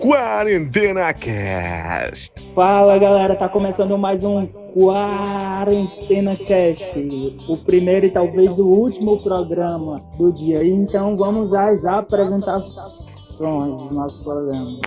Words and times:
Quarentena 0.00 1.12
Cast. 1.12 2.32
Fala 2.54 2.98
galera, 2.98 3.36
tá 3.36 3.50
começando 3.50 3.98
mais 3.98 4.24
um 4.24 4.46
Quarentena 4.74 6.34
Cast, 6.36 6.98
o 7.46 7.56
primeiro 7.58 8.06
e 8.06 8.10
talvez 8.10 8.58
o 8.58 8.64
último 8.64 9.22
programa 9.22 9.96
do 10.16 10.32
dia. 10.32 10.66
Então 10.66 11.14
vamos 11.18 11.52
às 11.52 11.84
apresentações 11.84 13.38
do 13.38 13.94
nosso 13.94 14.24
programa. 14.24 14.78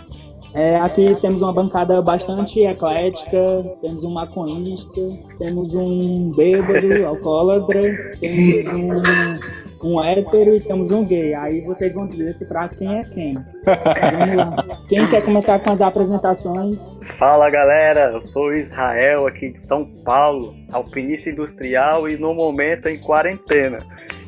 É, 0.55 0.77
aqui 0.77 1.05
temos 1.21 1.43
uma 1.43 1.53
bancada 1.53 2.01
bastante 2.01 2.61
eclética, 2.61 3.77
temos 3.81 4.03
um 4.03 4.11
maconhista, 4.11 5.01
temos 5.37 5.75
um 5.75 6.31
bêbado, 6.31 7.05
alcoólatra, 7.05 8.17
temos 8.19 8.67
um 8.73 9.62
um 9.83 10.03
hétero 10.03 10.55
e 10.55 10.61
temos 10.61 10.91
um 10.91 11.05
gay. 11.05 11.33
Aí 11.33 11.61
vocês 11.61 11.93
vão 11.93 12.07
decifrar 12.07 12.69
quem 12.69 12.99
é 12.99 13.03
quem. 13.03 13.33
Vamos 13.33 14.35
lá. 14.35 14.81
Quem 14.87 15.07
quer 15.07 15.23
começar 15.23 15.59
com 15.59 15.71
as 15.71 15.81
apresentações? 15.81 16.97
Fala 17.17 17.49
galera, 17.49 18.11
eu 18.13 18.21
sou 18.21 18.53
Israel 18.53 19.27
aqui 19.27 19.51
de 19.51 19.59
São 19.59 19.85
Paulo, 20.03 20.55
alpinista 20.71 21.29
industrial 21.29 22.09
e 22.09 22.17
no 22.17 22.33
momento 22.33 22.87
em 22.87 22.99
quarentena 22.99 23.79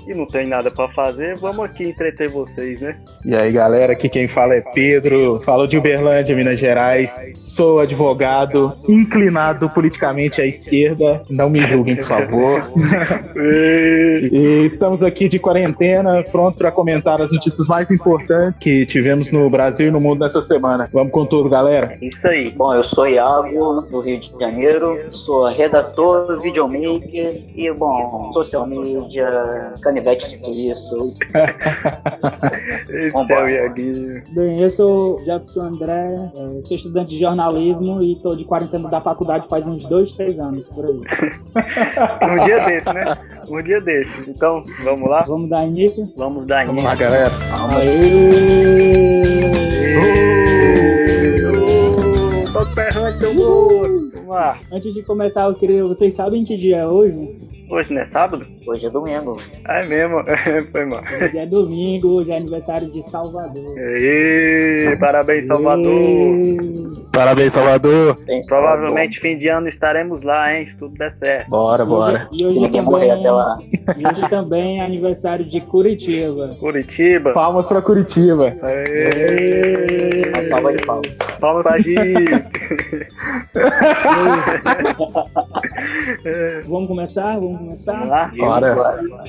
e 0.07 0.13
não 0.13 0.25
tem 0.25 0.47
nada 0.47 0.69
para 0.71 0.87
fazer, 0.89 1.35
vamos 1.37 1.65
aqui 1.65 1.89
entreter 1.89 2.29
vocês, 2.29 2.79
né? 2.79 2.95
E 3.23 3.35
aí, 3.35 3.51
galera, 3.51 3.93
aqui 3.93 4.07
quem 4.07 4.27
fala 4.27 4.55
é 4.55 4.61
Pedro, 4.61 5.39
falo 5.43 5.67
de 5.67 5.77
Uberlândia, 5.77 6.35
Minas 6.35 6.59
Gerais, 6.59 7.33
sou 7.39 7.79
advogado, 7.79 8.73
inclinado 8.87 9.69
politicamente 9.69 10.41
à 10.41 10.45
esquerda, 10.45 11.23
não 11.29 11.49
me 11.49 11.65
julguem, 11.65 11.95
por 11.95 12.05
favor. 12.05 12.71
e 13.35 14.63
estamos 14.65 15.01
aqui 15.01 15.27
de 15.27 15.39
quarentena, 15.39 16.23
pronto 16.31 16.57
para 16.57 16.71
comentar 16.71 17.21
as 17.21 17.31
notícias 17.31 17.67
mais 17.67 17.89
importantes 17.91 18.61
que 18.61 18.85
tivemos 18.85 19.31
no 19.31 19.49
Brasil 19.49 19.87
e 19.87 19.91
no 19.91 19.99
mundo 19.99 20.19
nessa 20.19 20.41
semana. 20.41 20.89
Vamos 20.91 21.11
com 21.11 21.25
tudo, 21.25 21.49
galera. 21.49 21.97
Isso 22.01 22.27
aí. 22.27 22.51
Bom, 22.51 22.73
eu 22.73 22.83
sou 22.83 23.07
Iago, 23.07 23.81
do 23.89 23.99
Rio 24.01 24.19
de 24.19 24.31
Janeiro, 24.39 25.11
sou 25.11 25.45
redator, 25.45 26.39
videomaker 26.39 27.43
e, 27.55 27.71
bom, 27.71 28.31
social 28.31 28.67
media, 28.67 29.73
canivete 29.95 30.39
suíço. 30.43 30.97
Esse 32.89 33.33
é 33.33 33.43
o 33.43 33.47
Iaguinho. 33.47 34.23
Bem, 34.31 34.59
eu 34.59 34.69
sou 34.69 35.23
Jefferson 35.23 35.61
André, 35.61 36.15
é, 36.35 36.61
sou 36.61 36.75
estudante 36.75 37.11
de 37.11 37.19
jornalismo 37.19 38.01
e 38.01 38.13
estou 38.13 38.35
de 38.35 38.43
quarentena 38.43 38.89
da 38.89 38.99
faculdade 39.01 39.47
faz 39.47 39.65
uns 39.65 39.85
dois, 39.85 40.11
três 40.11 40.37
anos, 40.39 40.67
por 40.67 40.85
aí. 40.85 40.99
um 42.29 42.45
dia 42.45 42.65
desse, 42.65 42.93
né? 42.93 43.17
Um 43.49 43.61
dia 43.61 43.81
desse. 43.81 44.29
Então, 44.29 44.63
vamos 44.83 45.09
lá? 45.09 45.23
Vamos 45.23 45.49
dar 45.49 45.65
início? 45.65 46.11
Vamos 46.17 46.45
dar 46.45 46.65
Vamos 46.65 46.83
início. 46.83 46.89
lá, 46.89 46.95
galera. 46.95 47.31
Aê! 47.77 49.05
Vamos 53.33 54.27
lá. 54.27 54.57
Antes 54.71 54.93
de 54.93 55.03
começar, 55.03 55.45
eu 55.45 55.53
queria. 55.53 55.85
Vocês 55.85 56.13
sabem 56.13 56.43
que 56.43 56.57
dia 56.57 56.77
é 56.77 56.87
hoje? 56.87 57.44
Hoje 57.69 57.91
não 57.93 58.01
é 58.01 58.05
sábado? 58.05 58.45
Hoje 58.67 58.85
é 58.85 58.89
domingo. 58.89 59.39
É 59.67 59.85
mesmo. 59.87 60.23
Foi 60.71 60.85
mal. 60.85 61.01
Hoje 61.01 61.37
é 61.37 61.45
domingo, 61.45 62.07
hoje 62.19 62.31
é 62.31 62.37
aniversário 62.37 62.91
de 62.91 63.01
Salvador. 63.03 63.75
Aê, 63.77 64.95
parabéns, 64.99 65.47
Salvador. 65.47 65.85
Aê! 65.87 66.57
Parabéns, 67.11 67.53
Salvador. 67.53 68.17
Bem, 68.25 68.41
Provavelmente 68.47 69.19
fim 69.19 69.37
de 69.37 69.47
ano 69.47 69.67
estaremos 69.67 70.21
lá, 70.21 70.53
hein? 70.53 70.67
Se 70.67 70.77
tudo 70.77 70.93
der 70.95 71.11
certo. 71.11 71.49
Bora, 71.49 71.83
bora. 71.85 72.27
E 72.31 72.37
Se 72.37 72.43
hoje, 72.45 72.59
ninguém 72.59 72.81
morrer 72.83 73.07
também, 73.07 73.19
até 73.21 73.31
lá. 73.31 73.57
e 73.97 74.07
hoje 74.07 74.29
também 74.29 74.79
é 74.79 74.85
aniversário 74.85 75.45
de 75.45 75.61
Curitiba. 75.61 76.49
Curitiba. 76.59 77.33
Palmas 77.33 77.67
pra 77.67 77.81
Curitiba. 77.81 78.55
Aê. 78.61 80.29
Uma 80.33 80.41
salva 80.41 80.73
de 80.73 80.85
palmas. 80.85 81.11
Palmas 81.39 81.63
pra 81.63 81.79
Giz. 81.79 81.95
Vamos 86.67 86.87
começar? 86.87 87.35
Vamos 87.39 87.54
Vamos 87.55 87.85
começar? 87.85 88.05
lá? 88.05 88.31
Bora. 88.35 88.75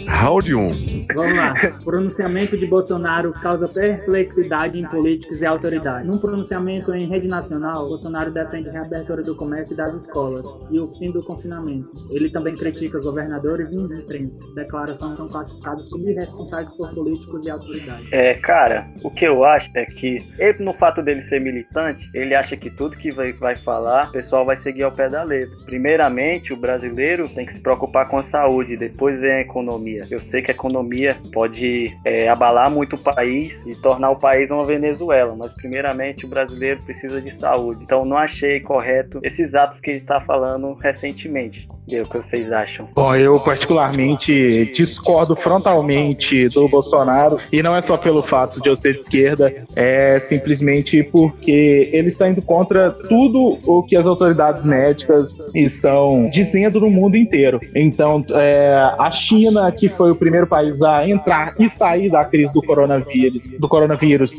Round 0.06 0.54
1. 0.54 1.06
Vamos 1.14 1.37
lá. 1.37 1.54
Pronunciamento 1.84 2.56
de 2.56 2.66
Bolsonaro 2.66 3.32
causa 3.34 3.69
perplexidade 3.69 4.78
em 4.78 4.87
políticos 4.88 5.42
e 5.42 5.47
autoridades. 5.47 6.06
Num 6.06 6.19
pronunciamento 6.19 6.94
em 6.94 7.06
rede 7.06 7.28
nacional, 7.28 7.88
Bolsonaro 7.88 8.32
defende 8.32 8.69
a 8.69 8.72
reabertura 8.72 9.22
do 9.22 9.36
comércio 9.36 9.75
e 9.75 9.76
das 9.76 9.94
escolas 9.94 10.47
e 10.70 10.78
o 10.81 10.88
fim 10.98 11.10
do 11.10 11.22
confinamento. 11.22 11.91
Ele 12.10 12.31
também 12.31 12.54
critica 12.54 13.00
governadores 13.00 13.72
e 13.72 13.76
imprensa. 13.76 14.42
Declarações 14.54 15.16
são 15.16 15.28
classificadas 15.28 15.88
como 15.88 16.09
irresponsáveis 16.09 16.72
por 16.76 16.91
políticos 16.91 17.47
e 17.47 17.50
autoridades. 17.50 18.12
É, 18.12 18.34
cara, 18.34 18.88
o 19.03 19.10
que 19.10 19.26
eu 19.26 19.44
acho 19.44 19.70
é 19.75 19.84
que 19.84 20.26
ele, 20.38 20.65
no 20.65 20.72
fato 20.72 21.03
dele 21.03 21.22
ser 21.22 21.41
militante, 21.41 22.09
ele 22.15 22.34
acha 22.34 22.56
que 22.56 22.70
tudo 22.70 22.97
que 22.97 23.12
vai, 23.12 23.32
vai 23.32 23.56
falar, 23.56 24.09
o 24.09 24.12
pessoal 24.12 24.44
vai 24.44 24.56
seguir 24.56 24.82
ao 24.82 24.92
pé 24.92 25.09
da 25.09 25.22
letra. 25.22 25.54
Primeiramente, 25.65 26.53
o 26.53 26.56
brasileiro 26.56 27.28
tem 27.28 27.47
que 27.47 27.54
se 27.54 27.60
preocupar 27.60 28.09
com 28.09 28.16
a 28.19 28.22
saúde, 28.22 28.77
depois 28.77 29.19
vem 29.21 29.32
a 29.32 29.41
economia. 29.41 30.06
Eu 30.10 30.21
sei 30.21 30.43
que 30.43 30.50
a 30.50 30.54
economia 30.54 31.16
pode 31.32 31.97
é, 32.04 32.28
abalar 32.28 32.71
muito 32.71 32.97
o 32.97 33.03
país 33.03 33.65
e 33.66 33.75
tornar 33.75 34.10
o 34.10 34.16
país 34.16 34.50
uma 34.50 34.65
Venezuela, 34.65 35.34
mas 35.37 35.53
primeiramente 35.53 36.25
o 36.25 36.28
brasileiro 36.28 36.82
precisa 36.82 37.21
de 37.21 37.31
saúde. 37.31 37.84
Então 37.84 38.04
não 38.04 38.16
achei 38.16 38.60
correto 38.60 39.21
esses 39.22 39.54
atos 39.54 39.81
que 39.81 39.91
ele 39.91 40.00
está 40.00 40.21
falando 40.21 40.75
recentemente. 40.75 41.66
E 41.87 42.00
o 42.00 42.04
que 42.04 42.16
vocês 42.16 42.50
acham? 42.50 42.88
Bom, 42.94 43.15
eu 43.15 43.38
particularmente 43.38 44.72
discordo 44.72 45.37
frontalmente 45.37 46.48
do 46.48 46.69
Bolsonaro, 46.69 47.37
e 47.53 47.62
não 47.62 47.77
é 47.77 47.81
só 47.81 47.97
pelo 47.97 48.22
fato 48.22 48.60
de 48.60 48.69
eu 48.69 48.77
ser 48.77 48.94
de 48.94 49.00
esquerda, 49.00 49.54
é 49.77 50.19
simplesmente 50.19 51.04
porque 51.04 51.91
ele 51.93 52.09
está 52.09 52.28
indo 52.28 52.44
contra 52.44 52.91
tudo 52.91 53.59
o 53.65 53.83
que 53.84 53.97
as 53.97 54.04
autoridades 54.04 54.65
médicas 54.65 55.38
estão 55.54 56.28
dizendo 56.28 56.81
no 56.81 56.91
mundo 56.91 57.16
inteiro. 57.16 57.60
Então, 57.75 58.06
é, 58.33 58.75
a 58.99 59.11
China, 59.11 59.71
que 59.72 59.89
foi 59.89 60.11
o 60.11 60.17
primeiro 60.17 60.47
país 60.47 60.83
a 60.83 61.06
entrar 61.09 61.55
e 61.59 61.69
sair 61.69 62.11
da 62.11 62.25
crise 62.25 62.53
do 62.53 62.62
coronavírus, 62.62 63.43
do 63.59 63.69
coronavírus 63.69 64.33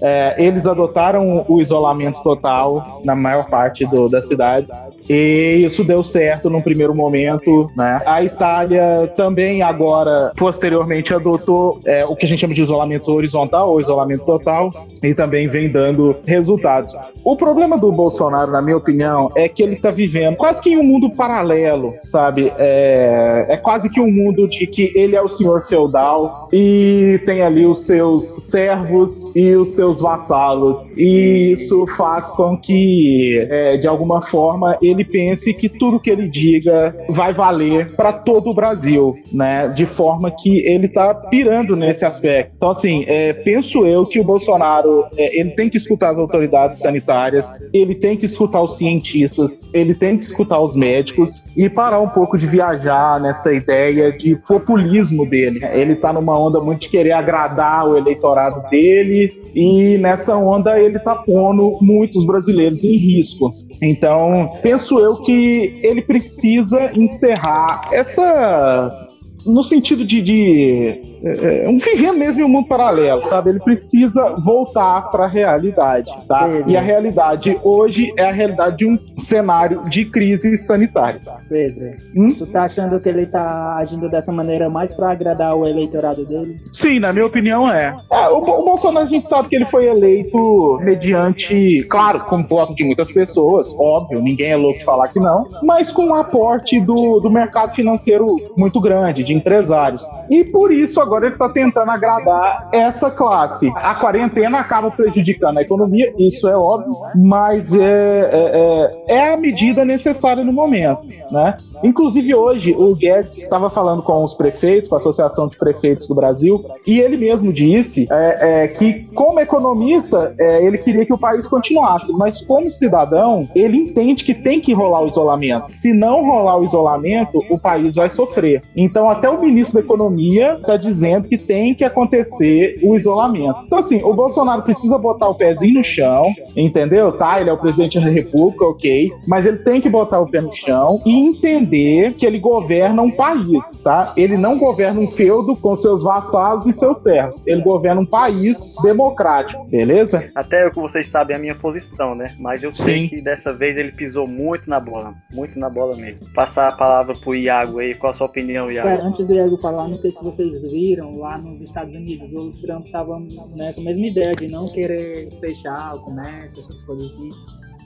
é, 0.00 0.36
eles 0.42 0.66
adotaram 0.66 1.44
o 1.48 1.60
isolamento 1.60 2.22
total 2.22 3.00
na 3.04 3.16
maior 3.16 3.46
parte 3.48 3.84
do- 3.86 4.08
das 4.08 4.28
cidades 4.28 4.72
e 5.08 5.64
isso 5.64 5.82
deu 5.84 6.02
certo 6.02 6.50
num 6.50 6.60
primeiro 6.60 6.94
momento. 6.94 7.70
Né? 7.76 8.02
A 8.04 8.22
Itália 8.22 9.12
também 9.16 9.62
agora, 9.62 10.32
posteriormente, 10.36 11.14
adotou 11.14 11.80
é, 11.84 12.04
o 12.04 12.14
que 12.14 12.26
a 12.26 12.28
gente 12.28 12.40
chama 12.40 12.54
de 12.54 12.62
isolamento 12.62 13.10
horizontal 13.12 13.70
ou 13.70 13.80
isolamento 13.80 14.24
total 14.24 14.70
e 15.02 15.14
também 15.14 15.48
vem 15.48 15.70
dando 15.70 16.16
resultados. 16.26 16.94
O 17.24 17.36
problema 17.36 17.78
do 17.78 17.90
Bolsonaro, 17.92 18.50
na 18.50 18.60
minha 18.60 18.76
opinião, 18.76 19.30
é 19.36 19.48
que 19.48 19.62
ele 19.62 19.74
está 19.74 19.90
vivendo 19.90 20.36
quase 20.36 20.60
que 20.62 20.70
em 20.70 20.78
um 20.78 20.82
mundo 20.82 21.10
paralelo, 21.10 21.94
sabe? 22.00 22.52
É, 22.56 23.46
é 23.48 23.56
quase 23.56 23.88
que 23.90 24.00
um 24.00 24.10
mundo 24.10 24.48
de 24.48 24.66
que 24.66 24.92
ele 24.94 25.14
é 25.14 25.22
o 25.22 25.28
senhor 25.28 25.62
feudal 25.62 26.48
e 26.52 27.20
tem 27.26 27.42
ali 27.42 27.66
os 27.66 27.84
seus 27.84 28.24
servos 28.24 29.30
e 29.34 29.54
os 29.54 29.70
seus 29.74 30.00
vassalos. 30.00 30.90
E 30.96 31.52
isso 31.52 31.86
faz 31.96 32.30
com 32.30 32.56
que, 32.58 33.46
é, 33.50 33.76
de 33.76 33.86
alguma 33.88 34.20
forma, 34.20 34.76
ele 34.82 34.97
pense 35.04 35.52
que 35.54 35.68
tudo 35.68 36.00
que 36.00 36.10
ele 36.10 36.28
diga 36.28 36.94
vai 37.08 37.32
valer 37.32 37.94
para 37.96 38.12
todo 38.12 38.50
o 38.50 38.54
Brasil, 38.54 39.06
né? 39.32 39.68
De 39.68 39.86
forma 39.86 40.30
que 40.30 40.60
ele 40.66 40.88
tá 40.88 41.14
pirando 41.14 41.76
nesse 41.76 42.04
aspecto. 42.04 42.54
Então, 42.56 42.70
assim, 42.70 43.04
é, 43.06 43.32
penso 43.32 43.86
eu 43.86 44.06
que 44.06 44.20
o 44.20 44.24
Bolsonaro 44.24 45.06
é, 45.16 45.38
ele 45.38 45.50
tem 45.50 45.68
que 45.68 45.76
escutar 45.76 46.10
as 46.10 46.18
autoridades 46.18 46.78
sanitárias, 46.78 47.56
ele 47.72 47.94
tem 47.94 48.16
que 48.16 48.26
escutar 48.26 48.62
os 48.62 48.76
cientistas, 48.76 49.68
ele 49.72 49.94
tem 49.94 50.16
que 50.16 50.24
escutar 50.24 50.60
os 50.60 50.74
médicos 50.76 51.44
e 51.56 51.68
parar 51.68 52.00
um 52.00 52.08
pouco 52.08 52.36
de 52.36 52.46
viajar 52.46 53.20
nessa 53.20 53.52
ideia 53.52 54.12
de 54.12 54.36
populismo 54.36 55.28
dele. 55.28 55.64
Ele 55.64 55.96
tá 55.96 56.12
numa 56.12 56.38
onda 56.38 56.60
muito 56.60 56.82
de 56.82 56.88
querer 56.88 57.12
agradar 57.12 57.86
o 57.86 57.96
eleitorado 57.96 58.68
dele 58.70 59.37
e 59.54 59.98
nessa 59.98 60.36
onda 60.36 60.78
ele 60.78 60.98
tá 60.98 61.14
pondo 61.14 61.78
muitos 61.80 62.24
brasileiros 62.24 62.84
em 62.84 62.96
risco. 62.96 63.50
Então, 63.82 64.50
penso 64.62 64.98
eu 64.98 65.16
que 65.22 65.80
ele 65.82 66.02
precisa 66.02 66.90
encerrar 66.94 67.88
essa 67.92 69.08
no 69.46 69.62
sentido 69.62 70.04
de, 70.04 70.20
de 70.20 71.07
é, 71.22 71.64
é, 71.64 71.68
um 71.68 71.78
vivendo 71.78 72.18
mesmo 72.18 72.40
em 72.40 72.44
um 72.44 72.48
mundo 72.48 72.68
paralelo, 72.68 73.24
sabe? 73.26 73.50
Ele 73.50 73.60
precisa 73.60 74.34
voltar 74.44 75.10
para 75.10 75.24
a 75.24 75.28
realidade, 75.28 76.12
tá? 76.26 76.48
E 76.66 76.76
a 76.76 76.80
realidade 76.80 77.58
hoje 77.62 78.12
é 78.16 78.28
a 78.28 78.32
realidade 78.32 78.78
de 78.78 78.86
um 78.86 78.98
cenário 79.18 79.82
de 79.88 80.04
crise 80.04 80.56
sanitária. 80.56 81.20
Pedro, 81.48 81.94
hum? 82.14 82.26
tu 82.36 82.46
tá 82.46 82.64
achando 82.64 83.00
que 83.00 83.08
ele 83.08 83.26
tá 83.26 83.76
agindo 83.76 84.08
dessa 84.08 84.30
maneira 84.30 84.68
mais 84.68 84.92
para 84.92 85.10
agradar 85.10 85.56
o 85.56 85.66
eleitorado 85.66 86.24
dele? 86.24 86.58
Sim, 86.72 87.00
na 87.00 87.12
minha 87.12 87.26
opinião 87.26 87.70
é. 87.70 87.96
é 88.10 88.28
o, 88.28 88.38
o, 88.38 88.64
Bolsonaro 88.64 89.06
a 89.06 89.08
gente 89.08 89.26
sabe 89.26 89.48
que 89.48 89.56
ele 89.56 89.64
foi 89.64 89.86
eleito 89.86 90.78
mediante, 90.82 91.84
claro, 91.88 92.20
com 92.26 92.44
voto 92.44 92.74
de 92.74 92.84
muitas 92.84 93.10
pessoas, 93.10 93.74
óbvio, 93.78 94.20
ninguém 94.20 94.52
é 94.52 94.56
louco 94.56 94.78
de 94.78 94.84
falar 94.84 95.08
que 95.08 95.18
não, 95.18 95.48
mas 95.62 95.90
com 95.90 96.06
um 96.06 96.14
aporte 96.14 96.80
do, 96.80 97.20
do 97.20 97.30
mercado 97.30 97.74
financeiro 97.74 98.26
muito 98.56 98.80
grande, 98.80 99.24
de 99.24 99.34
empresários. 99.34 100.08
E 100.30 100.44
por 100.44 100.72
isso 100.72 101.00
agora 101.08 101.26
ele 101.26 101.36
tá 101.36 101.48
tentando 101.48 101.90
agradar 101.90 102.68
essa 102.72 103.10
classe. 103.10 103.72
A 103.76 103.94
quarentena 103.94 104.60
acaba 104.60 104.90
prejudicando 104.90 105.58
a 105.58 105.62
economia, 105.62 106.12
isso 106.18 106.46
é 106.48 106.56
óbvio, 106.56 106.94
mas 107.16 107.72
é, 107.74 107.80
é, 107.80 109.04
é, 109.08 109.14
é 109.16 109.34
a 109.34 109.36
medida 109.36 109.84
necessária 109.84 110.44
no 110.44 110.52
momento, 110.52 111.00
né? 111.30 111.56
Inclusive 111.82 112.34
hoje 112.34 112.74
o 112.76 112.94
Guedes 112.94 113.38
estava 113.38 113.70
falando 113.70 114.02
com 114.02 114.22
os 114.22 114.34
prefeitos, 114.34 114.88
com 114.88 114.96
a 114.96 114.98
Associação 114.98 115.46
de 115.46 115.56
Prefeitos 115.56 116.06
do 116.08 116.14
Brasil, 116.14 116.64
e 116.86 117.00
ele 117.00 117.16
mesmo 117.16 117.52
disse 117.52 118.06
é, 118.10 118.64
é, 118.64 118.68
que, 118.68 119.06
como 119.14 119.40
economista, 119.40 120.32
é, 120.38 120.64
ele 120.64 120.78
queria 120.78 121.06
que 121.06 121.12
o 121.12 121.18
país 121.18 121.46
continuasse, 121.46 122.12
mas 122.12 122.40
como 122.44 122.68
cidadão, 122.70 123.48
ele 123.54 123.76
entende 123.76 124.24
que 124.24 124.34
tem 124.34 124.60
que 124.60 124.74
rolar 124.74 125.02
o 125.02 125.08
isolamento. 125.08 125.66
Se 125.66 125.92
não 125.92 126.22
rolar 126.24 126.58
o 126.58 126.64
isolamento, 126.64 127.42
o 127.48 127.58
país 127.58 127.94
vai 127.94 128.10
sofrer. 128.10 128.62
Então, 128.76 129.08
até 129.08 129.28
o 129.28 129.40
ministro 129.40 129.74
da 129.74 129.80
Economia 129.80 130.54
está 130.54 130.76
dizendo 130.76 130.97
que 131.28 131.38
tem 131.38 131.74
que 131.74 131.84
acontecer 131.84 132.78
o 132.82 132.94
isolamento. 132.96 133.62
Então, 133.66 133.78
assim, 133.78 134.02
o 134.02 134.14
Bolsonaro 134.14 134.62
precisa 134.62 134.96
botar 134.98 135.28
o 135.28 135.34
pezinho 135.34 135.74
no 135.74 135.84
chão, 135.84 136.22
entendeu? 136.56 137.12
Tá, 137.12 137.40
ele 137.40 137.50
é 137.50 137.52
o 137.52 137.58
presidente 137.58 138.00
da 138.00 138.08
República, 138.08 138.64
ok, 138.64 139.10
mas 139.26 139.46
ele 139.46 139.58
tem 139.58 139.80
que 139.80 139.88
botar 139.88 140.20
o 140.20 140.28
pé 140.28 140.40
no 140.40 140.52
chão 140.52 141.00
e 141.04 141.28
entender 141.28 142.14
que 142.14 142.26
ele 142.26 142.38
governa 142.38 143.02
um 143.02 143.10
país, 143.10 143.80
tá? 143.80 144.12
Ele 144.16 144.36
não 144.36 144.58
governa 144.58 145.00
um 145.00 145.08
feudo 145.08 145.56
com 145.56 145.76
seus 145.76 146.02
vassalos 146.02 146.66
e 146.66 146.72
seus 146.72 147.02
servos. 147.02 147.46
Ele 147.46 147.62
governa 147.62 148.00
um 148.00 148.06
país 148.06 148.74
democrático, 148.82 149.64
beleza? 149.64 150.30
Até 150.34 150.68
que 150.70 150.80
vocês 150.80 151.08
sabem 151.08 151.36
a 151.36 151.38
minha 151.38 151.54
posição, 151.54 152.14
né? 152.14 152.34
Mas 152.38 152.62
eu 152.62 152.74
sei 152.74 153.02
Sim. 153.02 153.08
que 153.08 153.22
dessa 153.22 153.52
vez 153.52 153.76
ele 153.76 153.92
pisou 153.92 154.26
muito 154.26 154.68
na 154.68 154.80
bola, 154.80 155.14
muito 155.32 155.58
na 155.58 155.68
bola 155.68 155.96
mesmo. 155.96 156.20
Passar 156.34 156.68
a 156.68 156.72
palavra 156.72 157.14
pro 157.14 157.34
Iago 157.34 157.78
aí, 157.78 157.94
qual 157.94 158.12
a 158.12 158.14
sua 158.14 158.26
opinião, 158.26 158.70
Iago? 158.70 158.88
Pera, 158.88 159.02
antes 159.02 159.26
do 159.26 159.34
Iago 159.34 159.56
falar, 159.58 159.88
não 159.88 159.98
sei 159.98 160.10
se 160.10 160.22
vocês 160.22 160.62
viram, 160.62 160.87
lá 160.96 161.38
nos 161.38 161.60
Estados 161.60 161.94
Unidos, 161.94 162.32
o 162.32 162.52
Trump 162.60 162.86
tava 162.90 163.18
nessa 163.54 163.80
mesma 163.80 164.06
ideia 164.06 164.32
de 164.32 164.52
não 164.52 164.64
querer 164.66 165.30
fechar 165.40 165.94
o 165.94 166.02
comércio, 166.02 166.60
essas 166.60 166.82
coisas 166.82 167.12
assim 167.12 167.30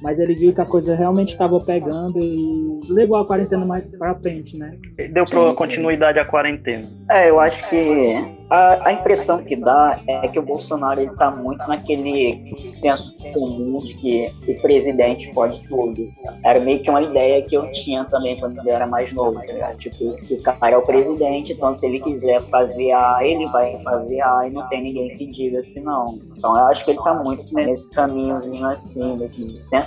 mas 0.02 0.18
ele 0.18 0.34
viu 0.34 0.52
que 0.52 0.60
a 0.60 0.66
coisa 0.66 0.94
realmente 0.94 1.30
estava 1.30 1.58
pegando 1.60 2.18
e 2.18 2.80
levou 2.90 3.16
a 3.16 3.24
quarentena 3.24 3.64
mais 3.64 3.84
para 3.96 4.14
frente, 4.16 4.56
né? 4.56 4.76
Deu 5.12 5.24
para 5.24 5.54
continuidade 5.54 6.18
à 6.18 6.24
quarentena. 6.24 6.86
É, 7.08 7.30
eu 7.30 7.38
acho 7.38 7.66
que 7.68 8.16
a, 8.50 8.88
a, 8.88 8.92
impressão 8.92 9.42
que 9.42 9.58
dá 9.60 9.98
é 10.06 10.28
que 10.28 10.38
o 10.38 10.42
Bolsonaro 10.42 11.00
ele 11.00 11.14
tá 11.16 11.30
muito 11.30 11.66
naquele 11.66 12.52
senso 12.60 13.22
comum 13.32 13.78
de 13.78 13.94
que 13.94 14.32
o 14.46 14.60
presidente 14.60 15.32
pode 15.32 15.66
tudo. 15.68 16.10
Sabe? 16.16 16.38
Era 16.44 16.60
meio 16.60 16.82
que 16.82 16.90
uma 16.90 17.00
ideia 17.00 17.42
que 17.42 17.56
eu 17.56 17.70
tinha 17.72 18.04
também 18.04 18.38
quando 18.38 18.58
eu 18.58 18.74
era 18.74 18.86
mais 18.86 19.12
novo, 19.12 19.40
tá 19.40 19.74
Tipo, 19.76 20.16
o 20.30 20.42
cara 20.42 20.74
é 20.74 20.76
o 20.76 20.82
presidente, 20.82 21.52
então 21.52 21.72
se 21.72 21.86
ele 21.86 22.00
quiser 22.00 22.42
fazer 22.42 22.92
A, 22.92 23.20
ele 23.22 23.46
vai 23.48 23.78
fazer 23.78 24.20
A 24.20 24.46
e 24.46 24.50
não 24.50 24.68
tem 24.68 24.82
ninguém 24.82 25.16
que 25.16 25.26
diga 25.26 25.62
que 25.62 25.80
não. 25.80 26.18
Então 26.36 26.56
eu 26.56 26.66
acho 26.66 26.84
que 26.84 26.90
ele 26.90 27.02
tá 27.02 27.14
muito 27.14 27.54
nesse 27.54 27.90
caminhozinho 27.92 28.66
assim, 28.66 29.06
nesse 29.18 29.40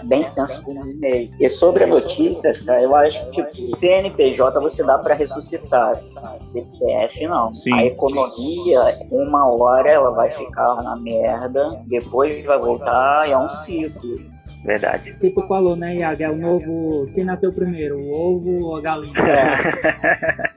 bem 0.08 0.24
senso 0.24 0.62
comum 0.62 0.84
mesmo. 0.98 1.36
E 1.40 1.50
sobre 1.50 1.84
a 1.84 1.88
notícia, 1.88 2.52
cara, 2.66 2.82
eu 2.82 2.96
acho 2.96 3.30
que 3.32 3.44
tipo, 3.44 3.68
CNPJ 3.76 4.60
você 4.60 4.84
dá 4.84 4.98
para 4.98 5.16
ressuscitar, 5.16 6.02
CPF 6.40 7.28
não. 7.28 7.54
Sim. 7.54 7.74
A 7.74 7.86
economia 7.86 8.96
uma 9.12 9.48
hora 9.48 9.90
ela 9.90 10.12
vai 10.12 10.30
ficar 10.30 10.82
na 10.82 10.96
merda, 10.96 11.84
depois 11.88 12.44
vai 12.46 12.60
voltar 12.60 13.28
e 13.28 13.32
é 13.32 13.38
um 13.38 13.50
ciclo. 13.50 14.35
Verdade. 14.66 15.12
O 15.12 15.20
que 15.20 15.30
tu 15.30 15.44
falou, 15.48 15.76
né, 15.76 15.98
Iago? 15.98 16.24
É 16.24 16.30
o 16.30 16.36
novo. 16.36 17.08
Quem 17.14 17.24
nasceu 17.24 17.54
primeiro, 17.54 17.98
o 17.98 18.12
ovo 18.12 18.66
ou 18.66 18.76
a 18.76 18.82
galinha? 18.82 19.14
É. 19.20 20.50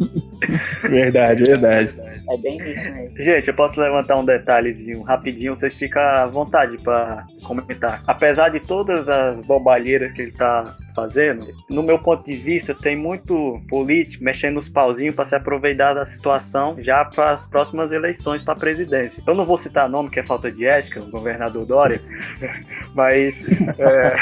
verdade, 0.88 1.42
verdade. 1.44 1.94
É 2.30 2.36
bem 2.38 2.70
isso 2.70 2.90
mesmo. 2.90 3.16
Gente, 3.18 3.48
eu 3.48 3.54
posso 3.54 3.78
levantar 3.78 4.16
um 4.16 4.24
detalhezinho 4.24 5.02
rapidinho, 5.02 5.54
vocês 5.54 5.76
ficam 5.76 6.00
à 6.00 6.26
vontade 6.26 6.78
para 6.78 7.26
comentar. 7.44 8.02
Apesar 8.06 8.48
de 8.48 8.60
todas 8.60 9.08
as 9.10 9.46
bobalheiras 9.46 10.10
que 10.12 10.22
ele 10.22 10.32
tá 10.32 10.74
fazendo, 10.98 11.54
no 11.70 11.80
meu 11.80 11.96
ponto 12.00 12.24
de 12.24 12.34
vista, 12.34 12.74
tem 12.74 12.96
muito 12.96 13.60
político 13.68 14.24
mexendo 14.24 14.54
nos 14.54 14.68
pauzinhos 14.68 15.14
para 15.14 15.24
se 15.24 15.36
aproveitar 15.36 15.94
da 15.94 16.04
situação 16.04 16.76
já 16.80 17.04
para 17.04 17.30
as 17.30 17.46
próximas 17.46 17.92
eleições 17.92 18.42
para 18.42 18.54
a 18.54 18.58
presidência. 18.58 19.22
Eu 19.24 19.36
não 19.36 19.46
vou 19.46 19.56
citar 19.56 19.88
nome, 19.88 20.10
que 20.10 20.18
é 20.18 20.24
falta 20.24 20.50
de 20.50 20.66
ética, 20.66 21.00
o 21.00 21.08
governador 21.08 21.64
Dória, 21.64 22.02
mas. 22.96 23.46
É... 23.78 24.12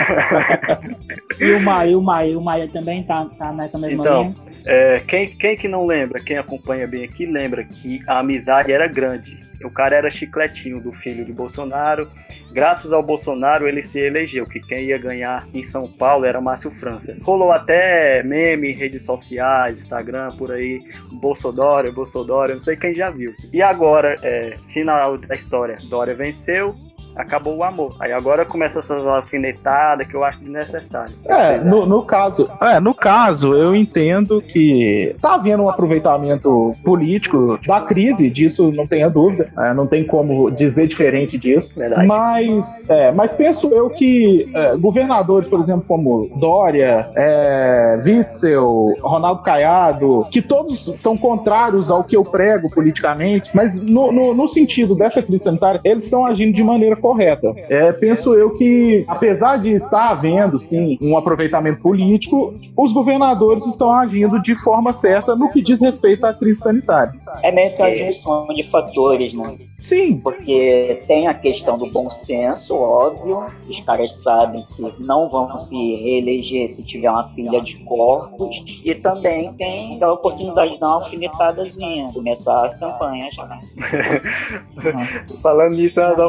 e 1.42 1.52
o 1.52 1.60
Maia, 1.60 1.96
o 1.96 2.02
Maia, 2.02 2.38
o 2.38 2.44
Maia 2.44 2.68
também 2.68 3.02
tá, 3.04 3.24
tá 3.38 3.52
nessa 3.54 3.78
mesma 3.78 4.02
então, 4.02 4.22
linha? 4.22 4.34
É, 4.66 5.00
quem, 5.00 5.34
quem 5.36 5.56
que 5.56 5.68
não 5.68 5.86
lembra, 5.86 6.22
quem 6.22 6.36
acompanha 6.36 6.86
bem 6.86 7.04
aqui, 7.04 7.24
lembra 7.24 7.64
que 7.64 8.02
a 8.06 8.18
amizade 8.18 8.70
era 8.70 8.86
grande. 8.86 9.46
O 9.64 9.70
cara 9.70 9.96
era 9.96 10.10
chicletinho 10.10 10.80
do 10.80 10.92
filho 10.92 11.24
de 11.24 11.32
Bolsonaro, 11.32 12.10
graças 12.56 12.90
ao 12.90 13.02
Bolsonaro 13.02 13.68
ele 13.68 13.82
se 13.82 13.98
elegeu, 13.98 14.46
que 14.46 14.60
quem 14.60 14.86
ia 14.86 14.96
ganhar 14.96 15.46
em 15.52 15.62
São 15.62 15.86
Paulo 15.86 16.24
era 16.24 16.40
Márcio 16.40 16.70
França. 16.70 17.14
Rolou 17.20 17.52
até 17.52 18.22
meme 18.22 18.70
em 18.70 18.74
redes 18.74 19.02
sociais, 19.02 19.76
Instagram, 19.76 20.34
por 20.38 20.50
aí, 20.50 20.80
Bolsonaro, 21.20 21.92
Bolsonaro, 21.92 22.54
não 22.54 22.60
sei 22.62 22.74
quem 22.74 22.94
já 22.94 23.10
viu. 23.10 23.34
E 23.52 23.60
agora, 23.60 24.18
é, 24.22 24.56
final 24.72 25.18
da 25.18 25.34
história, 25.34 25.76
Dória 25.90 26.14
venceu, 26.14 26.74
acabou 27.16 27.56
o 27.56 27.64
amor. 27.64 27.96
Aí 27.98 28.12
agora 28.12 28.44
começa 28.44 28.78
essas 28.78 29.06
alfinetadas 29.06 30.06
que 30.06 30.14
eu 30.14 30.22
acho 30.22 30.38
desnecessário. 30.40 31.14
É, 31.24 31.58
no, 31.58 31.86
no, 31.86 32.02
caso, 32.02 32.48
é, 32.62 32.78
no 32.78 32.94
caso, 32.94 33.54
eu 33.54 33.74
entendo 33.74 34.42
que 34.42 35.16
tá 35.20 35.34
havendo 35.34 35.64
um 35.64 35.70
aproveitamento 35.70 36.74
político 36.84 37.58
da 37.66 37.80
crise, 37.80 38.30
disso 38.30 38.70
não 38.72 38.86
tenha 38.86 39.08
dúvida, 39.08 39.48
é, 39.58 39.72
não 39.72 39.86
tem 39.86 40.04
como 40.04 40.50
dizer 40.50 40.86
diferente 40.86 41.38
disso. 41.38 41.72
Verdade. 41.74 42.06
Mas, 42.06 42.88
é, 42.90 43.12
mas 43.12 43.32
penso 43.32 43.72
eu 43.72 43.90
que 43.90 44.50
é, 44.54 44.76
governadores, 44.76 45.48
por 45.48 45.58
exemplo, 45.58 45.84
como 45.88 46.30
Dória, 46.36 47.08
é, 47.16 48.00
Witzel, 48.04 48.72
Ronaldo 49.00 49.42
Caiado, 49.42 50.26
que 50.30 50.42
todos 50.42 50.84
são 50.98 51.16
contrários 51.16 51.90
ao 51.90 52.04
que 52.04 52.16
eu 52.16 52.22
prego 52.22 52.70
politicamente, 52.70 53.50
mas 53.54 53.80
no, 53.80 54.12
no, 54.12 54.34
no 54.34 54.48
sentido 54.48 54.94
dessa 54.94 55.22
crise 55.22 55.44
sanitária, 55.44 55.80
eles 55.84 56.04
estão 56.04 56.26
agindo 56.26 56.54
de 56.54 56.62
maneira 56.62 56.96
correta. 57.06 57.54
É, 57.68 57.92
penso 57.92 58.34
eu 58.34 58.50
que, 58.50 59.04
apesar 59.06 59.58
de 59.58 59.70
estar 59.70 60.10
havendo, 60.10 60.58
sim, 60.58 60.94
um 61.00 61.16
aproveitamento 61.16 61.80
político, 61.80 62.52
os 62.76 62.92
governadores 62.92 63.64
estão 63.64 63.90
agindo 63.90 64.42
de 64.42 64.56
forma 64.56 64.92
certa 64.92 65.36
no 65.36 65.48
que 65.50 65.62
diz 65.62 65.80
respeito 65.80 66.26
à 66.26 66.34
crise 66.34 66.60
sanitária. 66.60 67.14
É 67.44 67.52
meio 67.52 67.76
que 67.76 67.82
a 67.82 67.94
junção 67.94 68.46
de 68.48 68.64
fatores, 68.64 69.34
né? 69.34 69.56
Sim. 69.78 70.18
Porque 70.20 71.04
tem 71.06 71.28
a 71.28 71.34
questão 71.34 71.78
do 71.78 71.90
bom 71.90 72.08
senso, 72.08 72.74
óbvio. 72.74 73.46
Os 73.68 73.80
caras 73.80 74.22
sabem 74.22 74.62
que 74.62 75.02
não 75.02 75.28
vão 75.28 75.56
se 75.56 75.76
reeleger 76.02 76.66
se 76.66 76.82
tiver 76.82 77.10
uma 77.10 77.24
pilha 77.34 77.60
de 77.60 77.76
corpos. 77.84 78.80
E 78.84 78.94
também 78.94 79.52
tem 79.54 79.96
aquela 79.96 80.14
oportunidade 80.14 80.72
de 80.72 80.80
dar 80.80 80.88
uma 80.88 80.96
alfinetadazinha, 80.96 82.10
começar 82.12 82.66
a 82.66 82.78
campanha 82.78 83.28
já. 83.32 83.60
Falando 85.42 85.76
nisso, 85.76 86.00
é 86.00 86.06
uma 86.06 86.28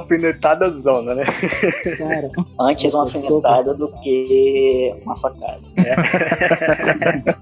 zona, 0.82 1.16
né? 1.16 1.24
Cara, 1.98 2.30
Antes 2.60 2.94
uma 2.94 3.04
alfinetada 3.04 3.74
do 3.74 3.92
que 4.02 4.96
uma 5.04 5.16
facada. 5.16 5.62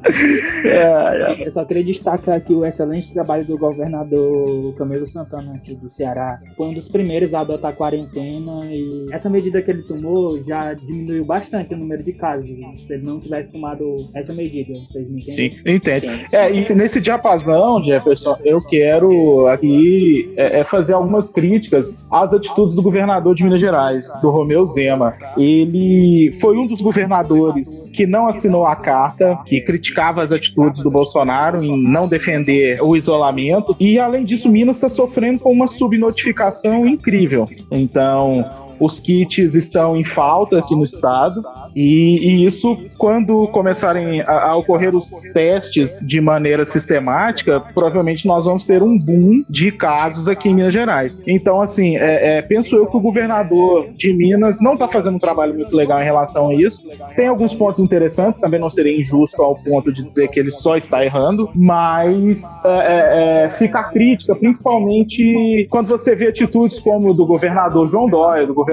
É. 0.66 0.68
é, 0.68 1.42
é. 1.42 1.48
Eu 1.48 1.52
só 1.52 1.66
queria 1.66 1.84
destacar 1.84 2.36
aqui 2.36 2.54
o 2.54 2.66
excelente 2.66 3.12
trabalho 3.14 3.46
do 3.46 3.58
governador 3.58 4.74
Camilo 4.76 5.08
Santana 5.08 5.54
aqui 5.56 5.76
do 5.76 5.90
Ceará. 5.90 6.40
Foi 6.56 6.68
um 6.68 6.74
dos 6.74 6.88
primeiros 6.88 7.34
a 7.34 7.42
adotar 7.42 7.72
a 7.72 7.74
quarentena 7.74 8.66
e 8.66 9.08
essa 9.12 9.30
medida 9.30 9.62
que 9.62 9.72
ele 9.72 9.84
tomou 9.84 10.44
já 10.44 10.74
diminuiu 10.74 11.26
bastante 11.26 11.74
o 11.74 11.78
número 11.78 12.04
de 12.04 12.14
casos. 12.14 12.58
Se 12.78 12.94
ele 12.94 13.06
não 13.06 13.20
tivesse 13.20 13.52
tomado 13.52 14.10
essa 14.14 14.34
medida, 14.34 14.74
vocês 14.92 15.10
me 15.10 15.22
entendem? 15.22 15.52
Sim, 15.52 15.62
entendo. 15.66 16.06
É, 16.34 16.52
e 16.52 16.76
nesse 16.76 17.02
diapasão, 17.02 17.84
Jefferson, 17.84 18.38
eu 18.44 18.58
quero 18.58 19.48
aqui 19.48 20.34
é, 20.36 20.60
é 20.60 20.64
fazer 20.64 20.94
algumas 20.94 21.32
críticas 21.32 22.06
às 22.12 22.34
atitudes 22.34 22.76
do 22.76 22.82
governador 22.82 23.15
de 23.20 23.44
Minas 23.44 23.62
Gerais, 23.62 24.08
do 24.22 24.30
Romeu 24.30 24.66
Zema. 24.66 25.14
Ele 25.38 26.32
foi 26.40 26.58
um 26.58 26.68
dos 26.68 26.82
governadores 26.82 27.88
que 27.94 28.06
não 28.06 28.28
assinou 28.28 28.66
a 28.66 28.76
carta, 28.76 29.40
que 29.46 29.62
criticava 29.62 30.22
as 30.22 30.32
atitudes 30.32 30.82
do 30.82 30.92
Bolsonaro 30.92 31.64
em 31.64 31.82
não 31.92 32.08
defender 32.08 32.82
o 32.82 32.96
isolamento. 32.96 33.76
E 33.80 34.00
além 34.00 34.24
disso, 34.24 34.50
Minas 34.50 34.78
está 34.78 34.90
sofrendo 34.90 35.40
com 35.40 35.52
uma 35.52 35.68
subnotificação 35.68 36.86
incrível. 36.86 37.48
Então, 37.72 38.46
os 38.80 39.00
kits 39.00 39.56
estão 39.56 39.96
em 39.96 40.04
falta 40.04 40.60
aqui 40.60 40.76
no 40.76 40.84
estado. 40.84 41.44
E, 41.76 42.20
e 42.22 42.46
isso, 42.46 42.78
quando 42.98 43.48
começarem 43.50 44.22
a, 44.22 44.50
a, 44.50 44.56
ocorrer 44.56 44.96
os 44.96 45.10
testes 45.34 46.00
de 46.06 46.22
maneira 46.22 46.66
sistemática, 46.66 47.60
provavelmente 47.74 48.28
nós 48.28 48.46
vamos 48.46 48.66
ter 48.66 48.82
um 48.82 48.98
boom 48.98 49.44
de 49.50 49.72
casos 49.72 50.28
aqui 50.28 50.50
em 50.50 50.56
Minas 50.56 50.74
Gerais. 50.74 51.22
Então, 51.28 51.62
assim, 51.62 51.98
é, 51.98 52.38
é, 52.38 52.42
penso 52.42 52.76
eu 52.76 52.88
que 52.88 52.98
o 52.98 53.00
governador 53.00 53.90
de 53.94 54.14
Minas 54.14 54.60
não 54.62 54.74
está 54.74 54.88
fazendo 54.88 55.16
um 55.16 55.20
trabalho 55.20 55.54
muito 55.54 55.76
legal 55.76 56.00
em 56.02 56.06
relação 56.06 56.50
a 56.50 56.56
isso. 56.56 56.82
Tem 57.16 57.28
alguns 57.28 57.54
pontos 57.54 57.80
interessantes, 57.80 58.42
também 58.42 58.60
não 58.60 58.70
seria 58.70 58.98
injusto 58.98 59.42
ao 59.42 59.56
ponto 59.56 59.92
de 59.92 60.04
dizer 60.04 60.30
que 60.30 60.40
ele 60.40 60.52
só 60.52 60.76
está 60.76 61.04
errando, 61.04 61.50
mas 61.54 62.44
é, 62.66 62.70
é, 62.70 63.46
é 63.46 63.50
fica 63.50 63.80
a 63.80 63.84
crítica, 63.86 64.36
principalmente 64.36 65.68
quando 65.70 65.88
você 65.88 66.16
vê 66.16 66.28
atitudes 66.28 66.80
como 66.80 67.14
do 67.14 67.26
governador 67.26 67.90
João 67.90 68.10
Dória, 68.10 68.46
do 68.46 68.54
governador 68.54 68.65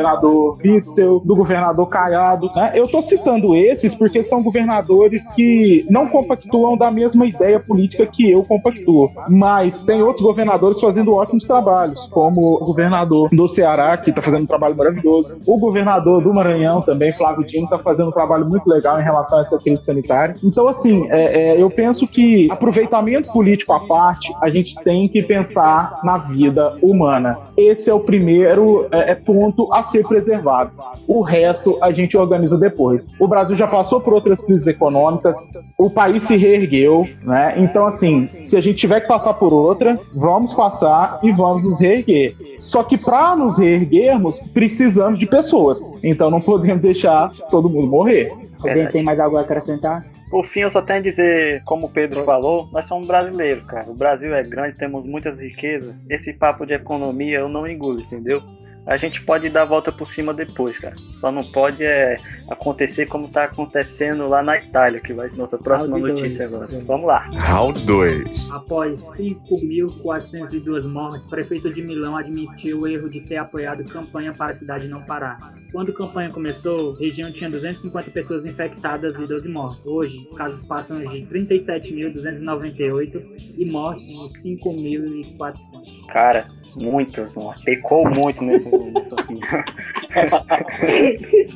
Witzel, 0.63 1.21
do 1.21 1.37
governador 1.37 1.89
Caiado. 1.89 2.51
Né? 2.55 2.73
Eu 2.75 2.87
estou 2.87 3.03
citando 3.03 3.55
esses 3.55 3.95
porque 3.95 4.23
são 4.23 4.43
governadores 4.43 5.29
que 5.29 5.87
não 5.91 6.09
compactuam 6.09 6.77
da 6.77 6.91
mesma 6.91 7.27
ideia 7.27 7.61
política 7.61 8.07
que 8.07 8.31
eu 8.31 8.43
compactuo. 8.43 9.11
Mas 9.29 9.83
tem 9.83 10.03
outros 10.03 10.25
governadores 10.25 10.81
fazendo 10.81 11.13
ótimos 11.13 11.45
trabalhos, 11.45 12.07
como 12.07 12.55
o 12.55 12.65
governador 12.65 13.29
do 13.31 13.49
Ceará, 13.49 13.97
que 13.97 14.11
está 14.11 14.23
fazendo 14.23 14.45
um 14.45 14.47
trabalho 14.47 14.77
maravilhoso. 14.77 15.37
O 15.47 15.59
governador 15.59 16.23
do 16.23 16.33
Maranhão 16.33 16.83
também, 16.83 17.13
Flávio 17.13 17.45
Dino, 17.45 17.65
está 17.65 17.79
fazendo 17.79 18.09
um 18.09 18.13
trabalho 18.13 18.47
muito 18.47 18.67
legal 18.69 19.01
em 19.01 19.05
relação 19.05 19.39
a 19.39 19.41
essa 19.41 19.59
crise 19.59 19.83
sanitária. 19.85 20.35
Então, 20.43 20.69
assim, 20.69 21.07
é, 21.11 21.53
é, 21.53 21.63
eu 21.63 21.71
penso 21.71 22.07
que 22.07 22.51
aproveitamento 22.51 23.33
político 23.33 23.73
à 23.73 23.81
parte, 23.81 24.33
a 24.41 24.49
gente 24.49 24.75
tem 24.83 25.09
que 25.09 25.23
pensar 25.23 26.01
na 26.05 26.19
vida 26.19 26.77
humana. 26.83 27.39
Esse 27.57 27.91
é 27.91 27.95
o 27.95 28.01
primeiro 28.01 28.87
é, 28.91 29.13
é 29.13 29.15
ponto 29.15 29.73
a 29.73 29.82
ser 29.83 30.07
preservado. 30.07 30.73
O 31.07 31.23
resto 31.23 31.79
a 31.81 31.93
gente 31.93 32.17
organiza 32.17 32.59
depois 32.59 32.73
depois. 32.73 33.09
O 33.19 33.29
Brasil 33.29 33.55
já 33.55 33.67
passou 33.67 34.01
por 34.01 34.12
outras 34.12 34.43
crises 34.43 34.67
econômicas, 34.67 35.37
o 35.79 35.91
país 35.91 36.25
se 36.25 36.37
reergueu, 36.37 37.07
né? 37.23 37.55
Então, 37.59 37.87
assim, 37.87 38.27
se 38.27 38.57
a 38.57 38.61
gente 38.61 38.77
tiver 38.77 39.01
que 39.01 39.09
passar 39.09 39.35
por 39.35 39.53
outra, 39.53 39.99
vamos 40.15 40.55
passar 40.55 41.21
e 41.23 41.33
vamos 41.33 41.62
nos 41.62 41.81
reerguer. 41.81 42.35
Só 42.59 42.83
que 42.83 42.99
para 42.99 43.37
nos 43.37 43.59
reerguermos, 43.59 44.41
precisamos 44.53 45.19
de 45.19 45.27
pessoas. 45.27 45.91
Então 46.03 46.31
não 46.31 46.41
podemos 46.41 46.83
deixar 46.83 47.31
todo 47.51 47.69
mundo 47.69 47.89
morrer. 47.89 48.33
Alguém 48.59 48.87
tem 48.89 49.03
mais 49.03 49.21
algo 49.21 49.37
a 49.37 49.43
acrescentar? 49.43 50.05
Por 50.31 50.47
fim, 50.47 50.61
eu 50.61 50.71
só 50.71 50.81
tenho 50.81 51.01
a 51.01 51.03
dizer, 51.03 51.62
como 51.65 51.89
o 51.89 51.91
Pedro 51.91 52.25
falou, 52.25 52.67
nós 52.73 52.87
somos 52.87 53.07
brasileiros, 53.07 53.65
cara. 53.67 53.91
O 53.91 53.95
Brasil 53.95 54.35
é 54.35 54.43
grande, 54.43 54.79
temos 54.79 55.05
muitas 55.05 55.39
riquezas. 55.39 55.95
Esse 56.09 56.33
papo 56.33 56.65
de 56.65 56.73
economia 56.73 57.41
eu 57.41 57.51
não 57.51 57.69
engulo, 57.69 58.01
entendeu? 58.01 58.41
A 58.85 58.97
gente 58.97 59.23
pode 59.23 59.49
dar 59.49 59.62
a 59.62 59.67
volta 59.67 59.93
por 59.93 60.09
cima 60.09 60.35
depois, 60.35 60.77
cara. 60.79 60.97
Só 61.21 61.31
não 61.31 61.45
pode 61.53 61.85
é, 61.85 62.19
acontecer 62.49 63.07
como 63.07 63.29
tá 63.29 63.45
acontecendo 63.45 64.27
lá 64.29 64.43
na 64.43 64.59
Itália, 64.59 65.01
que 65.01 65.12
vai 65.12 65.31
ser 65.31 65.41
nossa 65.41 65.57
próxima 65.57 65.99
Round 65.99 66.12
notícia 66.12 66.49
dois. 66.49 66.65
agora. 66.65 66.85
Vamos 66.85 67.07
lá. 67.07 67.19
Round 67.31 67.87
2. 67.87 68.51
Após 68.51 69.01
5.402 69.17 70.89
mortes, 70.89 71.25
o 71.27 71.31
prefeito 71.31 71.73
de 71.73 71.81
Milão 71.83 72.17
admitiu 72.17 72.81
o 72.81 72.89
erro 72.89 73.09
de 73.09 73.21
ter 73.21 73.37
apoiado 73.37 73.85
campanha 73.85 74.33
para 74.33 74.51
a 74.51 74.55
cidade 74.55 74.89
não 74.89 75.03
parar. 75.03 75.55
Quando 75.71 75.93
a 75.93 75.95
campanha 75.95 76.31
começou, 76.31 76.95
a 76.95 76.99
região 76.99 77.31
tinha 77.33 77.49
250 77.49 78.11
pessoas 78.11 78.45
infectadas 78.45 79.19
e 79.19 79.27
12 79.27 79.49
mortes. 79.49 79.87
Hoje, 79.87 80.29
casos 80.37 80.62
passam 80.65 80.99
de 80.99 81.21
37.298 81.29 83.55
e 83.57 83.65
mortes 83.71 84.07
de 84.07 84.15
5.400. 84.15 86.07
Cara, 86.09 86.49
muitos, 86.76 87.31
pecou 87.64 88.09
muito 88.09 88.43
nesse, 88.45 88.71
nesse 88.71 89.12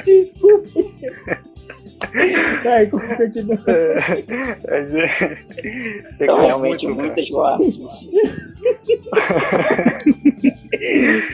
Desculpa. 0.05 0.69
Vai, 2.63 2.87
continua. 2.87 3.59
Então, 6.21 6.41
realmente 6.41 6.87
muito, 6.87 7.01
muitas 7.01 7.31
mortes. 7.31 7.79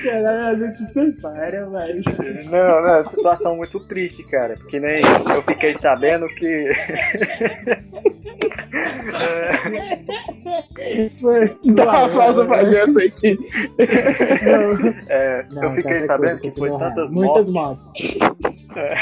Caralho, 0.04 0.64
a 0.64 0.68
notícia 0.68 1.12
séria, 1.12 1.66
velho. 1.66 2.02
Não, 2.44 2.50
não, 2.50 2.88
é 2.88 3.02
uma 3.02 3.10
situação 3.10 3.56
muito 3.56 3.80
triste, 3.80 4.22
cara. 4.24 4.54
Porque 4.54 4.78
nem 4.78 5.00
eu 5.34 5.42
fiquei 5.42 5.76
sabendo 5.76 6.26
que. 6.28 6.68
Dá 11.74 11.84
uma 11.84 12.08
pausa 12.08 12.44
pra 12.44 12.64
Gerson 12.64 13.00
aqui. 13.00 13.38
É, 15.08 15.46
eu 15.50 15.74
fiquei 15.74 16.06
sabendo 16.06 16.40
que 16.40 16.50
foi 16.52 16.70
tantas 16.78 17.10
Muitas 17.12 17.50
mortes. 17.50 17.92
É, 18.76 18.94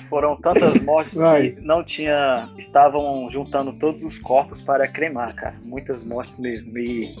foram 0.08 0.36
tantas 0.36 0.74
mortes 0.82 1.14
Vai. 1.14 1.50
que 1.50 1.60
não 1.60 1.84
tinha. 1.84 2.48
Estavam 2.58 3.28
juntando 3.30 3.72
todos 3.74 4.02
os 4.02 4.18
corpos 4.18 4.60
para 4.62 4.86
cremar, 4.88 5.34
cara. 5.34 5.54
Muitas 5.64 6.04
mortes 6.04 6.36
mesmo. 6.38 6.76
E 6.78 7.14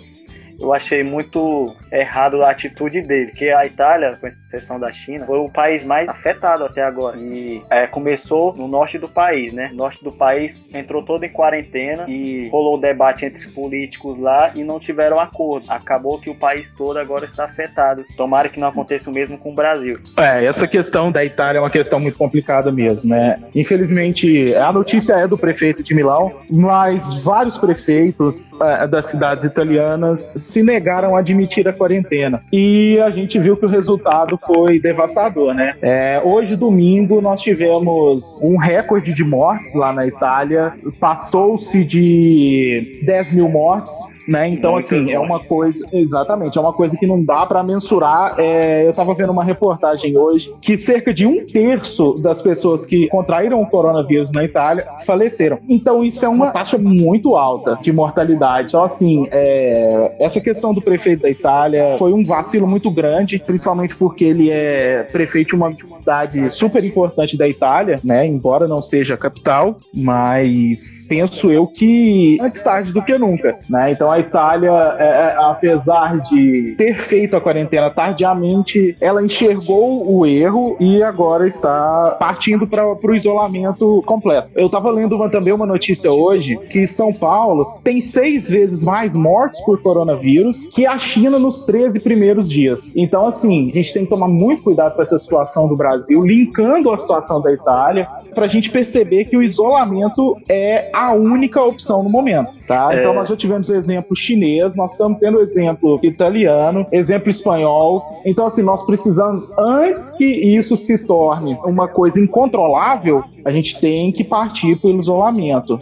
eu 0.58 0.72
achei 0.72 1.02
muito 1.02 1.74
errado 1.92 2.42
a 2.42 2.50
atitude 2.50 3.02
dele, 3.02 3.32
que 3.32 3.50
a 3.50 3.66
Itália, 3.66 4.16
com 4.20 4.26
exceção 4.26 4.80
da 4.80 4.92
China, 4.92 5.26
foi 5.26 5.38
o 5.38 5.48
país 5.48 5.84
mais 5.84 6.08
afetado 6.08 6.64
até 6.64 6.82
agora. 6.82 7.16
E 7.18 7.62
é, 7.70 7.86
começou 7.86 8.54
no 8.54 8.66
norte 8.66 8.98
do 8.98 9.08
país, 9.08 9.52
né? 9.52 9.70
O 9.72 9.76
norte 9.76 10.02
do 10.02 10.12
país 10.12 10.56
entrou 10.72 11.04
todo 11.04 11.24
em 11.24 11.28
quarentena 11.28 12.04
e 12.08 12.48
rolou 12.48 12.78
debate 12.78 13.24
entre 13.24 13.38
os 13.38 13.52
políticos 13.52 14.18
lá 14.18 14.52
e 14.54 14.64
não 14.64 14.78
tiveram 14.78 15.20
acordo. 15.20 15.66
Acabou 15.70 16.18
que 16.18 16.30
o 16.30 16.34
país 16.34 16.70
todo 16.76 16.98
agora 16.98 17.26
está 17.26 17.44
afetado. 17.44 18.04
Tomara 18.16 18.48
que 18.48 18.58
não 18.58 18.68
aconteça 18.68 19.10
o 19.10 19.12
mesmo 19.12 19.38
com 19.38 19.52
o 19.52 19.54
Brasil. 19.54 19.94
É, 20.16 20.44
essa 20.44 20.66
questão 20.66 21.12
da 21.12 21.24
Itália 21.24 21.58
é 21.58 21.60
uma 21.60 21.70
questão 21.70 22.00
muito 22.00 22.18
complicada 22.18 22.72
mesmo, 22.72 23.10
né? 23.10 23.42
Infelizmente, 23.54 24.54
a 24.54 24.72
notícia 24.72 25.14
é 25.14 25.26
do 25.26 25.36
prefeito 25.36 25.82
de 25.82 25.94
Milão, 25.94 26.40
mas 26.50 27.12
vários 27.22 27.58
prefeitos 27.58 28.50
é, 28.60 28.86
das 28.86 29.06
cidades 29.06 29.44
italianas 29.44 30.45
se 30.46 30.62
negaram 30.62 31.16
a 31.16 31.20
admitir 31.20 31.66
a 31.68 31.72
quarentena. 31.72 32.42
E 32.52 32.98
a 33.00 33.10
gente 33.10 33.38
viu 33.38 33.56
que 33.56 33.66
o 33.66 33.68
resultado 33.68 34.38
foi 34.38 34.78
devastador, 34.78 35.54
né? 35.54 35.74
É, 35.82 36.20
hoje, 36.24 36.56
domingo, 36.56 37.20
nós 37.20 37.40
tivemos 37.42 38.40
um 38.42 38.56
recorde 38.56 39.12
de 39.12 39.24
mortes 39.24 39.74
lá 39.74 39.92
na 39.92 40.06
Itália. 40.06 40.74
Passou-se 41.00 41.84
de 41.84 43.00
10 43.04 43.32
mil 43.32 43.48
mortes 43.48 43.94
né? 44.26 44.48
Então, 44.48 44.76
assim, 44.76 45.12
é 45.12 45.18
uma 45.18 45.42
coisa. 45.42 45.86
Exatamente, 45.92 46.58
é 46.58 46.60
uma 46.60 46.72
coisa 46.72 46.96
que 46.96 47.06
não 47.06 47.22
dá 47.22 47.46
para 47.46 47.62
mensurar. 47.62 48.34
É, 48.38 48.86
eu 48.86 48.92
tava 48.92 49.14
vendo 49.14 49.30
uma 49.30 49.44
reportagem 49.44 50.16
hoje 50.16 50.52
que 50.60 50.76
cerca 50.76 51.12
de 51.12 51.26
um 51.26 51.44
terço 51.46 52.14
das 52.14 52.42
pessoas 52.42 52.84
que 52.84 53.08
contraíram 53.08 53.60
o 53.60 53.66
coronavírus 53.66 54.30
na 54.32 54.44
Itália 54.44 54.86
faleceram. 55.04 55.58
Então, 55.68 56.04
isso 56.04 56.24
é 56.24 56.28
uma 56.28 56.50
taxa 56.50 56.78
muito 56.78 57.34
alta 57.36 57.78
de 57.80 57.92
mortalidade. 57.92 58.68
Então, 58.68 58.82
assim, 58.82 59.26
é, 59.30 60.16
essa 60.20 60.40
questão 60.40 60.74
do 60.74 60.80
prefeito 60.80 61.22
da 61.22 61.30
Itália 61.30 61.94
foi 61.96 62.12
um 62.12 62.24
vacilo 62.24 62.66
muito 62.66 62.90
grande, 62.90 63.38
principalmente 63.38 63.94
porque 63.96 64.24
ele 64.24 64.50
é 64.50 65.04
prefeito 65.12 65.48
de 65.48 65.54
uma 65.54 65.72
cidade 65.78 66.50
super 66.50 66.84
importante 66.84 67.36
da 67.36 67.48
Itália, 67.48 68.00
né? 68.02 68.26
Embora 68.26 68.66
não 68.66 68.82
seja 68.82 69.14
a 69.14 69.16
capital, 69.16 69.76
mas 69.92 71.06
penso 71.08 71.50
eu 71.50 71.66
que 71.66 72.38
antes 72.40 72.62
tarde 72.62 72.92
do 72.92 73.02
que 73.02 73.16
nunca, 73.16 73.58
né? 73.68 73.90
Então, 73.90 74.10
a 74.16 74.20
Itália, 74.20 74.70
é, 74.98 75.04
é, 75.04 75.36
apesar 75.38 76.18
de 76.20 76.74
ter 76.76 76.98
feito 76.98 77.36
a 77.36 77.40
quarentena 77.40 77.90
tardiamente, 77.90 78.96
ela 79.00 79.22
enxergou 79.22 80.10
o 80.10 80.26
erro 80.26 80.76
e 80.80 81.02
agora 81.02 81.46
está 81.46 82.16
partindo 82.18 82.66
para 82.66 82.86
o 82.86 83.14
isolamento 83.14 84.02
completo. 84.06 84.48
Eu 84.54 84.66
estava 84.66 84.90
lendo 84.90 85.16
uma, 85.16 85.30
também 85.30 85.52
uma 85.52 85.66
notícia 85.66 86.10
hoje 86.10 86.56
que 86.70 86.86
São 86.86 87.12
Paulo 87.12 87.80
tem 87.84 88.00
seis 88.00 88.48
vezes 88.48 88.82
mais 88.82 89.14
mortes 89.14 89.60
por 89.64 89.80
coronavírus 89.80 90.66
que 90.72 90.86
a 90.86 90.98
China 90.98 91.38
nos 91.38 91.62
13 91.62 92.00
primeiros 92.00 92.48
dias. 92.48 92.92
Então, 92.96 93.26
assim, 93.26 93.70
a 93.70 93.72
gente 93.72 93.92
tem 93.92 94.04
que 94.04 94.10
tomar 94.10 94.28
muito 94.28 94.62
cuidado 94.62 94.96
com 94.96 95.02
essa 95.02 95.18
situação 95.18 95.68
do 95.68 95.76
Brasil, 95.76 96.22
linkando 96.22 96.90
a 96.90 96.98
situação 96.98 97.40
da 97.40 97.52
Itália, 97.52 98.08
para 98.36 98.44
a 98.44 98.48
gente 98.48 98.70
perceber 98.70 99.24
que 99.24 99.36
o 99.36 99.42
isolamento 99.42 100.36
é 100.48 100.90
a 100.94 101.12
única 101.12 101.60
opção 101.60 102.04
no 102.04 102.10
momento, 102.10 102.52
tá? 102.68 102.94
É... 102.94 103.00
Então, 103.00 103.12
nós 103.12 103.28
já 103.28 103.36
tivemos 103.36 103.68
exemplo 103.68 103.96
exemplo 103.96 104.14
chinês, 104.14 104.74
nós 104.76 104.92
estamos 104.92 105.18
tendo 105.18 105.40
exemplo 105.40 105.98
italiano, 106.02 106.86
exemplo 106.92 107.30
espanhol. 107.30 108.22
Então, 108.24 108.46
assim, 108.46 108.62
nós 108.62 108.84
precisamos, 108.84 109.50
antes 109.58 110.10
que 110.10 110.24
isso 110.24 110.76
se 110.76 110.98
torne 110.98 111.58
uma 111.64 111.88
coisa 111.88 112.20
incontrolável, 112.20 113.24
a 113.44 113.50
gente 113.50 113.80
tem 113.80 114.12
que 114.12 114.22
partir 114.22 114.76
para 114.76 114.90
o 114.90 114.98
isolamento. 114.98 115.80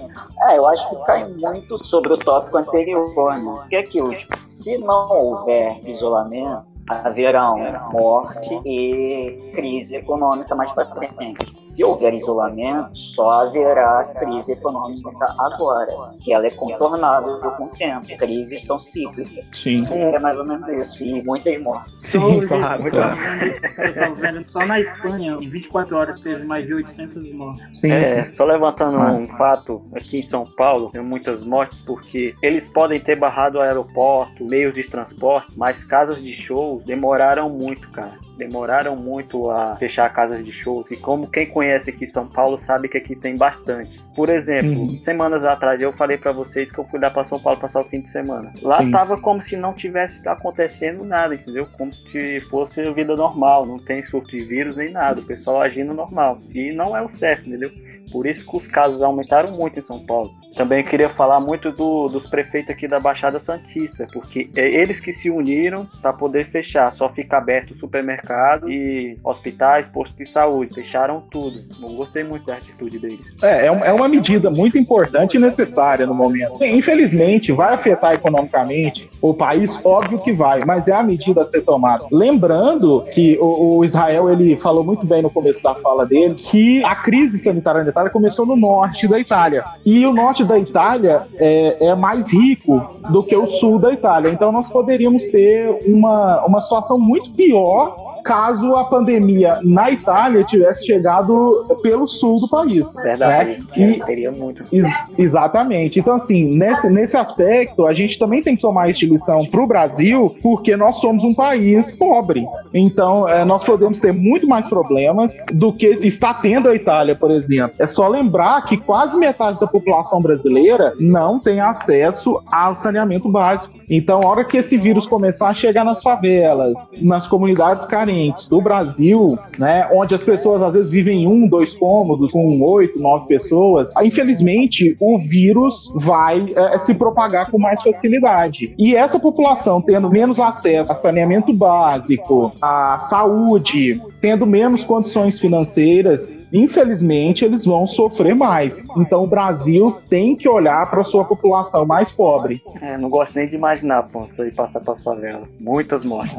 É, 0.49 0.59
eu 0.59 0.67
acho 0.69 0.89
que 0.91 0.97
cai 1.05 1.27
muito 1.29 1.85
sobre 1.85 2.13
o 2.13 2.19
tópico 2.19 2.57
anterior, 2.57 3.39
né? 3.39 3.67
Que 3.69 3.77
é 3.77 3.81
aquilo, 3.81 4.15
tipo, 4.17 4.37
se 4.37 4.79
não 4.79 5.11
houver 5.11 5.81
isolamento, 5.85 6.74
haverão 6.89 7.59
morte 7.93 8.51
e 8.67 9.51
crise 9.55 9.97
econômica 9.97 10.55
mais 10.55 10.71
para 10.73 10.85
frente. 10.87 11.47
Se 11.63 11.83
houver 11.83 12.13
isolamento, 12.15 12.91
só 12.97 13.43
haverá 13.47 14.05
crise 14.19 14.53
econômica 14.53 15.11
agora, 15.39 16.15
que 16.21 16.33
ela 16.33 16.47
é 16.47 16.51
contornável 16.51 17.39
com 17.57 17.65
o 17.65 17.69
tempo. 17.69 18.07
Crises 18.19 18.67
são 18.67 18.79
cíclicas. 18.79 19.33
Sim. 19.53 19.85
É 19.91 20.19
mais 20.19 20.39
ou 20.39 20.45
menos 20.45 20.69
isso. 20.71 21.03
E 21.03 21.23
muitas 21.25 21.61
mortes. 21.63 21.95
Sim, 22.15 22.47
claro, 22.47 22.91
claro. 22.91 23.17
Eu 23.79 24.09
tô 24.09 24.15
vendo 24.15 24.45
só 24.45 24.65
na 24.67 24.81
Espanha, 24.81 25.37
em 25.41 25.49
24 25.49 25.97
horas 25.97 26.21
teve 26.21 26.45
mais 26.45 26.67
de 26.67 26.75
800 26.75 27.33
mortes. 27.33 27.81
Sim, 27.81 27.93
É, 27.93 28.23
sim. 28.23 28.37
só 28.37 28.45
levantando 28.45 28.99
Ah. 28.99 29.13
um 29.13 29.27
fato, 29.37 29.83
aqui 29.95 30.19
em 30.19 30.23
São 30.23 30.45
Paulo 30.57 30.91
tem 30.91 31.03
muitas 31.03 31.45
mortes 31.45 31.81
porque 31.81 32.35
eles 32.43 32.69
podem 32.69 33.01
ter 33.01 33.17
barrado 33.17 33.59
o 33.59 33.61
aeroporto, 33.61 34.45
meios 34.45 34.75
de 34.75 34.85
transporte, 34.85 35.53
mas 35.57 35.83
casas 35.85 36.21
de 36.23 36.33
shows 36.75 36.85
demoraram 36.85 37.49
muito, 37.49 37.89
cara. 37.91 38.13
Demoraram 38.37 38.97
muito 38.97 39.51
a 39.51 39.77
fechar 39.77 40.13
casas 40.13 40.45
de 40.45 40.51
shows. 40.51 40.91
E 40.91 40.97
como 40.97 41.31
quem 41.31 41.47
conhece 41.47 41.91
aqui 41.91 42.07
São 42.07 42.27
Paulo 42.27 42.59
sabe 42.59 42.89
que 42.89 42.99
aqui 42.99 43.15
tem 43.15 43.37
bastante. 43.37 44.03
Por 44.15 44.29
exemplo, 44.29 44.83
Uhum. 44.83 45.03
semanas 45.03 45.45
atrás 45.45 45.81
eu 45.81 45.93
falei 45.93 46.17
pra 46.19 46.33
vocês 46.33 46.71
que 46.73 46.79
eu 46.79 46.85
fui 46.87 46.99
lá 46.99 47.11
pra 47.11 47.25
São 47.25 47.39
Paulo 47.39 47.61
passar 47.61 47.81
o 47.81 47.85
fim 47.85 48.01
de 48.01 48.11
semana. 48.11 48.53
Lá 48.63 48.79
Sim. 48.79 48.91
tava 48.91 49.21
como 49.21 49.41
se 49.41 49.57
não 49.57 49.73
tivesse 49.73 50.27
acontecendo 50.29 51.05
nada, 51.05 51.35
entendeu? 51.35 51.67
Como 51.79 51.93
se 51.93 52.41
fosse 52.43 52.83
vida 52.93 53.15
normal, 53.17 53.67
não 53.67 53.79
tem 53.79 54.05
surto 54.05 54.31
de 54.31 54.45
vírus 54.45 54.77
nem 54.77 54.91
nada, 54.91 55.21
o 55.21 55.25
pessoal 55.25 55.61
agindo 55.61 55.95
normal. 55.95 56.39
E 56.53 56.73
não 56.73 56.97
é 56.97 57.03
o 57.03 57.09
certo, 57.09 57.49
entendeu? 57.49 57.71
Por 58.13 58.27
isso 58.27 58.47
que 58.49 58.57
os 58.57 58.67
casos 58.67 59.03
aumentaram 59.03 59.53
muito 59.53 59.79
em 59.79 59.83
São 59.83 60.05
Paulo. 60.05 60.31
Também 60.57 60.85
queria 60.85 61.09
falar 61.09 61.41
muito 61.41 61.73
do- 61.73 62.07
dos 62.09 62.29
prefeitos 62.29 62.71
aqui 62.71 62.87
da 62.87 63.01
Baixada 63.01 63.41
Santista, 63.41 64.07
porque 64.13 64.49
é 64.55 64.69
eles 64.69 65.01
que 65.01 65.13
se 65.13 65.29
uniram 65.29 65.85
para 66.01 66.13
poder 66.13 66.47
fechar. 66.49 66.93
Só 66.93 67.09
fica 67.09 67.37
aberto 67.39 67.73
o 67.73 67.77
supermercado 67.77 68.71
e 68.71 69.19
hospitais, 69.25 69.89
postos 69.89 70.17
de 70.17 70.25
saúde. 70.27 70.73
Fecharam 70.75 71.25
tudo. 71.29 71.65
Não 71.81 71.97
gostei 71.97 72.23
muito 72.23 72.47
da 72.47 72.55
atitude 72.55 73.01
deles. 73.01 73.21
É, 73.43 73.67
é 73.67 73.73
um- 73.73 73.85
é 73.85 73.93
uma 73.93 74.07
medida 74.09 74.49
muito 74.49 74.79
importante 74.79 75.37
e 75.37 75.41
necessária 75.41 76.07
no 76.07 76.15
momento. 76.15 76.59
Sim, 76.59 76.77
Infelizmente, 76.77 77.51
vai 77.51 77.73
afetar 77.75 78.13
economicamente 78.13 79.11
o 79.21 79.35
país, 79.35 79.79
óbvio 79.85 80.19
que 80.21 80.33
vai, 80.33 80.61
mas 80.65 80.87
é 80.87 80.93
a 80.93 81.03
medida 81.03 81.43
a 81.43 81.47
ser 81.47 81.63
tomada. 81.63 82.05
Lembrando 82.13 83.05
que 83.13 83.37
o, 83.41 83.79
o 83.79 83.85
Israel 83.85 84.31
ele 84.31 84.57
falou 84.61 84.85
muito 84.85 85.05
bem 85.07 85.23
no 85.23 85.31
começo 85.31 85.63
da 85.63 85.75
fala 85.77 86.07
dele 86.07 86.35
que 86.35 86.85
a 86.85 86.95
crise 86.97 87.39
sanitária 87.39 87.83
Itália 87.95 88.11
começou 88.11 88.45
no 88.45 88.57
norte 88.57 89.07
da 89.07 89.21
Itália 89.21 89.65
e 89.87 90.05
o 90.05 90.13
norte 90.13 90.45
da 90.45 90.59
Itália 90.59 91.29
é, 91.37 91.87
é 91.87 91.95
mais 91.95 92.33
rico 92.33 92.99
do 93.11 93.23
que 93.23 93.37
o 93.37 93.47
sul 93.47 93.81
da 93.81 93.93
Itália. 93.93 94.31
Então 94.31 94.51
nós 94.51 94.69
poderíamos 94.69 95.29
ter 95.29 95.71
uma, 95.87 96.45
uma 96.45 96.61
situação 96.61 96.99
muito 96.99 97.31
pior 97.31 97.97
caso 98.25 98.75
a 98.75 98.85
pandemia 98.85 99.61
na 99.63 99.91
Itália 99.91 100.43
tivesse 100.45 100.87
chegado 100.87 101.67
pelo 101.83 102.09
sul 102.09 102.41
do 102.41 102.49
país. 102.49 102.93
Verdade. 102.95 103.51
né? 103.77 103.91
E- 103.97 104.05
Teria 104.05 104.33
muito. 104.33 104.63
Ex- 104.73 104.89
exatamente. 105.19 106.01
Então, 106.01 106.15
assim, 106.15 106.57
nesse, 106.57 106.89
nesse 106.91 107.17
aspecto, 107.17 107.87
a 107.87 107.93
gente 107.93 108.19
também 108.19 108.43
tem 108.43 108.57
que 108.57 108.63
tomar 108.63 108.89
esta 108.89 109.05
lição 109.05 109.45
para 109.45 109.63
o 109.63 109.67
Brasil, 109.67 110.31
porque 110.43 110.77
nós 110.77 110.97
somos 110.97 111.23
um 111.23 111.35
país 111.35 111.91
pobre. 111.91 112.47
Então, 112.73 113.29
eh, 113.29 113.45
nós 113.45 113.63
podemos 113.63 113.99
ter 113.99 114.13
muito 114.13 114.49
mais 114.49 114.67
problemas 114.67 115.37
do 115.53 115.73
que 115.73 115.87
está 116.03 116.33
tendo 116.33 116.69
a 116.69 116.75
Itália, 116.75 117.15
por 117.15 117.31
exemplo. 117.31 117.77
É 117.79 117.87
só 117.87 118.09
lembrar 118.09 118.65
que 118.65 118.77
quase 118.79 119.17
metade 119.19 119.61
da 119.61 119.67
população 119.67 120.23
brasileira 120.23 120.95
não 120.99 121.39
tem 121.39 121.61
acesso 121.61 122.41
ao 122.51 122.75
saneamento 122.75 123.29
básico. 123.29 123.75
Então, 123.91 124.21
a 124.25 124.29
hora 124.29 124.45
que 124.45 124.57
esse 124.57 124.79
vírus 124.79 125.07
começar 125.07 125.49
a 125.49 125.55
chegar 125.55 125.85
nas 125.85 126.03
favelas, 126.03 126.91
nas 127.03 127.27
comunidades 127.27 127.85
carentes 127.85 128.14
do 128.49 128.61
Brasil, 128.61 129.39
né, 129.59 129.89
onde 129.93 130.15
as 130.15 130.23
pessoas 130.23 130.63
às 130.63 130.73
vezes 130.73 130.91
vivem 130.91 131.25
em 131.25 131.27
um, 131.27 131.47
dois 131.47 131.75
cômodos, 131.75 132.33
com 132.33 132.61
oito, 132.63 132.99
nove 132.99 133.27
pessoas, 133.27 133.93
infelizmente 134.03 134.97
o 135.01 135.19
vírus 135.19 135.93
vai 135.97 136.53
eh, 136.55 136.79
se 136.79 136.95
propagar 136.95 137.51
com 137.51 137.59
mais 137.59 137.83
facilidade. 137.83 138.75
E 138.79 138.95
essa 138.95 139.19
população 139.19 139.81
tendo 139.81 140.11
menos 140.11 140.41
acesso 140.41 140.93
a 140.93 140.95
saneamento 140.95 141.53
básico, 141.53 142.53
a 142.61 142.99
saúde, 142.99 144.01
tendo 144.21 144.47
menos 144.47 144.85
condições 144.85 145.39
financeiras, 145.39 146.43
infelizmente 146.53 147.45
eles 147.45 147.65
vão 147.65 147.87
sofrer 147.87 148.35
mais. 148.35 148.85
Então 148.97 149.21
o 149.21 149.27
Brasil 149.29 149.99
tem 150.09 150.37
que 150.37 150.49
olhar 150.49 150.89
para 150.91 151.01
a 151.01 151.05
sua 151.05 151.25
população 151.25 151.85
mais 151.85 152.13
pobre. 152.13 152.63
É, 152.81 152.97
não 152.97 153.09
gosto 153.09 153.35
nem 153.35 153.49
de 153.49 153.57
imaginar, 153.57 154.09
isso 154.29 154.43
aí 154.43 154.51
passar 154.51 154.81
para 154.81 154.95
favelas. 154.97 155.49
Muitas 155.61 156.05
mortes. 156.05 156.37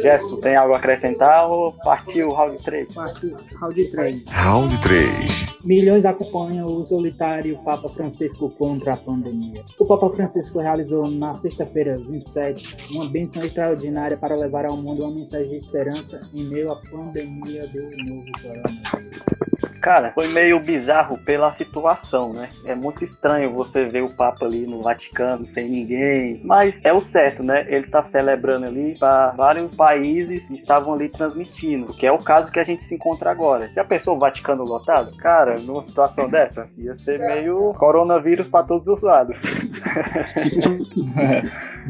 Gerson, 0.00 0.36
tem 0.36 0.56
algo 0.56 0.74
a 0.74 0.78
acrescentar 0.78 1.17
ou 1.20 1.72
partiu 1.72 2.28
o 2.28 2.34
round 2.34 2.62
3? 2.62 2.94
Parte 2.94 3.34
round 3.60 3.90
3. 3.90 4.28
Round 4.28 4.80
3. 4.80 5.48
Milhões 5.64 6.04
acompanham 6.04 6.68
o 6.68 6.86
solitário 6.86 7.58
Papa 7.64 7.88
Francisco 7.88 8.48
contra 8.50 8.94
a 8.94 8.96
pandemia. 8.96 9.62
O 9.78 9.86
Papa 9.86 10.08
Francisco 10.10 10.60
realizou 10.60 11.10
na 11.10 11.34
sexta-feira 11.34 11.96
27 11.98 12.76
uma 12.92 13.08
bênção 13.08 13.42
extraordinária 13.42 14.16
para 14.16 14.36
levar 14.36 14.64
ao 14.64 14.76
mundo 14.76 15.04
uma 15.04 15.14
mensagem 15.14 15.50
de 15.50 15.56
esperança 15.56 16.20
em 16.32 16.44
meio 16.44 16.70
à 16.70 16.76
pandemia 16.76 17.66
do 17.66 17.80
novo 18.04 18.26
coronavírus. 18.40 19.47
Cara, 19.80 20.12
foi 20.14 20.28
meio 20.28 20.58
bizarro 20.60 21.18
pela 21.18 21.52
situação, 21.52 22.32
né? 22.32 22.48
É 22.64 22.74
muito 22.74 23.04
estranho 23.04 23.52
você 23.52 23.84
ver 23.84 24.02
o 24.02 24.10
Papa 24.10 24.44
ali 24.44 24.66
no 24.66 24.80
Vaticano 24.80 25.46
sem 25.46 25.68
ninguém, 25.68 26.40
mas 26.44 26.80
é 26.84 26.92
o 26.92 27.00
certo, 27.00 27.42
né? 27.42 27.66
Ele 27.68 27.86
tá 27.86 28.04
celebrando 28.04 28.66
ali 28.66 28.96
para 28.98 29.30
vários 29.30 29.74
países 29.74 30.48
que 30.48 30.54
estavam 30.54 30.94
ali 30.94 31.08
transmitindo, 31.08 31.94
que 31.94 32.06
é 32.06 32.12
o 32.12 32.18
caso 32.18 32.50
que 32.50 32.58
a 32.58 32.64
gente 32.64 32.82
se 32.84 32.94
encontra 32.94 33.30
agora. 33.30 33.70
Já 33.74 33.84
pensou 33.84 34.16
o 34.16 34.18
Vaticano 34.18 34.64
lotado? 34.64 35.16
Cara, 35.16 35.58
numa 35.58 35.82
situação 35.82 36.28
dessa, 36.30 36.68
ia 36.76 36.96
ser 36.96 37.18
meio 37.18 37.74
coronavírus 37.74 38.48
para 38.48 38.66
todos 38.66 38.88
os 38.88 39.02
lados. 39.02 39.36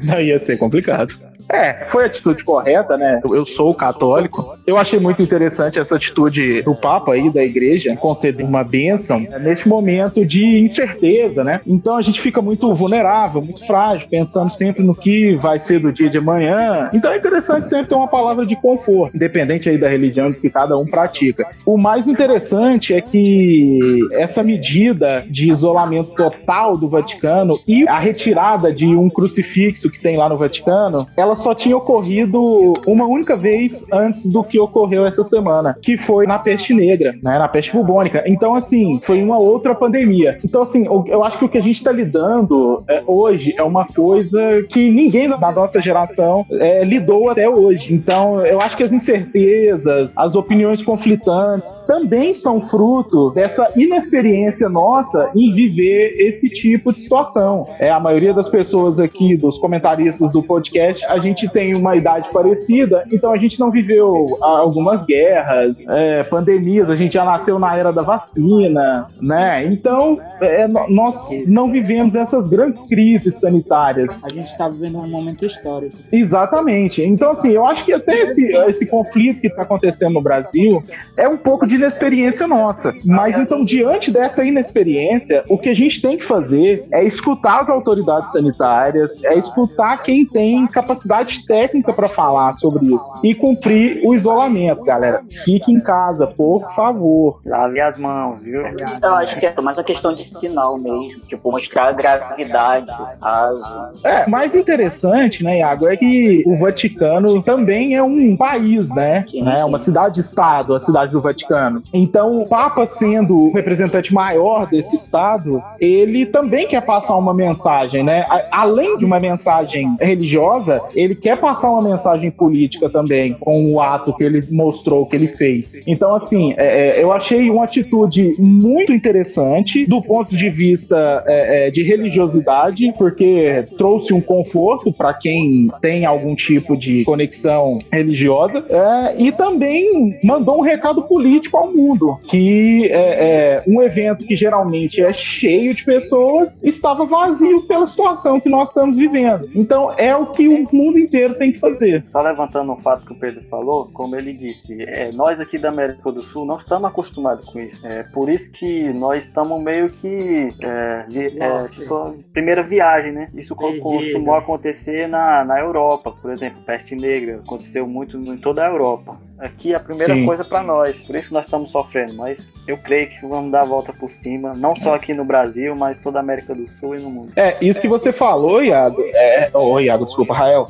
Não 0.04 0.20
ia 0.20 0.38
ser 0.38 0.56
complicado. 0.58 1.14
É, 1.50 1.86
foi 1.86 2.02
a 2.04 2.06
atitude 2.06 2.44
correta, 2.44 2.96
né? 2.96 3.20
Eu 3.24 3.46
sou 3.46 3.74
católico. 3.74 4.56
Eu 4.66 4.76
achei 4.76 4.98
muito 4.98 5.22
interessante 5.22 5.78
essa 5.78 5.96
atitude 5.96 6.62
do 6.62 6.74
Papa 6.74 7.12
aí, 7.12 7.32
da 7.32 7.42
igreja, 7.42 7.77
conceder 7.96 8.44
uma 8.44 8.64
bênção 8.64 9.20
neste 9.40 9.68
momento 9.68 10.24
de 10.24 10.60
incerteza, 10.60 11.44
né? 11.44 11.60
Então 11.66 11.96
a 11.96 12.02
gente 12.02 12.20
fica 12.20 12.40
muito 12.40 12.72
vulnerável, 12.74 13.42
muito 13.42 13.66
frágil, 13.66 14.08
pensando 14.08 14.50
sempre 14.50 14.82
no 14.82 14.94
que 14.94 15.36
vai 15.36 15.58
ser 15.58 15.80
do 15.80 15.92
dia 15.92 16.08
de 16.08 16.18
amanhã. 16.18 16.90
Então 16.92 17.12
é 17.12 17.18
interessante 17.18 17.66
sempre 17.66 17.88
ter 17.88 17.94
uma 17.94 18.08
palavra 18.08 18.44
de 18.44 18.56
conforto, 18.56 19.14
independente 19.14 19.68
aí 19.68 19.78
da 19.78 19.88
religião 19.88 20.32
que 20.32 20.50
cada 20.50 20.76
um 20.76 20.86
pratica. 20.86 21.46
O 21.64 21.76
mais 21.76 22.06
interessante 22.08 22.94
é 22.94 23.00
que 23.00 23.78
essa 24.12 24.42
medida 24.42 25.24
de 25.28 25.50
isolamento 25.50 26.10
total 26.10 26.76
do 26.76 26.88
Vaticano 26.88 27.58
e 27.66 27.88
a 27.88 27.98
retirada 27.98 28.72
de 28.72 28.86
um 28.86 29.08
crucifixo 29.08 29.90
que 29.90 30.00
tem 30.00 30.16
lá 30.16 30.28
no 30.28 30.38
Vaticano, 30.38 31.06
ela 31.16 31.34
só 31.34 31.54
tinha 31.54 31.76
ocorrido 31.76 32.72
uma 32.86 33.06
única 33.06 33.36
vez 33.36 33.84
antes 33.92 34.26
do 34.26 34.42
que 34.42 34.58
ocorreu 34.58 35.06
essa 35.06 35.24
semana, 35.24 35.76
que 35.80 35.96
foi 35.96 36.26
na 36.26 36.38
peste 36.38 36.74
negra, 36.74 37.12
né, 37.22 37.38
na 37.38 37.48
peste 37.48 37.67
bubônica. 37.72 38.22
Então, 38.26 38.54
assim, 38.54 38.98
foi 39.02 39.22
uma 39.22 39.38
outra 39.38 39.74
pandemia. 39.74 40.36
Então, 40.44 40.62
assim, 40.62 40.86
eu 41.06 41.24
acho 41.24 41.38
que 41.38 41.44
o 41.44 41.48
que 41.48 41.58
a 41.58 41.62
gente 41.62 41.76
está 41.76 41.92
lidando 41.92 42.82
é, 42.88 43.02
hoje 43.06 43.54
é 43.56 43.62
uma 43.62 43.86
coisa 43.86 44.62
que 44.68 44.90
ninguém 44.90 45.28
da 45.28 45.52
nossa 45.52 45.80
geração 45.80 46.44
é, 46.50 46.82
lidou 46.84 47.28
até 47.28 47.48
hoje. 47.48 47.94
Então, 47.94 48.44
eu 48.44 48.60
acho 48.60 48.76
que 48.76 48.82
as 48.82 48.92
incertezas, 48.92 50.14
as 50.16 50.34
opiniões 50.34 50.82
conflitantes 50.82 51.76
também 51.86 52.34
são 52.34 52.60
fruto 52.60 53.30
dessa 53.30 53.70
inexperiência 53.76 54.68
nossa 54.68 55.30
em 55.34 55.52
viver 55.52 56.16
esse 56.18 56.48
tipo 56.48 56.92
de 56.92 57.00
situação. 57.00 57.66
É, 57.78 57.90
a 57.90 58.00
maioria 58.00 58.32
das 58.32 58.48
pessoas 58.48 58.98
aqui, 58.98 59.36
dos 59.36 59.58
comentaristas 59.58 60.32
do 60.32 60.42
podcast, 60.42 61.04
a 61.06 61.18
gente 61.18 61.48
tem 61.48 61.76
uma 61.76 61.96
idade 61.96 62.30
parecida, 62.30 63.04
então 63.12 63.32
a 63.32 63.36
gente 63.36 63.58
não 63.58 63.70
viveu 63.70 64.36
ah, 64.42 64.58
algumas 64.58 65.04
guerras, 65.04 65.84
é, 65.88 66.22
pandemias, 66.24 66.90
a 66.90 66.96
gente 66.96 67.14
já 67.14 67.24
nasceu 67.24 67.57
na 67.58 67.76
era 67.76 67.92
da 67.92 68.02
vacina, 68.02 69.06
né? 69.20 69.64
Então, 69.66 70.18
é, 70.40 70.66
no- 70.66 70.88
nós 70.88 71.28
não 71.46 71.70
vivemos 71.70 72.14
essas 72.14 72.48
grandes 72.48 72.84
crises 72.88 73.34
sanitárias. 73.40 74.22
A 74.24 74.28
gente 74.28 74.46
está 74.48 74.68
vivendo 74.68 74.98
um 74.98 75.08
momento 75.08 75.44
histórico. 75.44 75.96
Exatamente. 76.12 77.02
Então, 77.02 77.30
assim, 77.30 77.50
eu 77.50 77.64
acho 77.66 77.84
que 77.84 77.92
até 77.92 78.20
esse, 78.20 78.46
esse 78.68 78.86
conflito 78.86 79.40
que 79.40 79.48
está 79.48 79.62
acontecendo 79.62 80.14
no 80.14 80.22
Brasil 80.22 80.76
é 81.16 81.28
um 81.28 81.36
pouco 81.36 81.66
de 81.66 81.76
inexperiência 81.76 82.46
nossa. 82.46 82.92
Mas, 83.04 83.38
então, 83.38 83.64
diante 83.64 84.10
dessa 84.10 84.44
inexperiência, 84.44 85.42
o 85.48 85.58
que 85.58 85.68
a 85.68 85.74
gente 85.74 86.00
tem 86.00 86.16
que 86.16 86.24
fazer 86.24 86.84
é 86.92 87.04
escutar 87.04 87.60
as 87.62 87.70
autoridades 87.70 88.32
sanitárias, 88.32 89.22
é 89.24 89.36
escutar 89.36 90.02
quem 90.02 90.24
tem 90.26 90.66
capacidade 90.66 91.46
técnica 91.46 91.92
para 91.92 92.08
falar 92.08 92.52
sobre 92.52 92.86
isso 92.94 93.10
e 93.22 93.34
cumprir 93.34 94.00
o 94.04 94.14
isolamento, 94.14 94.84
galera. 94.84 95.22
Fique 95.44 95.72
em 95.72 95.80
casa, 95.80 96.26
por 96.26 96.68
favor. 96.74 97.40
Lave 97.48 97.80
as 97.80 97.96
mãos, 97.96 98.42
viu? 98.42 98.62
Eu 99.02 99.14
acho 99.14 99.38
que 99.38 99.46
é 99.46 99.60
mais 99.60 99.78
uma 99.78 99.84
questão 99.84 100.14
de 100.14 100.24
sinal 100.24 100.78
mesmo, 100.78 101.22
tipo, 101.22 101.50
mostrar 101.50 101.88
a 101.88 101.92
gravidade, 101.92 102.86
caso. 103.20 103.90
É, 104.04 104.28
mais 104.28 104.54
interessante, 104.54 105.42
né, 105.42 105.58
Iago, 105.58 105.88
é 105.88 105.96
que 105.96 106.42
o 106.46 106.56
Vaticano 106.56 107.42
também 107.42 107.94
é 107.94 108.02
um 108.02 108.36
país, 108.36 108.94
né? 108.94 109.24
Sim, 109.28 109.42
né? 109.42 109.56
sim. 109.56 109.64
Uma 109.64 109.78
cidade-estado, 109.78 110.74
a 110.74 110.80
cidade 110.80 111.12
do 111.12 111.20
Vaticano. 111.20 111.82
Então, 111.92 112.40
o 112.40 112.48
Papa 112.48 112.86
sendo 112.86 113.34
o 113.34 113.52
representante 113.52 114.12
maior 114.12 114.66
desse 114.66 114.96
estado, 114.96 115.62
ele 115.80 116.26
também 116.26 116.66
quer 116.66 116.82
passar 116.82 117.16
uma 117.16 117.34
mensagem, 117.34 118.02
né? 118.02 118.26
Além 118.50 118.96
de 118.96 119.04
uma 119.04 119.20
mensagem 119.20 119.96
religiosa, 120.00 120.80
ele 120.94 121.14
quer 121.14 121.38
passar 121.38 121.70
uma 121.70 121.82
mensagem 121.82 122.30
política 122.30 122.88
também, 122.88 123.34
com 123.34 123.72
o 123.72 123.80
ato 123.80 124.14
que 124.14 124.24
ele 124.24 124.46
mostrou, 124.50 125.06
que 125.06 125.16
ele 125.16 125.28
fez. 125.28 125.74
Então, 125.86 126.14
assim, 126.14 126.52
é, 126.56 126.98
é, 126.98 127.02
eu 127.02 127.12
achei 127.12 127.37
uma 127.50 127.64
atitude 127.64 128.32
muito 128.38 128.92
interessante 128.92 129.86
do 129.86 130.02
ponto 130.02 130.36
de 130.36 130.50
vista 130.50 131.22
é, 131.26 131.68
é, 131.68 131.70
de 131.70 131.82
religiosidade, 131.82 132.92
porque 132.96 133.66
trouxe 133.76 134.12
um 134.12 134.20
conforto 134.20 134.92
para 134.92 135.14
quem 135.14 135.68
tem 135.80 136.04
algum 136.04 136.34
tipo 136.34 136.76
de 136.76 137.04
conexão 137.04 137.78
religiosa, 137.92 138.64
é, 138.68 139.22
e 139.22 139.32
também 139.32 140.18
mandou 140.24 140.58
um 140.58 140.62
recado 140.62 141.02
político 141.02 141.56
ao 141.56 141.72
mundo, 141.72 142.18
que 142.24 142.88
é, 142.90 143.60
é, 143.60 143.64
um 143.66 143.82
evento 143.82 144.24
que 144.24 144.34
geralmente 144.34 145.02
é 145.02 145.12
cheio 145.12 145.74
de 145.74 145.84
pessoas 145.84 146.62
estava 146.62 147.04
vazio 147.04 147.66
pela 147.66 147.86
situação 147.86 148.40
que 148.40 148.48
nós 148.48 148.68
estamos 148.68 148.96
vivendo. 148.96 149.48
Então, 149.54 149.92
é 149.96 150.14
o 150.16 150.26
que 150.26 150.48
o 150.48 150.68
mundo 150.72 150.98
inteiro 150.98 151.34
tem 151.34 151.52
que 151.52 151.58
fazer. 151.58 152.04
Só 152.08 152.20
levantando 152.20 152.72
um 152.72 152.78
fato 152.78 153.06
que 153.06 153.12
o 153.12 153.16
Pedro 153.16 153.42
falou, 153.50 153.88
como 153.92 154.16
ele 154.16 154.32
disse, 154.32 154.82
é, 154.82 155.12
nós 155.12 155.40
aqui 155.40 155.58
da 155.58 155.68
América 155.68 156.10
do 156.10 156.22
Sul 156.22 156.44
não 156.44 156.58
estamos 156.58 156.88
acostumados 156.88 157.27
com 157.36 157.60
isso. 157.60 157.86
É 157.86 158.02
por 158.02 158.28
isso 158.28 158.50
que 158.52 158.92
nós 158.92 159.24
estamos 159.24 159.62
meio 159.62 159.90
que. 159.90 160.54
É, 160.62 161.04
de- 161.08 161.38
é, 161.40 161.64
tipo, 161.66 162.14
primeira 162.32 162.62
viagem, 162.62 163.12
né? 163.12 163.28
Isso 163.34 163.54
Perdido. 163.54 163.82
costumou 163.82 164.34
acontecer 164.34 165.06
na, 165.08 165.44
na 165.44 165.60
Europa, 165.60 166.12
por 166.20 166.30
exemplo, 166.32 166.62
peste 166.62 166.96
negra. 166.96 167.36
Aconteceu 167.44 167.86
muito 167.86 168.16
em 168.16 168.38
toda 168.38 168.64
a 168.64 168.68
Europa. 168.70 169.16
Aqui 169.38 169.72
é 169.72 169.76
a 169.76 169.80
primeira 169.80 170.14
Sim. 170.14 170.26
coisa 170.26 170.44
para 170.44 170.62
nós, 170.62 170.98
por 171.04 171.14
isso 171.14 171.32
nós 171.32 171.44
estamos 171.44 171.70
sofrendo. 171.70 172.14
Mas 172.14 172.52
eu 172.66 172.76
creio 172.76 173.08
que 173.08 173.26
vamos 173.26 173.52
dar 173.52 173.62
a 173.62 173.64
volta 173.64 173.92
por 173.92 174.10
cima, 174.10 174.52
não 174.54 174.74
só 174.74 174.94
aqui 174.94 175.14
no 175.14 175.24
Brasil, 175.24 175.74
mas 175.76 175.98
toda 175.98 176.18
a 176.18 176.20
América 176.20 176.54
do 176.54 176.68
Sul 176.80 176.96
e 176.96 177.00
no 177.00 177.08
mundo. 177.10 177.32
É, 177.36 177.54
isso 177.62 177.80
que 177.80 177.88
você 177.88 178.10
falou, 178.12 178.62
Iago, 178.62 179.00
é, 179.14 179.50
oh, 179.54 179.78
Iago, 179.78 180.06
desculpa, 180.06 180.34
Rael, 180.34 180.68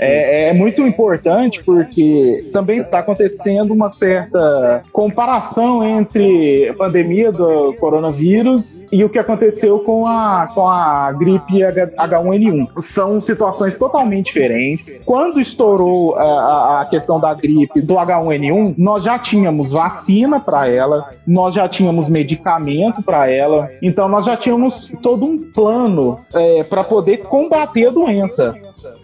é, 0.00 0.48
é 0.48 0.52
muito 0.52 0.82
importante 0.82 1.62
porque 1.62 2.48
também 2.52 2.80
está 2.80 3.00
acontecendo 3.00 3.72
uma 3.72 3.90
certa 3.90 4.82
comparação 4.92 5.82
entre 5.84 6.68
a 6.68 6.74
pandemia 6.74 7.30
do 7.32 7.72
coronavírus 7.74 8.84
e 8.92 9.04
o 9.04 9.08
que 9.08 9.18
aconteceu 9.18 9.78
com 9.80 10.06
a, 10.06 10.50
com 10.54 10.68
a 10.68 11.12
gripe 11.12 11.62
H- 11.64 11.88
H1N1. 11.98 12.80
São 12.80 13.20
situações 13.20 13.76
totalmente 13.76 14.26
diferentes. 14.26 15.00
Quando 15.04 15.40
estourou 15.40 16.16
a, 16.16 16.22
a- 16.22 16.80
a 16.82 16.84
questão 16.86 17.18
da 17.20 17.34
gripe 17.34 17.80
do 17.80 17.98
H1N1, 18.08 18.74
nós 18.78 19.02
já 19.04 19.18
tínhamos 19.18 19.70
vacina 19.70 20.38
para 20.40 20.68
ela, 20.68 21.10
nós 21.26 21.54
já 21.54 21.68
tínhamos 21.68 22.08
medicamento 22.08 23.02
para 23.02 23.30
ela, 23.30 23.68
então 23.82 24.08
nós 24.08 24.24
já 24.24 24.36
tínhamos 24.36 24.90
todo 25.02 25.24
um 25.24 25.50
plano 25.52 26.18
para 26.68 26.84
poder 26.84 27.18
combater 27.18 27.88
a 27.88 27.90
doença. 27.90 28.54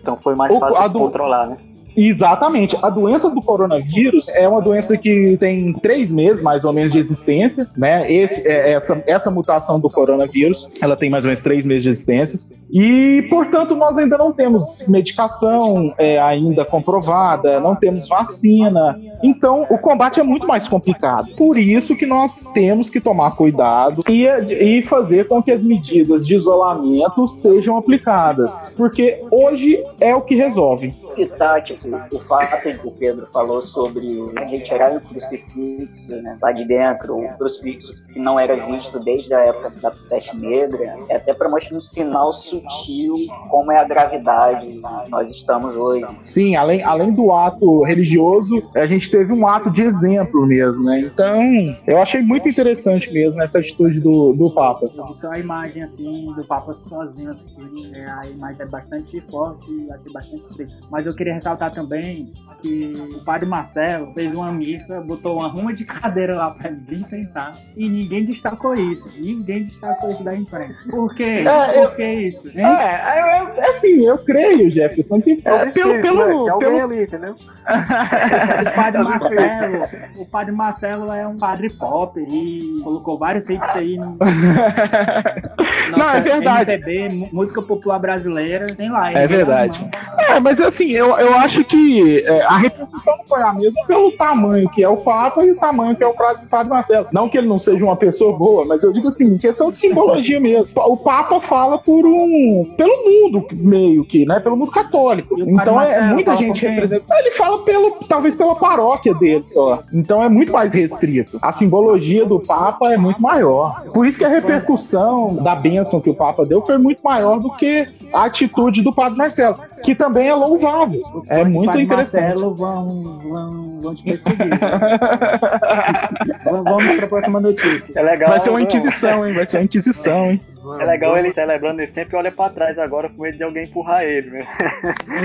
Então 0.01 0.19
foi 0.23 0.35
mais 0.35 0.53
fácil 0.59 0.89
do- 0.91 0.99
controlar, 1.01 1.47
né? 1.49 1.57
Exatamente. 1.97 2.77
A 2.83 2.91
doença 2.91 3.31
do 3.31 3.41
coronavírus 3.43 4.29
é 4.29 4.49
uma 4.49 4.61
doença 4.61 4.97
que 4.97 5.37
tem 5.39 5.73
três 5.75 6.11
meses, 6.11 6.43
mais 6.43 6.65
ou 6.65 6.73
menos, 6.73 6.93
de 6.93 6.99
existência, 6.99 7.67
né? 7.77 8.11
Esse, 8.13 8.47
é, 8.47 8.73
essa, 8.73 9.03
essa 9.07 9.31
mutação 9.31 9.79
do 9.79 9.89
coronavírus, 9.91 10.69
ela 10.81 10.97
tem 10.97 11.11
mais 11.11 11.25
ou 11.25 11.29
menos 11.29 11.43
três 11.43 11.65
meses 11.65 11.83
de 11.83 11.89
existência. 11.91 12.55
E, 12.73 13.27
portanto, 13.31 13.75
nós 13.77 13.97
ainda 13.97 14.19
não 14.19 14.33
temos 14.33 14.85
medicação 14.89 15.85
é, 16.01 16.21
ainda 16.21 16.65
comprovada, 16.65 17.61
não 17.61 17.77
temos 17.77 18.09
vacina. 18.09 18.99
Então, 19.23 19.67
o 19.71 19.79
combate 19.79 20.19
é 20.19 20.23
muito 20.23 20.47
mais 20.47 20.67
complicado. 20.67 21.35
Por 21.37 21.57
isso 21.57 21.95
que 21.95 22.07
nós 22.07 22.45
temos 22.53 22.91
que 22.91 23.01
tomar 23.01 23.37
cuidado 23.37 24.03
e, 24.09 24.27
e 24.27 24.83
fazer 24.83 25.29
com 25.29 25.43
que 25.43 25.53
as 25.53 25.63
medidas 25.63 26.27
de 26.27 26.35
isolamento 26.35 27.29
sejam 27.29 27.79
aplicadas. 27.79 28.73
Porque 28.77 29.23
hoje 29.31 29.85
é 30.01 30.15
o 30.15 30.23
que 30.23 30.35
resolve. 30.35 30.95
citar 31.05 31.63
o 32.11 32.21
fato 32.21 32.63
que 32.63 32.87
o 32.87 32.91
Pedro 32.93 33.27
falou 33.27 33.61
sobre 33.61 34.07
retirar 34.49 34.97
o 34.97 35.01
crucifixo 35.01 36.17
né, 36.23 36.37
lá 36.41 36.53
de 36.53 36.65
dentro, 36.65 37.17
o 37.17 37.29
crucifixo 37.37 38.05
que 38.07 38.19
não 38.19 38.39
era 38.39 38.57
visto 38.57 38.99
desde 39.01 39.35
a 39.35 39.41
época 39.41 39.71
da 39.81 39.91
peste 40.09 40.37
negra, 40.37 40.97
é 41.09 41.17
até 41.17 41.35
para 41.35 41.49
mostrar 41.49 41.77
um 41.77 41.81
sinal 41.81 42.33
sutil 42.33 43.15
como 43.49 43.73
é 43.73 43.79
a 43.79 43.85
gravidade 43.85 44.67
que 44.67 45.11
nós 45.11 45.31
estamos 45.31 45.77
hoje. 45.77 46.07
Sim, 46.23 46.57
além, 46.57 46.83
além 46.83 47.13
do 47.13 47.33
ato 47.33 47.83
religioso, 47.85 48.63
a 48.75 48.87
gente 48.87 49.11
teve 49.11 49.33
um 49.33 49.47
ato 49.47 49.71
de 49.71 49.83
exemplo 49.83 50.47
mesmo, 50.47 50.85
né? 50.85 51.01
Então, 51.01 51.41
eu 51.87 51.99
achei 51.99 52.23
muito 52.23 52.49
interessante 52.49 53.13
mesmo 53.13 53.43
essa 53.43 53.59
atitude 53.59 54.01
do, 54.01 54.33
do 54.33 54.51
Papa. 54.51 54.91
Eu 54.95 55.07
vi 55.07 55.17
só 55.17 55.31
a 55.31 55.39
imagem 55.39 55.83
assim 55.83 56.33
do 56.35 56.45
Papa 56.47 56.73
sozinho, 56.73 57.31
assim, 57.31 57.93
é, 57.95 58.11
a 58.11 58.29
imagem 58.29 58.63
é 58.63 58.67
bastante 58.67 59.21
forte 59.31 59.73
e 59.73 59.91
achei 59.91 60.13
bastante 60.13 60.49
triste. 60.55 60.79
Mas 60.91 61.07
eu 61.07 61.15
queria 61.15 61.35
ressaltar 61.35 61.74
também 61.75 62.33
que 62.63 62.93
o 63.15 63.23
padre 63.25 63.47
Marcelo 63.47 64.11
fez 64.15 64.35
uma 64.35 64.51
missa, 64.51 64.99
botou 65.03 65.39
uma 65.39 65.49
ruma 65.49 65.75
de 65.75 65.85
cadeira 65.85 66.35
lá 66.35 66.51
pra 66.51 66.71
ele 66.71 66.81
vir 66.89 67.05
sentar 67.05 67.59
e 67.77 67.89
ninguém 67.89 68.25
destacou 68.25 68.75
isso. 68.75 69.13
Ninguém 69.19 69.65
destacou 69.65 70.11
isso 70.11 70.25
da 70.25 70.35
imprensa. 70.35 70.75
Por 70.91 71.15
quê? 71.15 71.45
É, 71.47 71.79
eu- 71.83 71.89
Por 71.89 71.97
que 71.97 72.13
isso? 72.13 72.49
Hein? 72.49 72.65
É, 72.65 73.19
é, 73.19 73.53
é 73.59 73.71
assim, 73.71 74.07
eu 74.07 74.17
creio, 74.19 74.71
Jefferson, 74.73 75.21
que 75.21 75.43
É 75.45 75.55
é, 75.55 75.71
pelo, 75.73 75.93
né? 75.95 76.01
pelo, 76.01 76.45
Tem 76.45 76.53
alguém 76.53 76.69
pelo, 76.71 76.85
ali, 76.85 77.03
entendeu? 77.03 77.35
O 77.35 78.75
padre 78.75 79.03
Marcelo, 79.05 79.85
o 80.17 80.27
padre 80.27 80.53
Marcelo 80.53 81.13
é 81.13 81.27
um 81.27 81.37
padre 81.37 81.71
pop 81.71 82.19
e 82.21 82.81
colocou 82.83 83.19
vários 83.19 83.49
hits 83.51 83.69
aí 83.75 83.97
no 83.97 84.17
Não, 85.97 86.11
é 86.11 86.21
verdade. 86.21 86.73
MPB, 86.75 87.29
música 87.33 87.61
popular 87.63 87.99
brasileira, 87.99 88.67
tem 88.67 88.91
lá. 88.91 89.13
É 89.13 89.27
verdade. 89.27 89.89
É, 90.19 90.41
mas 90.41 90.61
assim, 90.61 90.91
eu, 90.93 91.17
eu 91.19 91.35
acho 91.35 91.64
que 91.65 92.23
é, 92.27 92.43
a 92.43 92.57
repercussão 92.57 93.17
não 93.17 93.25
foi 93.25 93.43
a 93.43 93.53
mesma 93.53 93.87
pelo 93.87 94.13
tamanho 94.13 94.69
que 94.71 94.83
é 94.83 94.89
o 94.89 94.99
Papa 94.99 95.45
e 95.45 95.53
o 95.53 95.57
tamanho 95.57 95.97
que 95.97 96.05
é 96.05 96.07
o 96.07 96.15
Padre 96.15 96.47
Padre 96.47 96.71
Marcelo. 96.71 97.09
Não 97.13 97.29
que 97.29 97.39
ele 97.39 97.49
não 97.49 97.59
seja 97.59 97.85
uma 97.85 97.97
pessoa 97.97 98.37
boa, 98.37 98.65
mas 98.65 98.83
eu 98.83 98.93
digo 98.93 99.09
assim, 99.09 99.37
questão 99.39 99.71
de 99.71 99.77
simbologia 99.77 100.41
mesmo. 100.41 100.75
O 100.85 100.97
Papa 100.97 101.41
fala 101.41 101.79
por 101.79 102.07
um. 102.07 102.73
pelo 102.77 103.05
mundo, 103.05 103.47
meio 103.53 104.05
que, 104.05 104.27
né? 104.27 104.39
Pelo 104.39 104.57
mundo 104.57 104.71
católico. 104.71 105.35
Então 105.41 105.81
é 105.81 105.87
Marcelo 105.87 106.07
muita 106.15 106.33
fala 106.33 106.45
gente 106.45 106.61
por 106.61 106.61
quem? 106.61 106.71
representa. 106.71 107.19
Ele 107.19 107.31
fala 107.31 107.65
pelo. 107.65 107.91
talvez 108.09 108.37
pela 108.37 108.55
paróquia 108.55 109.15
dele 109.15 109.45
só. 109.45 109.83
Então 109.93 110.23
é 110.23 110.29
muito 110.29 110.53
mais 110.53 110.75
restrito. 110.75 111.39
A 111.41 111.53
simbologia 111.53 112.25
do 112.27 112.39
Papa 112.39 112.93
é 112.93 112.97
muito 112.97 113.21
maior. 113.21 113.83
Por 113.93 114.07
isso 114.07 114.19
que 114.19 114.25
a 114.25 114.29
repercussão 114.29 115.37
da 115.37 115.55
bênção 115.55 116.01
que 116.01 116.11
o 116.11 116.15
Papa 116.15 116.45
deu 116.45 116.63
foi 116.63 116.79
muito 116.79 117.03
maior 117.03 117.41
do 117.41 117.51
que 117.53 117.89
a 118.13 118.25
atitude 118.25 118.83
do 118.83 118.95
Padre 118.95 119.19
Marcelo, 119.19 119.59
que 119.83 119.95
também 119.95 120.29
é 120.29 120.35
louvável. 120.35 121.03
É 121.29 121.45
muito 121.55 121.67
Padre 121.69 121.83
interessante. 121.83 122.23
Marcelo 122.29 122.55
vão, 122.55 123.19
vão, 123.21 123.81
vão 123.81 123.95
te 123.95 124.05
perseguir. 124.05 124.47
né? 124.49 124.59
Vamos- 126.45 126.65
Vamos 126.65 126.97
para 126.97 127.05
a 127.05 127.09
próxima 127.09 127.41
notícia. 127.41 127.93
É 127.97 128.03
legal. 128.03 128.29
Vai 128.29 128.41
ser 128.41 128.51
uma 128.51 128.59
não. 128.59 128.67
inquisição, 128.67 129.27
hein? 129.27 129.33
Vai 129.35 129.47
ser 129.47 129.59
uma 129.59 129.65
inquisição, 129.65 130.27
hein? 130.27 130.41
É 130.81 130.85
legal 130.85 131.17
ele 131.19 131.31
celebrando, 131.31 131.81
ele 131.81 131.91
sempre 131.91 132.17
olha 132.17 132.31
pra 132.33 132.49
trás 132.51 132.79
agora 132.79 133.09
com 133.09 133.23
medo 133.23 133.37
de 133.37 133.45
alguém 133.45 133.65
empurrar 133.65 134.03
ele, 134.03 134.31
né? 134.31 134.47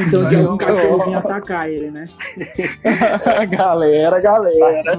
Então 0.08 0.28
de 0.28 0.36
algum 0.36 0.58
cachorro 0.58 1.06
vir 1.06 1.16
atacar 1.16 1.70
ele, 1.70 1.92
né? 1.92 2.06
galera, 3.50 4.20
galera. 4.20 4.98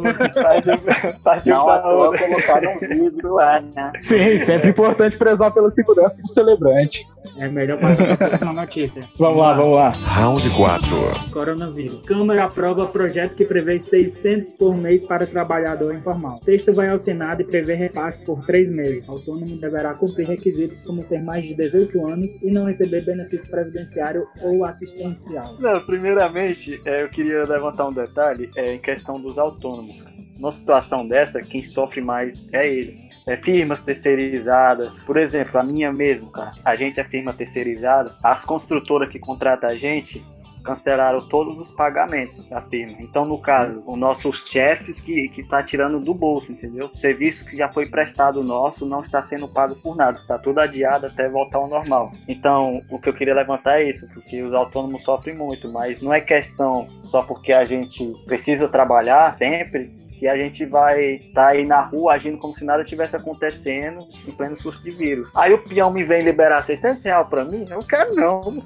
Partiu, 1.23 1.55
Não 1.55 1.69
à 1.69 1.73
pra 1.75 1.79
toa 1.81 1.93
outra. 2.09 2.27
colocaram 2.29 2.73
um 2.75 2.79
vidro 2.81 3.35
lá, 3.35 3.61
né? 3.61 3.93
Sim, 4.01 4.39
sempre 4.39 4.71
importante 4.71 5.17
prezar 5.19 5.51
pela 5.53 5.71
segurança 5.71 6.21
do 6.23 6.29
celebrante. 6.29 7.07
É 7.39 7.49
melhor 7.49 7.79
passar 7.79 8.17
para 8.17 8.27
a 8.27 8.29
próxima 8.29 8.53
notícia. 8.53 9.05
Vamos 9.19 9.39
lá, 9.39 9.53
vamos 9.55 9.75
lá. 9.77 9.91
Round 9.91 10.49
4. 10.51 10.89
Coronavírus. 11.29 12.03
Câmara 12.03 12.45
aprova 12.45 12.87
projeto 12.87 13.35
que 13.35 13.45
prevê 13.45 13.79
600 13.79 14.53
por 14.53 14.77
mês 14.77 15.05
para 15.05 15.27
trabalhador 15.27 15.95
informal. 15.95 16.41
Texto 16.41 16.73
vai 16.73 16.89
ao 16.89 16.99
Senado 16.99 17.43
e 17.43 17.45
prevê 17.45 17.75
repasse 17.75 18.25
por 18.25 18.45
três 18.47 18.71
meses. 18.71 19.09
Autônomo 19.09 19.57
deverá 19.59 19.95
cumprir 19.95 20.27
requisitos 20.27 20.85
como 20.85 21.05
ter 21.05 21.23
mais 21.23 21.45
de 21.45 21.55
18 21.55 22.07
anos 22.07 22.37
e 22.43 22.51
não 22.51 22.67
receber 22.67 23.05
benefício 23.05 23.51
previdenciário 23.51 24.25
ou 24.43 24.65
assistencial. 24.65 25.57
Não, 25.59 25.81
primeiramente, 25.85 26.81
é, 26.85 27.03
eu 27.03 27.09
queria 27.09 27.45
levantar 27.45 27.87
um 27.89 27.93
detalhe 27.93 28.51
é, 28.57 28.75
em 28.75 28.79
questão 28.79 29.21
dos 29.21 29.39
autônomos. 29.39 30.05
Numa 30.39 30.53
situação 30.53 31.07
dessa, 31.07 31.41
quem 31.41 31.63
sofre 31.63 32.01
mais 32.01 32.47
é 32.53 32.69
ele. 32.69 33.11
é, 33.27 33.37
firmas 33.37 33.83
terceirizadas. 33.83 34.91
Por 35.05 35.17
exemplo, 35.17 35.59
a 35.59 35.63
minha 35.63 35.93
mesmo, 35.93 36.31
cara. 36.31 36.53
A 36.65 36.75
gente 36.75 36.99
é 36.99 37.05
firma 37.05 37.33
terceirizada. 37.33 38.17
As 38.23 38.45
construtoras 38.45 39.09
que 39.09 39.19
contratam 39.19 39.71
a 39.71 39.77
gente 39.77 40.23
cancelaram 40.63 41.21
todos 41.29 41.59
os 41.59 41.71
pagamentos 41.71 42.47
da 42.49 42.61
firma. 42.63 42.97
Então, 43.01 43.25
no 43.25 43.39
caso, 43.39 43.91
os 43.91 43.99
nossos 43.99 44.47
chefes 44.49 45.01
que, 45.01 45.29
que 45.29 45.47
tá 45.47 45.63
tirando 45.63 46.01
do 46.01 46.15
bolso, 46.15 46.53
entendeu? 46.53 46.91
O 46.93 46.97
serviço 46.97 47.45
que 47.45 47.57
já 47.57 47.69
foi 47.69 47.87
prestado 47.87 48.43
nosso 48.43 48.87
não 48.87 49.01
está 49.01 49.23
sendo 49.23 49.49
pago 49.49 49.75
por 49.77 49.97
nada, 49.97 50.19
está 50.19 50.39
tudo 50.39 50.61
adiado 50.61 51.07
até 51.07 51.29
voltar 51.29 51.59
ao 51.59 51.69
normal. 51.69 52.11
Então, 52.29 52.83
o 52.91 52.99
que 52.99 53.09
eu 53.09 53.15
queria 53.15 53.35
levantar 53.35 53.81
é 53.81 53.89
isso, 53.89 54.09
porque 54.13 54.43
os 54.43 54.55
autônomos 54.55 55.03
sofrem 55.05 55.37
muito, 55.37 55.71
mas 55.71 56.01
não 56.01 56.13
é 56.13 56.21
questão 56.21 56.87
só 57.03 57.23
porque 57.23 57.53
a 57.53 57.65
gente 57.65 58.13
precisa 58.27 58.69
trabalhar 58.69 59.35
sempre, 59.35 60.00
que 60.21 60.29
a 60.29 60.37
gente 60.37 60.67
vai 60.67 61.15
estar 61.15 61.47
tá 61.47 61.49
aí 61.49 61.65
na 61.65 61.81
rua 61.81 62.13
agindo 62.13 62.37
como 62.37 62.53
se 62.53 62.63
nada 62.63 62.85
tivesse 62.85 63.17
acontecendo 63.17 64.07
em 64.29 64.31
pleno 64.31 64.61
surto 64.61 64.83
de 64.83 64.91
vírus. 64.91 65.31
Aí 65.35 65.55
o 65.55 65.65
peão 65.65 65.91
me 65.91 66.05
vem 66.05 66.21
liberar 66.21 66.61
600 66.61 67.03
reais 67.03 67.27
pra 67.27 67.43
mim? 67.43 67.65
Eu 67.71 67.79
quero 67.79 68.15
não. 68.15 68.63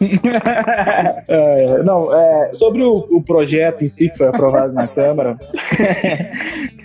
é, 1.26 1.82
não, 1.82 2.14
é, 2.14 2.52
sobre 2.52 2.84
o, 2.84 2.98
o, 3.10 3.20
projeto 3.20 3.82
em 3.82 3.88
si 3.88 4.10
que 4.10 4.18
foi 4.18 4.28
aprovado 4.28 4.72
na 4.72 4.86
Câmara. 4.86 5.36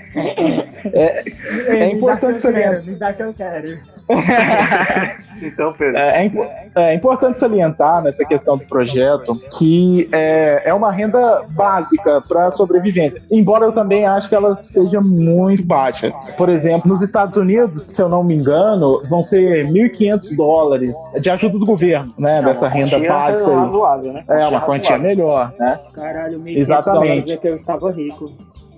é, 0.92 1.24
é 1.68 1.92
importante 1.92 2.42
salientar. 2.42 2.84
Me 2.88 2.96
dá 2.96 3.14
que 3.14 3.22
eu 3.22 3.34
quero. 3.34 3.78
então, 5.42 5.74
Pedro. 5.74 5.98
É, 5.98 6.26
é, 6.26 6.32
é, 6.76 6.94
importante 6.94 7.40
salientar 7.40 8.02
nessa 8.02 8.26
questão 8.26 8.58
do 8.58 8.66
projeto 8.66 9.36
que 9.58 10.08
é, 10.12 10.64
é 10.66 10.74
uma 10.74 10.92
renda 10.92 11.44
básica 11.50 12.22
para 12.22 12.52
sobrevivência, 12.52 13.22
embora 13.30 13.66
eu 13.66 13.74
também 13.76 14.06
acho 14.06 14.28
que 14.28 14.36
ela 14.36 14.56
seja 14.56 15.00
muito 15.02 15.64
baixa. 15.64 16.12
Por 16.38 16.50
exemplo, 16.50 16.90
nos 16.90 17.02
Estados 17.02 17.38
Unidos, 17.38 17.84
se 17.84 18.02
eu 18.02 18.10
não 18.10 18.24
me 18.24 18.36
engano, 18.36 19.02
vão 19.10 19.22
ser 19.22 19.68
1.500 19.68 20.36
dólares 20.36 20.96
de 21.22 21.30
ajuda 21.30 21.60
do 21.60 21.66
governo, 21.66 22.14
né? 22.18 22.42
dessa 22.42 22.68
renda 22.68 22.98
básica. 22.98 23.50
Aí. 23.50 23.56
Razoável, 23.56 24.14
né? 24.14 24.24
É, 24.28 24.48
uma 24.48 24.62
quantia 24.62 24.98
melhor, 24.98 25.54
né? 25.60 25.80
Caralho, 25.94 26.40
1.500 26.40 26.86
dólares 26.86 27.30
é 27.30 27.38
que 27.38 27.48
eu 27.48 27.56
estava 27.56 27.92
rico. 27.92 28.32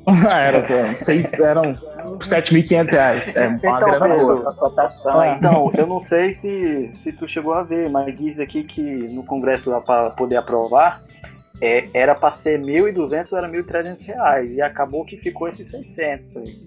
era, 0.25 0.95
seis, 0.95 1.33
eram 1.33 1.63
7.500 1.63 2.89
reais. 2.91 3.35
É 3.35 3.47
uma 3.47 3.57
então, 3.57 3.79
grana 3.79 4.15
boa. 4.15 4.53
Cotação, 4.53 5.19
ah. 5.19 5.35
Então, 5.35 5.69
eu 5.77 5.85
não 5.85 5.99
sei 5.99 6.31
se, 6.31 6.89
se 6.93 7.11
tu 7.11 7.27
chegou 7.27 7.53
a 7.53 7.61
ver, 7.61 7.89
mas 7.89 8.17
diz 8.17 8.39
aqui 8.39 8.63
que 8.63 8.81
no 8.81 9.23
Congresso 9.23 9.69
para 9.85 10.11
poder 10.11 10.37
aprovar, 10.37 11.01
é, 11.61 11.89
era 11.93 12.15
para 12.15 12.37
ser 12.37 12.59
1.200 12.59 13.31
ou 13.31 13.37
era 13.37 13.49
1.300 13.49 14.05
reais. 14.05 14.57
E 14.57 14.61
acabou 14.61 15.05
que 15.05 15.17
ficou 15.17 15.47
esses 15.47 15.69
600 15.69 16.37
aí. 16.37 16.59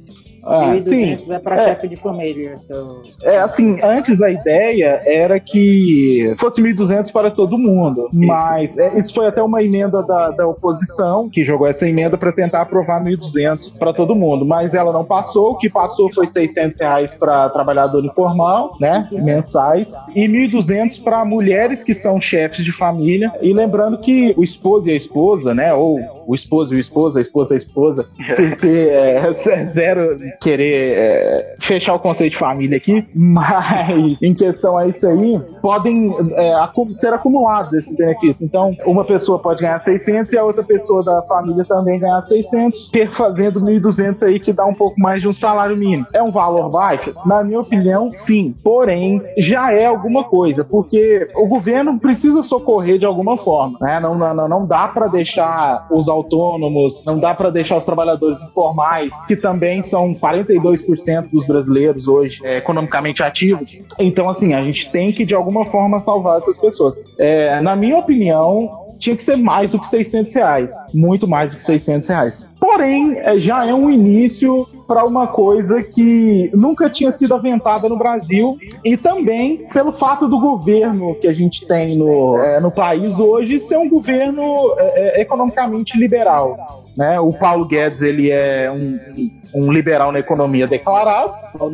Ah, 0.44 0.78
sim. 0.80 1.18
é 1.28 1.38
para 1.38 1.56
é, 1.56 1.64
chefe 1.64 1.88
de 1.88 1.96
família. 1.96 2.56
So... 2.56 3.02
É 3.22 3.38
assim, 3.38 3.78
antes 3.82 4.22
a 4.22 4.30
ideia 4.30 5.02
era 5.04 5.38
que 5.38 6.34
fosse 6.38 6.62
1.200 6.62 7.12
para 7.12 7.30
todo 7.30 7.58
mundo, 7.58 8.08
isso. 8.12 8.26
mas 8.26 8.78
é, 8.78 8.98
isso 8.98 9.14
foi 9.14 9.26
até 9.26 9.42
uma 9.42 9.62
emenda 9.62 10.02
da, 10.02 10.30
da 10.30 10.46
oposição 10.46 11.28
que 11.30 11.44
jogou 11.44 11.66
essa 11.66 11.88
emenda 11.88 12.16
para 12.16 12.32
tentar 12.32 12.62
aprovar 12.62 13.02
1.200 13.02 13.76
para 13.78 13.92
todo 13.92 14.14
mundo, 14.14 14.44
mas 14.44 14.74
ela 14.74 14.92
não 14.92 15.04
passou. 15.04 15.52
O 15.52 15.56
que 15.56 15.68
passou 15.68 16.12
foi 16.12 16.26
600 16.26 16.80
reais 16.80 17.14
para 17.14 17.48
trabalhador 17.50 18.04
informal, 18.04 18.76
né, 18.80 19.08
mensais, 19.12 19.94
e 20.14 20.26
1.200 20.26 21.02
para 21.02 21.24
mulheres 21.24 21.82
que 21.82 21.94
são 21.94 22.20
chefes 22.20 22.64
de 22.64 22.72
família. 22.72 23.32
E 23.40 23.52
lembrando 23.52 23.98
que 23.98 24.34
o 24.36 24.42
esposo 24.42 24.88
e 24.88 24.92
a 24.92 24.96
esposa, 24.96 25.54
né, 25.54 25.72
ou 25.72 25.98
o 26.26 26.34
esposo 26.34 26.74
e 26.74 26.76
a 26.76 26.80
esposa, 26.80 27.18
a 27.18 27.22
esposa 27.22 27.54
e 27.54 27.56
a 27.56 27.58
esposa, 27.58 28.08
porque 28.36 28.88
é, 28.90 29.32
zero 29.64 30.16
querer 30.38 30.94
é, 30.96 31.56
fechar 31.58 31.94
o 31.94 31.98
conceito 31.98 32.32
de 32.32 32.38
família 32.38 32.76
aqui, 32.76 33.06
mas 33.14 34.16
em 34.22 34.34
questão 34.34 34.76
a 34.76 34.86
isso 34.86 35.06
aí, 35.06 35.40
podem 35.62 36.14
é, 36.32 36.54
ser 36.92 37.12
acumulados 37.12 37.72
esses 37.72 37.96
benefícios. 37.96 38.42
Então, 38.42 38.68
uma 38.86 39.04
pessoa 39.04 39.38
pode 39.38 39.62
ganhar 39.62 39.78
600 39.78 40.32
e 40.32 40.38
a 40.38 40.42
outra 40.42 40.62
pessoa 40.62 41.04
da 41.04 41.20
família 41.22 41.64
também 41.64 41.98
ganhar 41.98 42.20
600, 42.22 42.90
fazendo 43.16 43.60
1.200 43.60 44.22
aí, 44.22 44.40
que 44.40 44.52
dá 44.52 44.64
um 44.64 44.74
pouco 44.74 45.00
mais 45.00 45.20
de 45.20 45.28
um 45.28 45.32
salário 45.32 45.78
mínimo. 45.78 46.06
É 46.12 46.22
um 46.22 46.30
valor 46.30 46.68
baixo? 46.70 47.14
Na 47.24 47.42
minha 47.42 47.60
opinião, 47.60 48.12
sim. 48.14 48.54
Porém, 48.62 49.22
já 49.38 49.72
é 49.72 49.86
alguma 49.86 50.24
coisa, 50.24 50.64
porque 50.64 51.28
o 51.34 51.46
governo 51.46 51.98
precisa 51.98 52.42
socorrer 52.42 52.98
de 52.98 53.06
alguma 53.06 53.36
forma. 53.36 53.78
Né? 53.80 54.00
Não, 54.00 54.14
não, 54.14 54.48
não 54.48 54.66
dá 54.66 54.88
para 54.88 55.06
deixar 55.08 55.86
os 55.90 56.08
autônomos, 56.08 57.04
não 57.04 57.18
dá 57.18 57.34
para 57.34 57.50
deixar 57.50 57.78
os 57.78 57.84
trabalhadores 57.84 58.40
informais, 58.42 59.14
que 59.26 59.36
também 59.36 59.82
são 59.82 60.14
42% 60.20 61.30
dos 61.30 61.46
brasileiros 61.46 62.06
hoje 62.06 62.40
é, 62.44 62.58
economicamente 62.58 63.22
ativos. 63.22 63.78
Então, 63.98 64.28
assim, 64.28 64.54
a 64.54 64.62
gente 64.62 64.90
tem 64.90 65.12
que 65.12 65.24
de 65.24 65.34
alguma 65.34 65.64
forma 65.64 66.00
salvar 66.00 66.38
essas 66.38 66.58
pessoas. 66.58 67.00
É, 67.18 67.60
na 67.60 67.74
minha 67.74 67.96
opinião, 67.96 68.90
tinha 69.00 69.16
que 69.16 69.22
ser 69.22 69.36
mais 69.36 69.72
do 69.72 69.80
que 69.80 69.88
600 69.88 70.32
reais, 70.34 70.72
muito 70.92 71.26
mais 71.26 71.50
do 71.50 71.56
que 71.56 71.62
600 71.62 72.06
reais. 72.06 72.48
Porém, 72.60 73.16
é, 73.16 73.38
já 73.38 73.66
é 73.66 73.72
um 73.72 73.88
início 73.88 74.66
para 74.86 75.04
uma 75.04 75.26
coisa 75.26 75.82
que 75.82 76.50
nunca 76.54 76.90
tinha 76.90 77.10
sido 77.10 77.34
aventada 77.34 77.88
no 77.88 77.96
Brasil 77.96 78.50
e 78.84 78.96
também 78.96 79.66
pelo 79.72 79.92
fato 79.92 80.28
do 80.28 80.38
governo 80.38 81.14
que 81.14 81.26
a 81.26 81.32
gente 81.32 81.66
tem 81.66 81.96
no, 81.96 82.36
é, 82.36 82.60
no 82.60 82.70
país 82.70 83.18
hoje 83.18 83.58
ser 83.58 83.78
um 83.78 83.88
governo 83.88 84.74
é, 84.76 85.18
é 85.18 85.22
economicamente 85.22 85.98
liberal. 85.98 86.84
Né? 87.00 87.18
O 87.18 87.32
Paulo 87.32 87.64
Guedes 87.64 88.02
ele 88.02 88.30
é 88.30 88.70
um, 88.70 89.30
um 89.54 89.72
liberal 89.72 90.12
na 90.12 90.18
economia 90.18 90.66
declarado, 90.66 91.32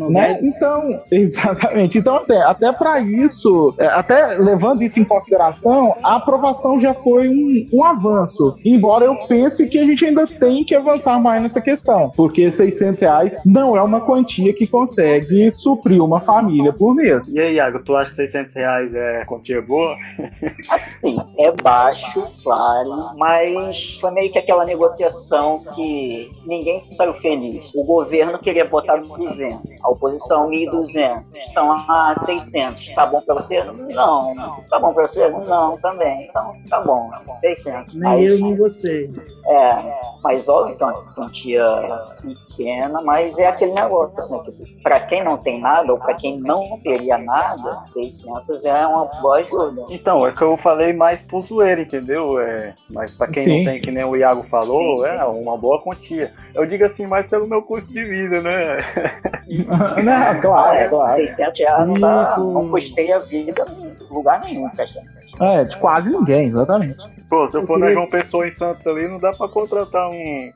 né? 0.08 0.38
Então, 0.40 1.02
exatamente. 1.10 1.98
Então, 1.98 2.18
até, 2.18 2.42
até 2.42 2.72
para 2.72 3.00
isso, 3.00 3.74
é, 3.76 3.88
até 3.88 4.36
levando 4.38 4.84
isso 4.84 5.00
em 5.00 5.04
consideração, 5.04 5.96
a 6.00 6.14
aprovação 6.14 6.78
já 6.78 6.94
foi 6.94 7.28
um, 7.28 7.68
um 7.72 7.84
avanço. 7.84 8.54
Embora 8.64 9.06
eu 9.06 9.16
pense 9.26 9.66
que 9.66 9.80
a 9.80 9.84
gente 9.84 10.04
ainda 10.04 10.28
tem 10.28 10.62
que 10.62 10.76
avançar 10.76 11.20
mais 11.20 11.42
nessa 11.42 11.60
questão, 11.60 12.06
porque 12.16 12.48
600 12.48 13.02
reais 13.02 13.36
não 13.44 13.76
é 13.76 13.82
uma 13.82 14.00
quantia 14.00 14.54
que 14.54 14.64
consegue 14.64 15.50
suprir 15.50 16.00
uma 16.00 16.20
família 16.20 16.72
por 16.72 16.94
mês. 16.94 17.26
E 17.32 17.40
aí, 17.40 17.56
Iago, 17.56 17.82
tu 17.82 17.96
acha 17.96 18.10
que 18.10 18.16
600 18.16 18.54
reais 18.54 18.94
é 18.94 19.24
quantia 19.24 19.60
boa? 19.60 19.96
Assim, 20.70 21.16
é 21.40 21.50
baixo, 21.60 22.22
claro, 22.44 23.16
mas 23.16 23.98
foi 24.00 24.12
meio 24.12 24.30
que 24.30 24.38
aquela 24.38 24.64
negociação 24.64 25.15
que 25.74 26.30
ninguém 26.46 26.88
saiu 26.90 27.14
feliz. 27.14 27.74
O 27.74 27.84
governo 27.84 28.38
queria 28.38 28.64
botar 28.64 28.96
200, 28.96 29.64
a 29.82 29.90
oposição 29.90 30.50
1.200, 30.50 31.32
então 31.50 31.72
a 31.72 32.14
600. 32.14 32.90
Tá 32.94 33.06
bom 33.06 33.20
pra 33.20 33.34
você? 33.34 33.62
Não. 33.62 34.34
Tá 34.68 34.78
bom 34.78 34.92
pra 34.92 35.06
você? 35.06 35.28
Não, 35.30 35.78
também. 35.78 36.26
Então 36.28 36.52
tá 36.68 36.80
bom, 36.80 37.10
600. 37.34 37.94
Nem 37.94 38.24
eu 38.24 38.38
nem 38.40 38.56
você. 38.56 39.02
É, 39.46 40.00
mas 40.22 40.48
óbvio 40.48 40.76
que 40.76 40.82
é 40.82 40.86
uma 40.86 41.14
quantia 41.14 41.64
pequena, 42.56 43.02
mas 43.02 43.38
é 43.38 43.46
aquele 43.46 43.72
negócio, 43.72 44.36
né? 44.36 44.42
Que 44.44 44.82
para 44.82 45.00
quem 45.00 45.22
não 45.22 45.36
tem 45.36 45.60
nada 45.60 45.92
ou 45.92 45.98
para 45.98 46.14
quem 46.14 46.40
não 46.40 46.78
teria 46.82 47.18
nada, 47.18 47.84
600 47.86 48.64
é 48.64 48.86
uma 48.86 49.04
boa 49.20 49.38
ajuda. 49.38 49.84
Então, 49.90 50.26
é 50.26 50.32
que 50.32 50.42
eu 50.42 50.56
falei 50.56 50.92
mais 50.92 51.20
por 51.20 51.42
zoeira, 51.42 51.82
entendeu? 51.82 52.40
É, 52.40 52.74
mas 52.90 53.14
para 53.14 53.28
quem 53.28 53.44
sim. 53.44 53.58
não 53.58 53.72
tem, 53.72 53.80
que 53.80 53.90
nem 53.90 54.04
o 54.04 54.16
Iago 54.16 54.42
falou, 54.44 54.96
sim, 54.96 55.10
sim. 55.10 55.16
é 55.16 55.24
uma 55.24 55.56
boa 55.56 55.82
quantia. 55.82 56.32
Eu 56.54 56.66
digo 56.66 56.84
assim 56.84 57.06
mais 57.06 57.26
pelo 57.26 57.46
meu 57.46 57.62
custo 57.62 57.92
de 57.92 58.04
vida, 58.04 58.40
né? 58.40 58.78
não, 60.02 60.40
claro, 60.40 60.76
é, 60.76 60.88
claro. 60.88 61.14
600 61.14 61.60
reais 61.60 61.86
não, 61.86 61.94
dá, 61.94 62.38
não 62.38 62.68
custei 62.70 63.12
a 63.12 63.18
vida 63.18 63.66
em 63.78 64.14
lugar 64.14 64.40
nenhum, 64.40 64.68
praticamente. 64.70 65.25
É, 65.40 65.64
de 65.64 65.76
quase 65.78 66.10
ninguém, 66.10 66.48
exatamente. 66.48 67.04
Pô, 67.28 67.46
se 67.46 67.56
eu, 67.56 67.66
for 67.66 67.78
na 67.78 67.92
João 67.92 68.08
Pessoa 68.08 68.46
em 68.46 68.50
Santos 68.50 68.86
ali, 68.86 69.08
não 69.08 69.18
dá 69.18 69.32
pra 69.32 69.48
contratar 69.48 70.08
um, 70.08 70.52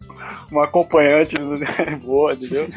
um 0.53 0.61
acompanhante 0.61 1.35
boa, 2.05 2.33
entendeu? 2.33 2.69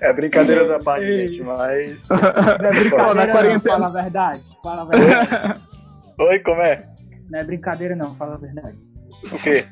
é 0.00 0.12
brincadeira 0.12 0.68
da 0.68 0.78
parte, 0.80 1.06
gente, 1.06 1.42
mas. 1.42 2.06
Não 2.08 2.68
é 2.68 2.72
brincadeira, 2.72 3.14
na 3.14 3.28
quarentena... 3.28 3.54
não, 3.54 3.60
fala 3.60 3.86
a 3.86 4.02
verdade. 4.02 4.42
Fala 4.62 4.82
a 4.82 4.84
verdade. 4.84 5.62
Oi, 6.18 6.38
como 6.40 6.60
é? 6.60 6.78
Não 7.30 7.38
é 7.38 7.44
brincadeira, 7.44 7.96
não, 7.96 8.14
fala 8.16 8.34
a 8.34 8.38
verdade. 8.38 8.78
O 9.32 9.42
quê? 9.42 9.64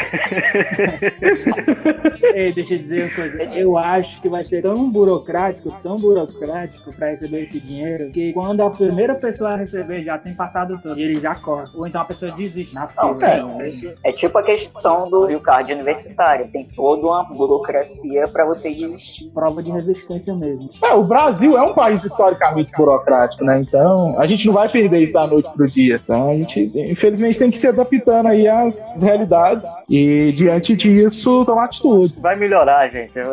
Ei, 2.34 2.52
deixa 2.52 2.74
eu 2.74 2.78
dizer 2.78 3.04
uma 3.04 3.14
coisa. 3.14 3.58
Eu 3.58 3.76
acho 3.76 4.20
que 4.20 4.28
vai 4.28 4.42
ser 4.42 4.62
tão 4.62 4.90
burocrático, 4.90 5.70
tão 5.82 5.98
burocrático 5.98 6.92
para 6.94 7.10
receber 7.10 7.42
esse 7.42 7.60
dinheiro, 7.60 8.10
que 8.10 8.32
quando 8.32 8.62
a 8.62 8.70
primeira 8.70 9.14
pessoa 9.14 9.56
receber 9.56 10.02
já 10.02 10.18
tem 10.18 10.34
passado 10.34 10.78
tudo, 10.82 10.98
e 10.98 11.02
ele 11.02 11.20
já 11.20 11.34
corre. 11.34 11.70
Ou 11.74 11.86
então 11.86 12.00
a 12.00 12.04
pessoa 12.04 12.32
desiste 12.32 12.74
na 12.74 12.88
fila. 12.88 13.12
Não, 13.12 13.70
sim, 13.70 13.92
é 14.04 14.12
tipo 14.12 14.38
a 14.38 14.42
questão 14.42 15.08
do 15.08 15.26
Rio 15.26 15.40
Card 15.40 15.72
universitário. 15.72 16.50
Tem 16.50 16.68
toda 16.74 17.06
uma 17.06 17.24
burocracia 17.24 18.28
para 18.28 18.46
você 18.46 18.72
desistir. 18.72 19.30
Prova 19.30 19.62
de 19.62 19.70
resistência 19.70 20.34
mesmo. 20.34 20.70
É, 20.82 20.94
o 20.94 21.04
Brasil 21.04 21.56
é 21.56 21.62
um 21.62 21.74
país 21.74 22.04
historicamente 22.04 22.72
burocrático, 22.76 23.44
né? 23.44 23.60
Então, 23.60 24.18
a 24.18 24.26
gente 24.26 24.46
não 24.46 24.54
vai 24.54 24.68
perder 24.68 25.00
isso 25.00 25.12
da 25.12 25.26
noite 25.26 25.50
pro 25.50 25.68
dia. 25.68 26.00
Então, 26.02 26.30
a 26.30 26.34
gente, 26.34 26.70
infelizmente, 26.74 27.38
tem 27.38 27.50
que 27.50 27.58
se 27.58 27.66
adaptando 27.66 28.26
aí 28.26 28.48
às 28.48 29.02
realidades 29.02 29.68
E 29.90 30.30
diante 30.30 30.76
disso, 30.76 31.44
tomar 31.44 31.64
atitudes. 31.64 32.22
Vai 32.22 32.36
melhorar, 32.36 32.88
gente. 32.88 33.12
Tem, 33.12 33.24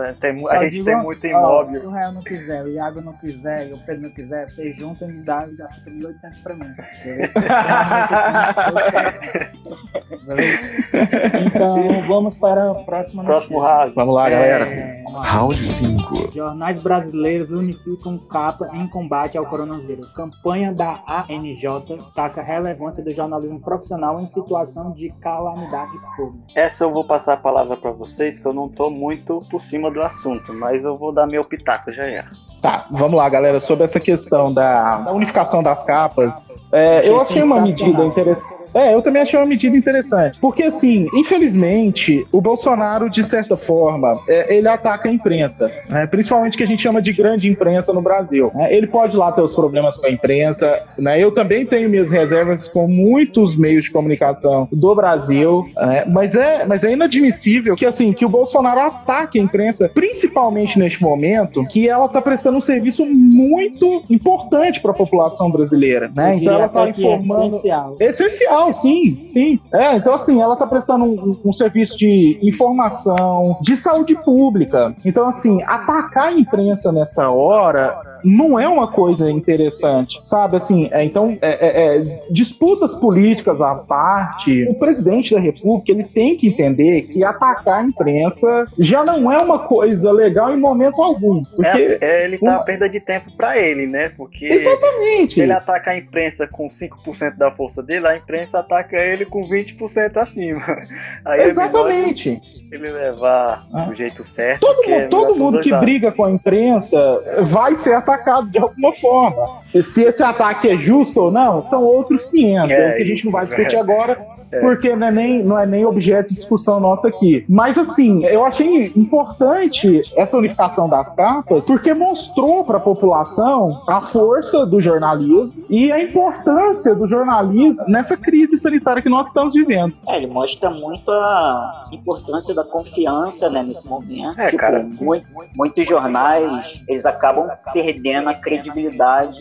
a 0.50 0.66
gente 0.66 0.84
tem 0.84 0.98
muito 0.98 1.28
imóvel. 1.28 1.76
se 1.76 1.86
o 1.86 1.92
Real 1.92 2.12
não 2.12 2.24
quiser, 2.24 2.64
o 2.64 2.70
Iago 2.70 3.00
não 3.00 3.14
quiser, 3.14 3.72
o 3.72 3.78
Pedro 3.78 4.02
não 4.02 4.10
quiser, 4.10 4.50
vocês 4.50 4.76
juntam 4.76 5.08
e 5.08 5.22
dá, 5.22 5.48
já 5.56 5.70
fica 5.70 5.92
1.800 5.92 6.42
pra 6.42 6.56
mim. 6.56 6.66
então, 11.46 12.08
vamos 12.08 12.36
para 12.36 12.72
o 12.72 12.84
próximo 12.86 13.24
Próximo 13.24 13.60
round. 13.60 13.94
Vamos 13.94 14.16
lá, 14.16 14.28
galera. 14.28 14.97
Round 15.22 15.68
5. 15.68 16.32
Jornais 16.34 16.82
brasileiros 16.82 17.52
unificam 17.52 18.18
capa 18.18 18.70
em 18.74 18.88
combate 18.88 19.38
ao 19.38 19.46
coronavírus. 19.46 20.12
Campanha 20.14 20.74
da 20.74 21.04
ANJ 21.08 21.96
destaca 21.98 22.42
a 22.42 22.44
relevância 22.44 23.04
do 23.04 23.14
jornalismo 23.14 23.60
profissional 23.60 24.20
em 24.20 24.26
situação 24.26 24.92
de 24.94 25.10
calamidade 25.20 25.98
pública. 26.16 26.48
Essa 26.56 26.84
eu 26.84 26.92
vou 26.92 27.04
passar 27.04 27.34
a 27.34 27.38
palavra 27.38 27.78
pra 27.78 27.92
vocês, 27.92 28.40
que 28.40 28.46
eu 28.46 28.54
não 28.54 28.70
tô 28.70 28.90
muito 28.90 29.40
por 29.50 29.62
cima 29.62 29.92
do 29.92 30.02
assunto, 30.02 30.54
mas 30.54 30.84
eu 30.84 30.98
vou 30.98 31.12
dar 31.12 31.28
meu 31.28 31.44
pitaco, 31.46 31.92
já 31.92 32.06
é. 32.06 32.26
Tá, 32.62 32.88
vamos 32.92 33.16
lá, 33.16 33.30
galera. 33.30 33.60
Sobre 33.60 33.84
essa 33.84 34.00
questão 34.00 34.54
da, 34.54 35.00
da 35.00 35.12
unificação 35.12 35.62
das 35.62 35.84
capas, 35.84 36.54
é, 36.72 37.08
eu 37.08 37.20
achei 37.20 37.42
uma 37.42 37.62
medida 37.62 38.04
interessante. 38.04 38.58
É, 38.76 38.94
eu 38.94 39.02
também 39.02 39.22
achei 39.22 39.40
uma 39.40 39.46
medida 39.46 39.76
interessante. 39.78 40.40
Porque, 40.40 40.64
assim, 40.64 41.06
infelizmente, 41.14 42.26
o 42.32 42.42
Bolsonaro, 42.42 43.10
de 43.10 43.24
certa 43.24 43.56
forma, 43.56 44.20
é, 44.28 44.56
ele 44.56 44.68
ataca 44.68 45.08
a 45.08 45.12
imprensa. 45.12 45.72
né? 45.90 46.08
Principalmente 46.08 46.58
que 46.58 46.64
a 46.64 46.68
gente 46.68 46.82
chama 46.82 47.02
de 47.02 47.14
grande 47.14 47.50
imprensa 47.50 47.94
no 47.94 48.02
Brasil. 48.02 48.52
né? 48.54 48.74
Ele 48.74 48.88
pode 48.88 49.16
lá 49.16 49.32
ter 49.32 49.42
os 49.42 49.54
problemas 49.54 49.98
com 49.98 50.08
a 50.08 50.12
imprensa. 50.12 50.82
Né? 50.98 51.24
Eu 51.24 51.32
também 51.34 51.66
tenho 51.66 51.90
minhas 51.90 52.10
reservas 52.10 52.68
com 52.68 52.88
muitos 52.90 53.56
meios 53.56 53.86
de 53.86 53.92
comunicação 53.92 54.64
do 54.72 54.96
Brasil. 54.96 55.70
né? 55.76 56.06
Mas, 56.06 56.36
é, 56.36 56.66
mas 56.66 56.84
é 56.84 56.94
inadmissível 56.94 57.76
que, 57.76 57.86
assim, 57.86 58.14
que 58.14 58.26
o 58.26 58.30
Bolsonaro 58.30 58.80
ataque 58.80 59.40
a 59.40 59.44
imprensa, 59.44 59.90
principalmente 59.94 60.80
neste 60.80 61.02
momento, 61.02 61.64
que 61.66 61.88
ela 61.88 62.06
está 62.06 62.22
prestando 62.22 62.47
um 62.56 62.62
serviço 62.62 63.06
muito 63.06 64.02
importante 64.10 64.80
para 64.82 64.92
a 64.92 64.94
população 64.94 65.52
brasileira. 65.52 66.10
Né? 66.16 66.38
Então 66.38 66.54
ela 66.54 66.66
está 66.68 66.86
é 66.86 66.90
informando. 66.92 67.48
essencial. 67.48 67.96
Essencial, 68.00 68.74
sim, 68.74 69.30
sim. 69.34 69.60
É, 69.74 69.96
então 69.98 70.14
assim, 70.14 70.42
ela 70.42 70.54
está 70.54 70.66
prestando 70.66 71.06
um- 71.06 71.38
um 71.46 71.54
serviço 71.54 71.98
de 71.98 72.40
informação, 72.42 73.58
de 73.62 73.76
saúde 73.76 74.16
pública. 74.24 74.96
Então 75.06 75.28
assim, 75.28 75.62
atacar 75.64 76.28
a 76.30 76.34
imprensa 76.34 76.92
nessa 76.92 77.30
hora 77.30 78.17
não 78.24 78.60
é 78.60 78.68
uma 78.68 78.88
coisa 78.92 79.30
interessante, 79.30 80.20
sabe? 80.24 80.58
Assim, 80.58 80.90
é, 80.92 81.04
então, 81.04 81.38
é, 81.42 81.68
é, 81.68 81.98
é, 81.98 82.22
disputas 82.32 82.94
políticas 82.96 83.62
à 83.62 83.76
parte, 83.76 84.66
o 84.70 84.76
presidente 84.76 85.34
da 85.34 85.40
República 85.40 85.92
ele 85.92 86.04
tem 86.04 86.36
que 86.36 86.48
entender 86.48 87.04
que 87.04 87.24
atacar 87.24 87.80
a 87.80 87.84
imprensa 87.84 88.66
já 88.80 89.04
não 89.04 89.32
é 89.32 89.38
uma 89.38 89.60
coisa 89.60 90.12
legal 90.12 90.52
em 90.54 90.58
momento 90.60 91.02
algum, 91.02 91.44
porque 91.44 91.68
É, 91.68 91.98
é, 92.02 92.26
ele 92.26 92.38
tá 92.38 92.46
uma- 92.46 92.64
perda 92.64 92.90
de 92.90 93.00
tempo 93.00 93.32
pra 93.36 93.58
ele, 93.58 93.86
né? 93.88 94.10
Porque 94.16 94.46
exatamente. 94.46 95.36
se 95.36 95.42
ele 95.42 95.52
ataca 95.54 95.92
a 95.92 95.98
imprensa 95.98 96.48
com 96.48 96.70
5% 96.70 97.38
da 97.38 97.52
força 97.52 97.82
dele, 97.84 98.08
a 98.08 98.16
imprensa 98.18 98.60
ataca 98.60 98.96
ele 98.98 99.26
com 99.26 99.44
20% 99.48 100.18
acima. 100.18 100.62
Aí 101.26 101.42
é 101.42 101.48
Exatamente. 101.48 102.40
ele 102.72 102.90
levar 102.92 103.66
Ah. 103.74 103.82
do 103.86 103.96
jeito 103.96 104.24
certo. 104.24 104.62
Todo, 104.62 104.76
porque 104.76 104.92
mu- 104.92 104.98
vai 105.00 105.08
todo 105.08 105.36
mundo 105.36 105.60
que 105.60 105.74
briga 105.76 106.12
com 106.12 106.26
a 106.26 106.32
imprensa 106.32 106.98
vai 107.44 107.76
ser 107.78 107.94
atacado 108.08 108.50
de 108.50 108.58
alguma 108.58 108.94
forma. 108.94 109.62
E 109.74 109.84
se 109.84 110.04
esse 110.04 110.24
ataque 110.24 110.70
é 110.70 110.78
justo 110.78 111.22
ou 111.22 111.32
não, 111.32 111.64
são 111.66 111.84
outros 111.84 112.26
500. 112.26 112.78
É, 112.78 112.82
É, 112.82 112.92
o 112.92 112.96
que 112.96 113.02
a 113.02 113.06
gente 113.06 113.26
não 113.26 113.32
vai 113.32 113.46
discutir 113.46 113.76
é. 113.76 113.80
agora, 113.80 114.18
É. 114.52 114.60
porque 114.62 114.96
não 114.96 115.08
é, 115.08 115.12
nem, 115.12 115.44
não 115.44 115.58
é 115.60 115.66
nem 115.66 115.86
objeto 115.86 116.30
de 116.30 116.36
discussão 116.36 116.80
nossa 116.80 117.08
aqui. 117.10 117.46
Mas, 117.50 117.78
assim, 117.78 118.26
eu 118.26 118.46
achei 118.46 118.92
importante 118.96 120.02
essa 120.16 120.38
unificação 120.38 120.88
das 120.88 121.14
capas, 121.14 121.66
porque 121.66 121.94
mostrou 121.94 122.64
para 122.64 122.78
a 122.78 122.80
população 122.80 123.82
a 123.88 124.00
força 124.02 124.66
do 124.66 124.80
jornalismo 124.80 125.64
e 125.70 125.92
a 125.92 126.02
importância 126.02 126.96
do 126.96 127.08
jornalismo 127.08 127.84
nessa 127.88 128.16
crise 128.16 128.58
sanitária 128.58 129.02
que 129.02 129.10
nós 129.10 129.28
estamos 129.28 129.54
vivendo. 129.54 129.94
É, 130.08 130.18
ele 130.18 130.28
mostra 130.28 130.70
muito 130.70 131.10
a 131.12 131.90
importância 131.92 132.54
da 132.54 132.64
confiança 132.64 133.50
né, 133.50 133.64
nesse 133.64 133.86
momento. 133.88 134.40
É, 134.40 134.46
tipo, 134.48 134.58
cara. 134.58 134.88
mui- 135.00 135.24
muitos 135.56 135.88
jornais 135.88 136.84
eles 136.88 137.06
acabam 137.06 137.46
perdendo 137.74 138.30
a 138.30 138.34
credibilidade 138.34 139.40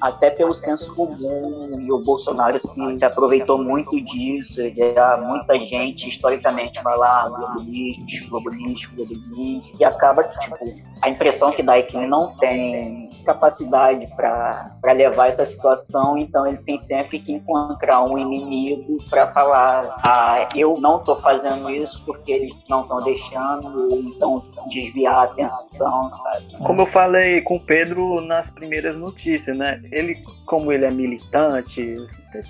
até 0.00 0.30
pelo 0.30 0.52
senso 0.52 0.94
comum 0.94 1.80
e 1.80 1.92
o 1.92 1.98
Bolsonaro 1.98 2.58
se, 2.58 2.98
se 2.98 3.04
aproveitou 3.04 3.62
muito 3.62 4.00
disso. 4.02 4.60
Já 4.76 5.16
muita 5.16 5.58
gente 5.58 6.08
historicamente 6.08 6.82
vai 6.82 6.96
lá, 6.96 7.28
News, 8.50 8.86
Globo 8.94 9.16
News, 9.36 9.72
e 9.78 9.84
acaba 9.84 10.24
que 10.24 10.38
tipo, 10.40 10.56
a 11.02 11.08
impressão 11.08 11.52
que 11.52 11.62
dá 11.62 11.78
é 11.78 11.82
que 11.82 11.96
ele 11.96 12.06
não 12.06 12.36
tem 12.36 13.10
capacidade 13.24 14.06
para 14.16 14.92
levar 14.92 15.28
essa 15.28 15.44
situação, 15.44 16.16
então 16.16 16.46
ele 16.46 16.58
tem 16.58 16.78
sempre 16.78 17.18
que 17.18 17.32
encontrar 17.32 18.04
um 18.04 18.18
inimigo 18.18 18.98
para 19.10 19.26
falar: 19.28 19.96
ah, 20.06 20.48
eu 20.54 20.78
não 20.78 20.98
estou 20.98 21.16
fazendo 21.16 21.70
isso 21.70 22.04
porque 22.04 22.32
eles 22.32 22.54
não 22.68 22.82
estão 22.82 23.02
deixando, 23.02 23.90
ou 23.90 24.00
então 24.00 24.44
desviar 24.68 25.14
a 25.14 25.22
atenção, 25.24 26.10
sabe? 26.10 26.58
Como 26.64 26.82
eu 26.82 26.86
falei 26.86 27.40
com 27.40 27.56
o 27.56 27.60
Pedro 27.60 28.20
nas 28.20 28.50
primeiras 28.50 28.96
notícias, 28.96 29.56
né? 29.56 29.80
Ele, 29.90 30.22
como 30.46 30.72
ele 30.72 30.84
é 30.84 30.90
militante, 30.90 31.96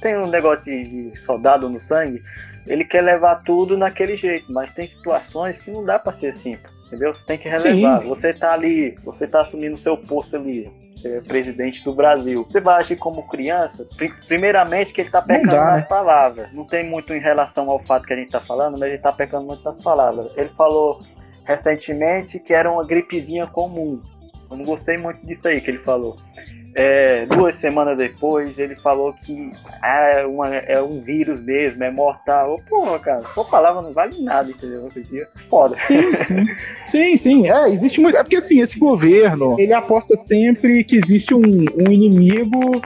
tem 0.01 0.17
um 0.19 0.27
negócio 0.27 0.65
de 0.65 1.13
soldado 1.25 1.69
no 1.69 1.81
sangue, 1.81 2.23
ele 2.67 2.85
quer 2.85 3.03
levar 3.03 3.43
tudo 3.43 3.77
naquele 3.77 4.17
jeito, 4.17 4.51
mas 4.53 4.73
tem 4.73 4.89
situações 4.89 5.59
que 5.59 5.71
não 5.71 5.85
dá 5.85 5.99
pra 5.99 6.13
ser 6.13 6.29
assim, 6.29 6.59
entendeu? 6.95 7.15
Você 7.15 7.27
tem 7.27 7.39
que 7.39 7.49
relevar. 7.49 8.03
Sim. 8.03 8.09
Você 8.09 8.33
tá 8.33 8.53
ali, 8.53 8.97
você 9.05 9.27
tá 9.27 9.43
assumindo 9.43 9.77
seu 9.77 9.97
posto 9.97 10.37
ali, 10.37 10.71
você 10.97 11.17
é 11.17 11.21
presidente 11.21 11.83
do 11.85 11.93
Brasil. 11.95 12.45
Você 12.45 12.61
vai 12.61 12.77
agir 12.81 12.97
como 12.97 13.27
criança? 13.29 13.87
Pri- 13.97 14.13
Primeiramente 14.27 14.93
que 14.93 15.01
ele 15.03 15.11
tá 15.11 15.21
pecando 15.23 15.51
dá, 15.51 15.73
nas 15.73 15.83
né? 15.83 15.89
palavras. 15.89 16.53
Não 16.53 16.67
tem 16.67 16.89
muito 16.89 17.13
em 17.13 17.21
relação 17.21 17.69
ao 17.71 17.79
fato 17.81 18.07
que 18.07 18.13
a 18.13 18.17
gente 18.17 18.31
tá 18.31 18.41
falando, 18.41 18.79
mas 18.79 18.89
ele 18.91 18.99
tá 19.03 19.13
pecando 19.13 19.47
muito 19.47 19.63
nas 19.65 19.83
palavras. 19.83 20.33
Ele 20.37 20.49
falou 20.51 20.99
recentemente 21.45 22.39
que 22.39 22.53
era 22.55 22.71
uma 22.71 22.85
gripezinha 22.87 23.47
comum. 23.47 24.01
Eu 24.51 24.57
não 24.57 24.65
gostei 24.65 24.97
muito 24.99 25.25
disso 25.27 25.47
aí 25.49 25.61
que 25.61 25.71
ele 25.71 25.79
falou. 25.79 26.17
É, 26.75 27.25
duas 27.27 27.55
semanas 27.57 27.97
depois, 27.97 28.59
ele 28.59 28.75
falou 28.77 29.13
que 29.25 29.49
é, 29.83 30.27
uma- 30.27 30.55
é 30.55 30.83
um 30.83 31.01
vírus 31.01 31.41
mesmo, 31.45 31.85
é 31.85 31.91
mortal. 31.91 32.61
Porra, 32.69 32.99
cara, 32.99 33.21
sua 33.21 33.45
palavra 33.45 33.81
não 33.83 33.93
vale 33.93 34.21
nada, 34.23 34.51
entendeu? 34.51 34.91
Foda. 35.49 35.75
Sim, 35.75 36.03
sim. 36.03 36.47
Sim, 36.85 37.17
sim. 37.17 37.49
É, 37.51 37.69
existe 37.71 38.01
muito. 38.01 38.17
É 38.19 38.23
porque 38.23 38.37
assim, 38.37 38.61
esse 38.61 38.79
governo, 38.79 39.55
ele 39.59 39.73
aposta 39.73 40.17
sempre 40.17 40.83
que 40.85 40.97
existe 40.97 41.33
um, 41.35 41.41
um 41.41 41.93
inimigo 41.93 42.81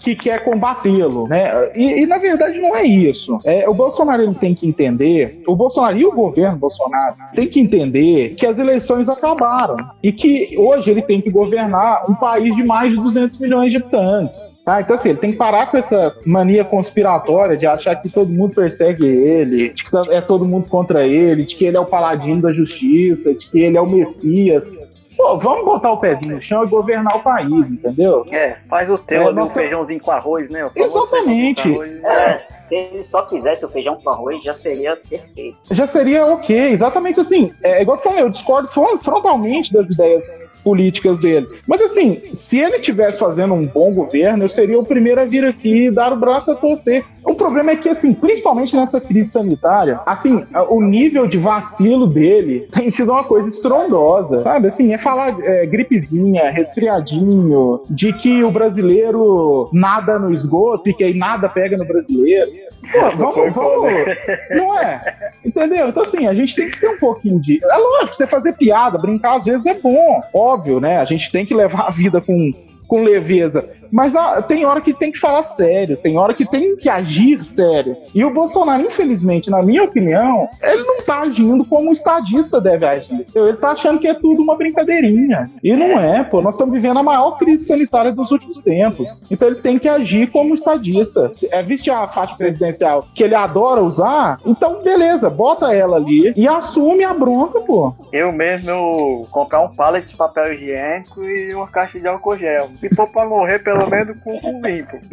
que 0.00 0.14
quer 0.16 0.44
combatê-lo, 0.44 1.28
né? 1.28 1.70
E, 1.74 2.02
e, 2.02 2.06
na 2.06 2.18
verdade 2.18 2.58
não 2.58 2.74
é 2.74 2.84
isso. 2.84 3.38
É, 3.44 3.68
o 3.68 3.74
Bolsonaro 3.74 4.34
tem 4.34 4.54
que 4.54 4.66
entender, 4.66 5.42
o 5.46 5.54
Bolsonaro 5.54 5.98
e 5.98 6.04
o 6.04 6.12
governo 6.12 6.58
Bolsonaro 6.58 7.16
tem 7.34 7.46
que 7.46 7.60
entender 7.60 8.34
que 8.34 8.46
as 8.46 8.58
eleições 8.58 9.08
acabaram 9.08 9.76
e 10.02 10.12
que 10.12 10.54
hoje 10.56 10.90
ele 10.90 11.02
tem 11.02 11.20
que 11.20 11.30
governar 11.30 12.10
um 12.10 12.14
país 12.14 12.54
de 12.54 12.62
mais 12.64 12.90
de 12.90 12.96
200 12.96 13.38
milhões 13.38 13.70
de 13.70 13.78
habitantes. 13.78 14.44
Ah, 14.66 14.80
então 14.80 14.94
assim, 14.94 15.08
ele 15.10 15.18
tem 15.18 15.32
que 15.32 15.38
parar 15.38 15.70
com 15.70 15.76
essa 15.76 16.12
mania 16.24 16.64
conspiratória 16.64 17.56
de 17.56 17.66
achar 17.66 17.96
que 17.96 18.08
todo 18.08 18.30
mundo 18.30 18.54
persegue 18.54 19.04
ele, 19.04 19.70
de 19.70 19.82
que 19.82 19.90
tá- 19.90 20.02
é 20.10 20.20
todo 20.20 20.44
mundo 20.44 20.68
contra 20.68 21.06
ele, 21.06 21.44
de 21.44 21.56
que 21.56 21.64
ele 21.64 21.76
é 21.76 21.80
o 21.80 21.86
paladino 21.86 22.42
da 22.42 22.52
justiça, 22.52 23.34
de 23.34 23.50
que 23.50 23.60
ele 23.60 23.76
é 23.76 23.80
o 23.80 23.86
Messias. 23.86 24.70
Pô, 25.20 25.36
vamos 25.36 25.66
botar 25.66 25.92
o 25.92 25.98
pezinho 25.98 26.34
no 26.36 26.40
chão 26.40 26.64
e 26.64 26.68
governar 26.68 27.14
o 27.14 27.20
país, 27.20 27.70
entendeu? 27.70 28.24
É, 28.32 28.56
faz 28.68 28.88
o 28.88 28.96
teu 28.96 29.20
É, 29.20 29.24
ali, 29.26 29.32
um 29.32 29.40
nossa- 29.40 29.52
feijãozinho 29.52 30.00
com 30.00 30.10
arroz, 30.10 30.48
né? 30.48 30.68
Exatamente. 30.74 31.68
arroz. 31.70 31.90
É, 32.02 32.46
se 32.70 32.76
ele 32.76 33.02
só 33.02 33.24
fizesse 33.24 33.64
o 33.64 33.68
feijão 33.68 33.96
com 33.96 34.08
arroz, 34.10 34.42
já 34.44 34.52
seria 34.52 34.94
perfeito. 34.96 35.58
já 35.72 35.86
seria 35.88 36.24
ok. 36.26 36.56
Exatamente 36.70 37.20
assim. 37.20 37.50
É 37.64 37.82
igual 37.82 37.96
eu 37.98 38.02
falei, 38.02 38.22
eu 38.22 38.30
discordo 38.30 38.68
fron- 38.68 38.96
frontalmente 38.98 39.72
das 39.72 39.90
ideias 39.90 40.30
políticas 40.62 41.18
dele. 41.18 41.48
Mas 41.66 41.82
assim, 41.82 42.14
se 42.32 42.58
ele 42.60 42.76
estivesse 42.76 43.18
fazendo 43.18 43.54
um 43.54 43.66
bom 43.66 43.92
governo, 43.92 44.44
eu 44.44 44.48
seria 44.48 44.78
o 44.78 44.86
primeiro 44.86 45.20
a 45.20 45.24
vir 45.24 45.44
aqui 45.44 45.86
e 45.86 45.90
dar 45.90 46.12
o 46.12 46.16
braço 46.16 46.52
a 46.52 46.54
torcer. 46.54 47.04
O 47.24 47.34
problema 47.34 47.72
é 47.72 47.76
que, 47.76 47.88
assim, 47.88 48.12
principalmente 48.12 48.76
nessa 48.76 49.00
crise 49.00 49.30
sanitária, 49.30 50.00
assim, 50.06 50.44
o 50.68 50.80
nível 50.80 51.26
de 51.26 51.38
vacilo 51.38 52.06
dele 52.06 52.68
tem 52.70 52.88
sido 52.90 53.10
uma 53.10 53.24
coisa 53.24 53.48
estrondosa, 53.48 54.38
sabe? 54.38 54.66
Assim, 54.68 54.92
é 54.92 54.98
falar 54.98 55.36
é, 55.40 55.66
gripezinha, 55.66 56.50
resfriadinho, 56.50 57.80
de 57.90 58.12
que 58.12 58.44
o 58.44 58.50
brasileiro 58.50 59.68
nada 59.72 60.18
no 60.18 60.32
esgoto 60.32 60.88
e 60.90 60.94
que 60.94 61.02
aí 61.04 61.16
nada 61.16 61.48
pega 61.48 61.76
no 61.76 61.84
brasileiro. 61.86 62.59
Pô, 62.80 63.10
vamos, 63.16 63.54
vamos, 63.54 63.54
foda. 63.54 64.18
não 64.50 64.78
é? 64.78 65.32
Entendeu? 65.44 65.88
Então, 65.88 66.02
assim, 66.02 66.26
a 66.26 66.34
gente 66.34 66.54
tem 66.54 66.70
que 66.70 66.80
ter 66.80 66.88
um 66.88 66.98
pouquinho 66.98 67.40
de. 67.40 67.60
É 67.62 67.76
lógico, 67.76 68.14
você 68.14 68.26
fazer 68.26 68.54
piada, 68.54 68.98
brincar 68.98 69.36
às 69.36 69.44
vezes 69.44 69.66
é 69.66 69.74
bom, 69.74 70.22
óbvio, 70.32 70.80
né? 70.80 70.98
A 70.98 71.04
gente 71.04 71.30
tem 71.30 71.44
que 71.44 71.54
levar 71.54 71.86
a 71.86 71.90
vida 71.90 72.20
com, 72.20 72.52
com 72.90 73.04
leveza. 73.04 73.68
Mas 73.92 74.16
ah, 74.16 74.42
tem 74.42 74.64
hora 74.64 74.80
que 74.80 74.92
tem 74.92 75.12
que 75.12 75.18
falar 75.18 75.44
sério, 75.44 75.96
tem 75.96 76.18
hora 76.18 76.34
que 76.34 76.44
tem 76.44 76.76
que 76.76 76.88
agir 76.88 77.44
sério. 77.44 77.96
E 78.12 78.24
o 78.24 78.34
Bolsonaro, 78.34 78.82
infelizmente, 78.82 79.48
na 79.48 79.62
minha 79.62 79.84
opinião, 79.84 80.48
ele 80.60 80.82
não 80.82 81.00
tá 81.00 81.20
agindo 81.20 81.64
como 81.64 81.88
um 81.88 81.92
estadista 81.92 82.60
deve 82.60 82.84
agir. 82.84 83.24
Ele 83.32 83.56
tá 83.58 83.70
achando 83.70 84.00
que 84.00 84.08
é 84.08 84.14
tudo 84.14 84.42
uma 84.42 84.56
brincadeirinha. 84.56 85.48
E 85.62 85.76
não 85.76 86.00
é, 86.00 86.24
pô. 86.24 86.42
Nós 86.42 86.56
estamos 86.56 86.74
vivendo 86.74 86.98
a 86.98 87.02
maior 87.02 87.38
crise 87.38 87.64
sanitária 87.64 88.10
dos 88.10 88.32
últimos 88.32 88.60
tempos. 88.60 89.22
Então 89.30 89.46
ele 89.46 89.60
tem 89.60 89.78
que 89.78 89.88
agir 89.88 90.28
como 90.28 90.52
estadista. 90.52 91.30
É 91.52 91.62
vestir 91.62 91.92
a 91.92 92.08
faixa 92.08 92.34
presidencial 92.34 93.06
que 93.14 93.22
ele 93.22 93.36
adora 93.36 93.82
usar, 93.82 94.38
então 94.44 94.82
beleza, 94.82 95.30
bota 95.30 95.72
ela 95.72 95.96
ali 95.96 96.32
e 96.34 96.48
assume 96.48 97.04
a 97.04 97.14
bronca, 97.14 97.60
pô. 97.60 97.94
Eu 98.12 98.32
mesmo 98.32 99.26
comprar 99.30 99.62
um 99.62 99.70
pallet 99.70 100.08
de 100.08 100.16
papel 100.16 100.54
higiênico 100.54 101.22
e 101.22 101.54
uma 101.54 101.68
caixa 101.68 102.00
de 102.00 102.08
álcool 102.08 102.36
gel. 102.36 102.68
Se 102.80 102.88
for 102.94 103.06
pra 103.12 103.26
morrer, 103.26 103.58
pelo 103.58 103.88
menos 103.88 104.18
com 104.22 104.40
o 104.42 104.66
limpo. 104.66 104.98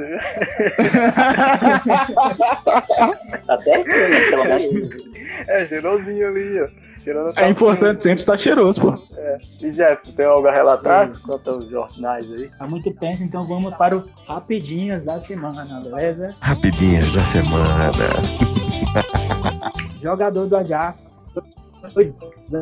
tá 3.45 3.57
certinho, 3.57 4.09
né? 4.09 4.20
pelo 4.30 4.45
menos. 4.45 4.97
É, 5.47 5.68
cheirosinho 5.68 6.28
ali, 6.30 6.61
ó. 6.61 6.68
É 7.38 7.49
importante 7.49 8.01
sempre 8.03 8.20
estar 8.20 8.38
cheiroso, 8.38 8.82
pô. 8.82 9.01
É. 9.15 9.38
E 9.61 9.72
Jéssica, 9.72 10.11
tem 10.11 10.26
algo 10.26 10.45
a 10.45 10.51
relatar 10.51 11.09
quanto 11.22 11.49
aos 11.49 11.70
jornais 11.70 12.30
aí? 12.34 12.49
Há 12.59 12.68
muito 12.68 12.91
tempo, 12.91 13.24
então 13.24 13.45
vamos 13.45 13.74
para 13.76 13.97
o 13.97 14.03
Rapidinhas 14.28 15.05
da 15.05 15.18
Semana, 15.18 15.80
beleza? 15.82 16.36
Rapidinhas 16.41 17.09
da 17.13 17.26
Semana. 17.28 17.91
Jogador 20.01 20.47
do 20.47 20.57
Ajax 20.57 21.07
dois 21.94 22.18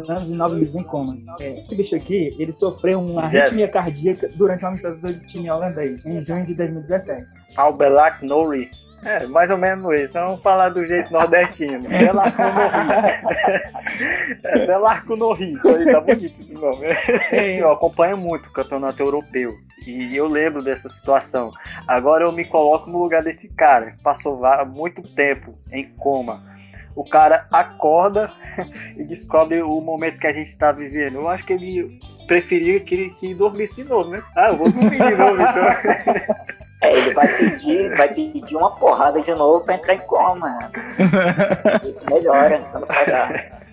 anos 0.09 0.29
e 0.29 0.35
nove 0.35 0.55
meses 0.55 0.75
em 0.75 0.83
coma. 0.83 1.17
É, 1.39 1.59
esse 1.59 1.75
bicho 1.75 1.95
aqui, 1.95 2.35
ele 2.39 2.51
sofreu 2.51 2.99
uma 2.99 3.23
arritmia 3.23 3.67
cardíaca 3.67 4.29
durante 4.35 4.63
uma 4.63 4.69
amistoso 4.69 4.97
do 4.97 5.19
time 5.21 5.49
holandês, 5.49 6.05
em 6.05 6.23
junho 6.23 6.45
de 6.45 6.53
2017. 6.53 7.27
Albelak 7.55 8.25
Nouri. 8.25 8.69
É, 9.05 9.27
mais 9.27 9.51
ou 9.51 9.57
menos 9.57 9.93
isso. 9.93 10.05
Então, 10.05 10.25
vamos 10.25 10.41
falar 10.41 10.69
do 10.69 10.83
jeito 10.85 11.13
nordestino. 11.13 11.87
Belarco 11.95 12.35
no 12.35 12.53
Rio. 12.73 12.97
É, 14.43 14.65
Belarco 14.65 15.15
no 15.15 15.33
Rio. 15.33 15.51
Isso 15.51 15.67
aí 15.69 15.91
tá 15.91 16.01
bonito 16.01 16.39
esse 16.39 16.53
nome. 16.55 16.87
Eu 17.31 17.71
acompanho 17.71 18.17
muito 18.17 18.47
o 18.47 18.51
campeonato 18.51 18.99
europeu. 19.01 19.53
E 19.85 20.15
eu 20.15 20.27
lembro 20.27 20.63
dessa 20.63 20.89
situação. 20.89 21.51
Agora 21.87 22.25
eu 22.25 22.31
me 22.31 22.45
coloco 22.45 22.89
no 22.89 23.03
lugar 23.03 23.21
desse 23.21 23.47
cara, 23.49 23.91
que 23.91 24.01
passou 24.01 24.41
muito 24.65 25.03
tempo 25.13 25.53
em 25.71 25.87
coma 25.97 26.54
o 26.95 27.03
cara 27.03 27.45
acorda 27.51 28.31
e 28.97 29.05
descobre 29.05 29.61
o 29.61 29.81
momento 29.81 30.19
que 30.19 30.27
a 30.27 30.33
gente 30.33 30.49
está 30.49 30.71
vivendo. 30.71 31.15
Eu 31.15 31.29
acho 31.29 31.45
que 31.45 31.53
ele 31.53 31.99
preferia 32.27 32.79
que, 32.79 33.09
que 33.11 33.33
dormisse 33.33 33.75
de 33.75 33.83
novo, 33.83 34.09
né? 34.09 34.23
Ah, 34.35 34.49
eu 34.49 34.57
vou 34.57 34.71
dormir 34.71 34.97
de 34.97 35.15
novo, 35.15 35.41
então. 35.41 36.45
É, 36.81 36.91
ele 36.91 37.13
vai 37.13 37.27
pedir, 37.27 37.95
vai 37.95 38.13
pedir 38.13 38.55
uma 38.55 38.75
porrada 38.75 39.19
de 39.21 39.33
novo 39.33 39.63
para 39.63 39.75
entrar 39.75 39.95
em 39.95 39.99
coma. 39.99 40.71
Isso 41.87 42.05
melhora, 42.11 42.59
quando 42.71 42.85
pagar. 42.85 43.63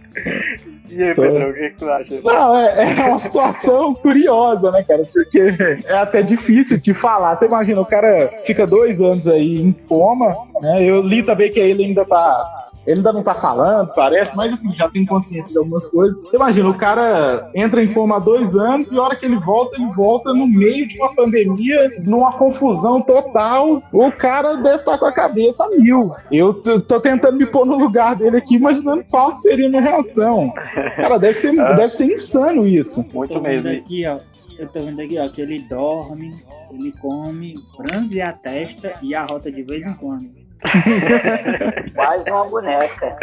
E 0.89 1.03
aí, 1.03 1.15
Pedro, 1.15 1.51
o 1.51 1.55
que, 1.55 1.71
que 1.71 1.77
tu 1.79 1.91
acha? 1.91 2.21
Não, 2.23 2.57
é, 2.57 2.95
é 2.99 3.05
uma 3.05 3.21
situação 3.21 3.95
curiosa, 3.95 4.71
né, 4.71 4.85
cara? 4.85 5.05
Porque 5.13 5.41
é 5.85 5.95
até 5.95 6.23
difícil 6.23 6.79
de 6.79 6.95
falar. 6.95 7.37
Você 7.37 7.47
imagina, 7.47 7.81
o 7.81 7.87
cara 7.87 8.31
fica 8.45 8.67
dois 8.67 9.01
anos 9.01 9.27
aí 9.27 9.57
em 9.57 9.73
coma, 9.73 10.37
né? 10.61 10.85
Eu 10.85 11.03
li 11.03 11.23
também 11.23 11.51
que 11.51 11.61
ele 11.61 11.85
ainda 11.85 12.05
tá 12.05 12.71
ele 12.87 12.99
ainda 12.99 13.13
não 13.13 13.23
tá 13.23 13.35
falando, 13.35 13.93
parece, 13.95 14.37
mas 14.37 14.53
assim, 14.53 14.75
já 14.75 14.89
tem 14.89 15.07
consciência 15.07 15.53
de 15.53 15.59
algumas 15.59 15.87
coisas. 15.87 16.23
Você 16.23 16.37
imagina, 16.37 16.69
o 16.69 16.75
cara 16.75 17.51
entra 17.55 17.83
em 17.83 17.93
coma 17.93 18.17
há 18.17 18.19
dois 18.19 18.57
anos 18.57 18.91
e 18.91 18.99
a 18.99 19.03
hora 19.03 19.17
que 19.17 19.25
ele 19.25 19.39
volta, 19.39 19.81
ele 19.81 19.91
volta 19.93 20.35
no 20.35 20.47
meio 20.47 20.87
de 20.89 20.99
uma 20.99 21.15
pandemia, 21.15 21.91
numa 22.01 22.33
confusão 22.33 23.01
total. 23.01 23.83
O 23.93 24.11
cara 24.11 24.57
deve 24.57 24.77
estar 24.77 24.93
tá 24.93 24.99
com 24.99 25.07
a 25.07 25.13
cabeça 25.13 25.65
a 25.65 25.71
mil. 25.71 26.13
Eu 26.31 26.55
tô 26.55 27.01
tentando 27.01 27.39
me 27.39 27.47
pôr 27.47 27.65
no 27.65 27.79
lugar 27.79 28.17
dele 28.17 28.37
aqui, 28.37 28.57
imaginando 28.57 29.05
qual 29.11 29.35
seria 29.37 29.67
a 29.67 29.71
minha 29.71 29.83
reação. 29.83 30.53
Cara, 30.97 31.19
deve 31.19 31.35
ser, 31.35 31.53
deve 31.77 31.91
ser 31.91 32.07
insano 32.07 32.67
isso. 32.67 33.05
Muito 33.13 33.41
mesmo. 33.41 33.71
Aqui, 33.71 34.05
ó, 34.07 34.19
eu 34.59 34.69
tô 34.69 34.83
vendo 34.85 35.01
aqui, 35.01 35.19
ó, 35.19 35.29
que 35.29 35.41
ele 35.41 35.61
dorme, 35.69 36.33
ele 36.73 36.93
come, 37.01 37.55
franze 37.77 38.21
a 38.21 38.33
testa 38.33 38.95
e 39.03 39.15
arrota 39.15 39.53
de 39.53 39.63
vez 39.63 39.87
em 39.87 39.95
quando. 39.95 40.42
Quase 41.95 42.31
uma 42.31 42.45
boneca. 42.45 43.17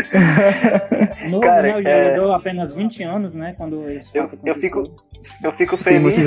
No 1.29 1.39
Cara, 1.39 1.61
né, 1.61 1.75
o 1.75 1.87
é... 1.87 2.13
jogador 2.13 2.33
apenas 2.33 2.73
20 2.73 3.03
anos, 3.03 3.33
né? 3.33 3.53
Quando 3.57 3.89
eu, 4.13 4.29
eu 4.45 4.55
fico, 4.55 4.83
eu 5.43 5.51
fico 5.51 5.77
feliz, 5.77 6.15
Sim, 6.15 6.23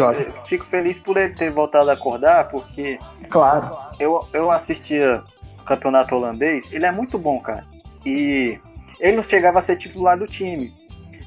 fico 0.46 0.66
feliz 0.66 0.98
por 0.98 1.16
ele 1.16 1.34
ter 1.34 1.50
voltado 1.50 1.90
a 1.90 1.94
acordar, 1.94 2.48
porque 2.48 2.98
claro. 3.28 3.76
Eu, 4.00 4.20
eu 4.32 4.50
assistia 4.50 5.22
o 5.60 5.64
campeonato 5.64 6.14
holandês, 6.14 6.64
ele 6.72 6.86
é 6.86 6.92
muito 6.92 7.18
bom, 7.18 7.38
cara. 7.40 7.64
E 8.04 8.58
ele 8.98 9.16
não 9.16 9.22
chegava 9.22 9.58
a 9.58 9.62
ser 9.62 9.76
titular 9.76 10.18
do 10.18 10.26
time. 10.26 10.74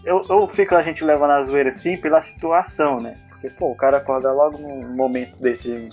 Eu, 0.04 0.24
eu 0.30 0.48
fico 0.48 0.76
a 0.76 0.84
gente 0.84 1.04
levando 1.04 1.32
a 1.32 1.44
zoeira 1.46 1.70
assim 1.70 1.98
pela 1.98 2.22
situação, 2.22 2.98
né? 2.98 3.18
Porque, 3.30 3.50
pô, 3.50 3.72
o 3.72 3.76
cara 3.76 3.98
acorda 3.98 4.32
logo 4.32 4.58
num 4.58 4.96
momento 4.96 5.36
desse 5.40 5.90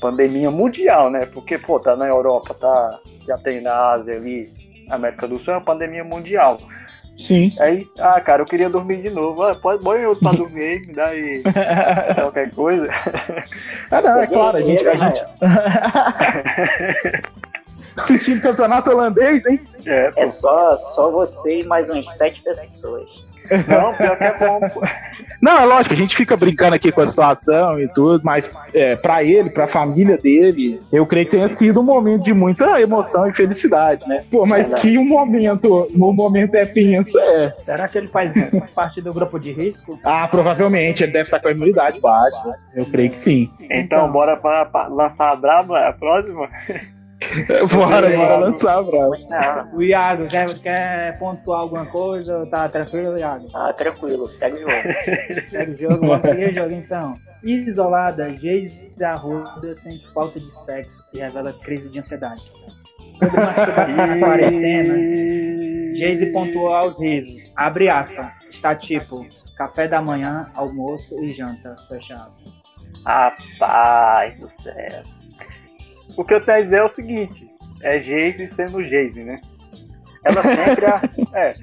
pandemia 0.00 0.50
mundial, 0.50 1.10
né? 1.10 1.26
Porque, 1.26 1.58
pô, 1.58 1.80
tá 1.80 1.96
na 1.96 2.06
Europa, 2.06 2.54
tá, 2.54 2.98
já 3.26 3.36
tem 3.38 3.60
na 3.60 3.92
Ásia 3.92 4.16
ali, 4.16 4.52
América 4.90 5.26
do 5.26 5.38
Sul, 5.38 5.54
é 5.54 5.56
uma 5.56 5.64
pandemia 5.64 6.04
mundial. 6.04 6.60
Sim. 7.16 7.50
Aí, 7.60 7.88
ah, 7.98 8.20
cara, 8.20 8.42
eu 8.42 8.46
queria 8.46 8.68
dormir 8.68 9.00
de 9.00 9.08
novo. 9.08 9.42
Ah, 9.42 9.54
pode, 9.54 9.82
põe 9.82 10.02
eu 10.02 10.14
pra 10.16 10.32
dormir 10.32 10.62
aí, 10.62 10.86
me 10.86 10.92
dá 10.92 11.06
aí 11.06 11.42
qualquer 12.14 12.54
coisa. 12.54 12.86
Ah, 13.90 14.02
não, 14.02 14.20
é 14.20 14.26
claro, 14.26 14.58
a 14.58 14.60
gente. 14.60 14.86
A 14.86 14.94
gente... 14.94 15.24
Assistindo 17.96 18.42
campeonato 18.42 18.90
holandês, 18.90 19.46
hein? 19.46 19.58
É, 19.86 20.12
é 20.14 20.26
só, 20.26 20.76
só 20.76 21.10
você 21.10 21.62
e 21.62 21.66
mais 21.66 21.88
umas 21.88 22.06
sete 22.14 22.42
pessoas. 22.42 23.25
Não, 23.68 23.94
pior 23.94 24.16
que 24.16 24.24
é 24.24 24.38
bom. 24.38 24.60
Não, 25.40 25.60
é 25.60 25.64
lógico, 25.64 25.94
a 25.94 25.96
gente 25.96 26.16
fica 26.16 26.36
brincando 26.36 26.74
aqui 26.74 26.90
com 26.90 27.00
a 27.00 27.06
situação 27.06 27.78
e 27.80 27.88
tudo, 27.88 28.22
mas 28.24 28.50
é, 28.74 28.96
para 28.96 29.22
ele, 29.22 29.50
para 29.50 29.64
a 29.64 29.68
família 29.68 30.16
dele, 30.16 30.80
eu 30.92 31.06
creio 31.06 31.26
que 31.26 31.32
tenha 31.32 31.48
sido 31.48 31.80
um 31.80 31.84
momento 31.84 32.22
de 32.22 32.32
muita 32.32 32.80
emoção 32.80 33.26
e 33.28 33.32
felicidade, 33.32 34.08
né? 34.08 34.24
Pô, 34.30 34.46
mas 34.46 34.72
é 34.72 34.76
que 34.78 34.96
o 34.96 35.02
um 35.02 35.08
momento, 35.08 35.88
um 35.94 36.12
momento 36.12 36.54
é 36.54 36.64
penso, 36.64 37.18
é. 37.18 37.54
Será 37.60 37.88
que 37.88 37.98
ele 37.98 38.08
faz 38.08 38.34
parte 38.74 39.00
do 39.00 39.12
grupo 39.12 39.38
de 39.38 39.52
risco? 39.52 39.98
Ah, 40.02 40.26
provavelmente, 40.28 41.02
ele 41.02 41.12
deve 41.12 41.24
estar 41.24 41.40
com 41.40 41.48
a 41.48 41.52
imunidade 41.52 42.00
baixa. 42.00 42.56
Eu 42.74 42.86
creio 42.86 43.10
que 43.10 43.16
sim. 43.16 43.50
Então, 43.62 43.76
então 43.76 44.12
bora 44.12 44.36
para 44.36 44.88
lançar 44.88 45.32
a 45.32 45.36
braba, 45.36 45.78
a 45.80 45.92
próxima? 45.92 46.48
bora, 47.72 48.16
bora 48.16 48.36
lançar, 48.36 48.82
bravo. 48.82 49.12
O 49.74 49.82
Iago, 49.82 50.26
quer, 50.28 50.46
quer 50.58 51.18
pontuar 51.18 51.60
alguma 51.60 51.86
coisa? 51.86 52.46
Tá 52.46 52.68
tranquilo, 52.68 53.18
Iago? 53.18 53.50
Tá 53.50 53.72
tranquilo, 53.72 54.28
segue 54.28 54.56
o 54.56 54.60
jogo. 54.60 54.72
segue 55.50 55.72
o 55.72 55.76
jogo, 55.76 56.06
vamos 56.06 56.28
seguir 56.28 56.48
o 56.50 56.54
jogo 56.54 56.72
então. 56.72 57.14
Isolada, 57.42 58.28
Geise 58.30 58.92
Arruda 59.04 59.74
sente 59.74 60.06
falta 60.12 60.40
de 60.40 60.52
sexo 60.52 61.04
e 61.12 61.18
revela 61.18 61.52
crise 61.52 61.90
de 61.92 61.98
ansiedade. 61.98 62.42
Sobre 63.18 63.40
masturbação 63.40 64.06
na 64.06 64.18
quarentena, 64.18 64.94
Geise 65.94 66.26
pontuou 66.26 66.74
aos 66.74 67.00
risos. 67.00 67.50
Abre 67.56 67.88
aspas. 67.88 68.26
Está 68.50 68.74
tipo, 68.74 69.24
café 69.56 69.88
da 69.88 70.02
manhã, 70.02 70.50
almoço 70.54 71.14
e 71.22 71.30
janta. 71.30 71.76
Fecha 71.88 72.16
aspas. 72.16 72.54
Rapaz 73.04 74.38
do 74.38 74.48
céu. 74.62 75.15
O 76.16 76.24
que 76.24 76.34
eu 76.34 76.44
tenho 76.44 76.58
a 76.58 76.62
dizer 76.62 76.78
é 76.78 76.84
o 76.84 76.88
seguinte: 76.88 77.48
é 77.82 77.98
Geise 77.98 78.46
sendo 78.48 78.84
Geise, 78.84 79.22
né? 79.22 79.40
Ela 80.24 80.42
sempre. 80.42 80.86
é, 81.34 81.54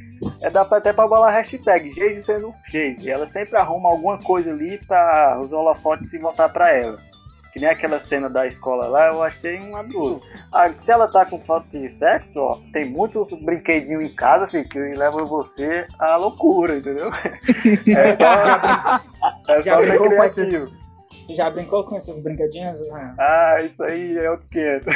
é 0.41 0.49
dá 0.49 0.63
pra, 0.63 0.77
até 0.77 0.93
pra 0.93 1.07
bolar 1.07 1.33
hashtag 1.33 1.93
Geise 1.93 2.23
sendo 2.23 2.53
Geise. 2.69 3.09
Ela 3.09 3.29
sempre 3.29 3.57
arruma 3.57 3.89
alguma 3.89 4.17
coisa 4.17 4.51
ali 4.51 4.77
pra 4.85 5.39
os 5.39 5.51
holofotes 5.51 6.09
se 6.09 6.17
voltar 6.17 6.49
pra 6.49 6.71
ela. 6.71 6.97
Que 7.51 7.59
nem 7.59 7.69
aquela 7.69 7.99
cena 7.99 8.27
da 8.31 8.47
escola 8.47 8.87
lá, 8.87 9.09
eu 9.09 9.21
achei 9.21 9.59
um 9.59 9.75
absurdo. 9.75 10.21
Ah, 10.51 10.71
se 10.81 10.91
ela 10.91 11.07
tá 11.07 11.23
com 11.23 11.39
falta 11.39 11.67
de 11.77 11.87
sexo, 11.87 12.39
ó, 12.39 12.59
tem 12.73 12.89
muitos 12.89 13.29
brinquedinhos 13.43 14.03
em 14.03 14.15
casa, 14.15 14.47
filho, 14.47 14.67
que 14.67 14.79
levam 14.79 15.23
você 15.27 15.85
à 15.99 16.15
loucura, 16.15 16.77
entendeu? 16.77 17.11
É 17.95 18.15
só, 18.15 19.53
é 19.53 19.63
só 19.63 19.79
ser 19.79 19.99
criativo. 19.99 20.82
Já 21.29 21.49
brincou 21.49 21.83
com 21.83 21.95
essas 21.95 22.19
brincadinhas? 22.19 22.79
Ah, 23.17 23.61
isso 23.61 23.81
aí 23.83 24.17
é 24.17 24.29
outro 24.29 24.47
500. 24.49 24.87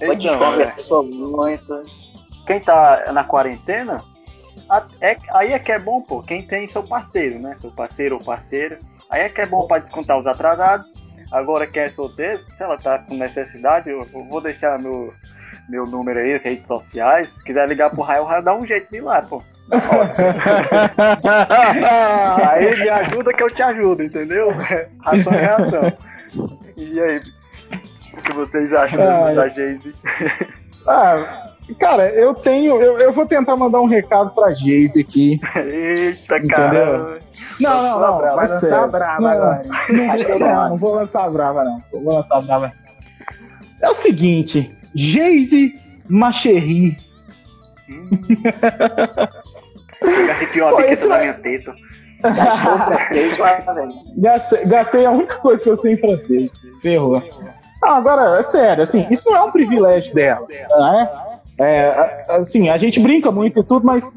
então, 0.00 0.60
é, 0.60 1.02
muito. 1.02 1.82
Quem 2.46 2.60
tá 2.60 3.12
na 3.12 3.24
quarentena, 3.24 4.02
é, 5.00 5.16
aí 5.30 5.52
é 5.52 5.58
que 5.58 5.72
é 5.72 5.78
bom, 5.78 6.00
pô. 6.00 6.22
Quem 6.22 6.46
tem 6.46 6.68
seu 6.68 6.82
parceiro, 6.82 7.38
né? 7.38 7.56
Seu 7.58 7.70
parceiro 7.70 8.16
ou 8.16 8.24
parceira. 8.24 8.80
Aí 9.08 9.22
é 9.22 9.28
que 9.28 9.40
é 9.40 9.46
bom 9.46 9.66
para 9.66 9.82
descontar 9.82 10.18
os 10.18 10.26
atrasados. 10.26 10.86
Agora, 11.32 11.66
quem 11.66 11.82
é 11.82 11.88
solteiro, 11.88 12.38
se 12.38 12.62
ela 12.62 12.76
tá 12.76 12.98
com 12.98 13.14
necessidade, 13.14 13.88
eu, 13.88 14.06
eu 14.12 14.24
vou 14.28 14.40
deixar 14.40 14.78
meu, 14.78 15.12
meu 15.68 15.86
número 15.86 16.18
aí, 16.18 16.34
as 16.34 16.42
redes 16.42 16.66
sociais. 16.66 17.30
Se 17.30 17.44
quiser 17.44 17.68
ligar 17.68 17.90
pro 17.90 18.02
Raio, 18.02 18.22
o 18.22 18.26
Raio 18.26 18.42
dá 18.42 18.54
um 18.54 18.66
jeito 18.66 18.90
de 18.90 18.96
ir 18.96 19.00
lá, 19.02 19.22
pô. 19.22 19.42
aí 22.48 22.76
me 22.76 22.88
ajuda 22.88 23.32
que 23.32 23.42
eu 23.42 23.48
te 23.48 23.62
ajudo, 23.62 24.02
entendeu? 24.02 24.50
Ação 25.04 25.32
é 25.32 25.40
reação. 25.40 25.92
E 26.76 27.00
aí? 27.00 27.20
O 28.12 28.16
que 28.22 28.32
vocês 28.32 28.72
acham 28.72 29.00
Ai. 29.24 29.34
da 29.34 29.48
Geise? 29.48 29.94
Ah, 30.86 31.44
cara, 31.78 32.08
eu 32.10 32.34
tenho. 32.34 32.80
Eu, 32.80 32.98
eu 32.98 33.12
vou 33.12 33.26
tentar 33.26 33.56
mandar 33.56 33.80
um 33.80 33.86
recado 33.86 34.30
pra 34.30 34.52
Geise 34.52 35.00
aqui. 35.00 35.38
Eita, 35.54 36.38
Entendeu? 36.38 36.56
cara. 36.56 37.18
Não, 37.60 37.82
não, 37.82 38.00
não. 38.00 38.18
Vai 38.18 38.48
lançar 38.48 38.90
brava 38.90 39.20
Não, 39.20 39.28
agora. 39.28 39.62
Não, 39.88 40.06
não, 40.06 40.38
não. 40.38 40.68
não 40.70 40.78
vou 40.78 40.94
lançar 40.94 41.30
brava, 41.30 41.64
não. 41.64 41.82
Não 41.92 42.02
vou 42.02 42.14
lançar 42.14 42.40
brava. 42.42 42.72
É 43.80 43.88
o 43.88 43.94
seguinte, 43.94 44.76
Geise 44.94 45.78
Macherry. 46.08 46.98
Me 47.88 48.08
arrepiou 50.44 50.70
biqueta 50.76 50.92
esse 50.92 51.06
na 51.08 51.14
vai- 51.16 51.24
minha 51.26 51.34
teta. 51.34 51.74
Gastou 52.22 52.78
francês 52.78 53.38
lá, 53.38 53.52
velho. 53.72 53.92
Gastei, 54.18 54.64
gastei 54.66 55.06
a 55.06 55.10
única 55.10 55.36
coisa 55.36 55.62
que 55.64 55.70
eu 55.70 55.76
sei 55.76 55.94
em 55.94 55.96
francês. 55.96 56.60
Ferrou. 56.82 57.22
Não, 57.82 57.90
agora, 57.92 58.38
é 58.38 58.42
sério, 58.42 58.82
assim, 58.82 59.06
isso 59.10 59.30
não 59.30 59.36
é 59.38 59.42
um 59.44 59.50
privilégio 59.50 60.14
dela, 60.14 60.46
né? 60.92 61.10
É, 61.62 61.88
a- 61.88 62.36
assim, 62.36 62.70
a 62.70 62.78
gente 62.78 62.98
brinca 62.98 63.30
muito 63.30 63.60
e 63.60 63.62
tudo, 63.62 63.84
mas 63.84 64.10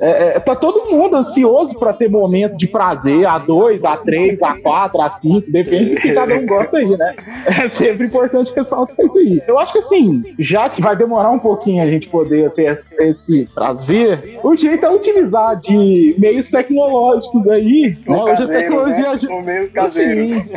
é, 0.00 0.36
é, 0.36 0.40
tá 0.40 0.56
todo 0.56 0.90
mundo 0.90 1.16
ansioso 1.16 1.78
pra 1.78 1.92
ter 1.92 2.10
momento 2.10 2.56
de 2.56 2.66
prazer, 2.66 3.20
A2, 3.24 3.82
A3, 3.82 4.38
A4, 4.40 4.92
A5, 4.94 5.44
depende 5.52 5.90
do 5.94 6.00
que 6.00 6.12
cada 6.12 6.34
um 6.34 6.44
gosta 6.44 6.78
aí, 6.78 6.96
né? 6.96 7.14
É 7.46 7.68
sempre 7.68 8.06
importante 8.08 8.52
ressaltar 8.54 8.96
isso 9.06 9.16
aí. 9.18 9.40
Eu 9.46 9.58
acho 9.60 9.72
que 9.72 9.78
assim, 9.78 10.22
já 10.40 10.68
que 10.68 10.82
vai 10.82 10.96
demorar 10.96 11.30
um 11.30 11.38
pouquinho 11.38 11.84
a 11.84 11.86
gente 11.86 12.08
poder 12.08 12.50
ter 12.50 12.72
esse, 12.98 13.44
prazer, 13.54 14.40
o 14.42 14.56
jeito 14.56 14.84
é 14.84 14.90
utilizar 14.90 15.56
de 15.60 16.16
meios 16.18 16.50
tecnológicos 16.50 17.48
aí, 17.48 17.96
né? 18.08 18.16
Hoje 18.16 18.22
a 18.22 18.26
Caseiro, 18.36 18.52
tecnologia 18.52 19.02
né? 19.04 19.08
ajuda. 19.10 19.42
Meios 19.42 19.72
caseiros. 19.72 20.28
Sim. 20.28 20.48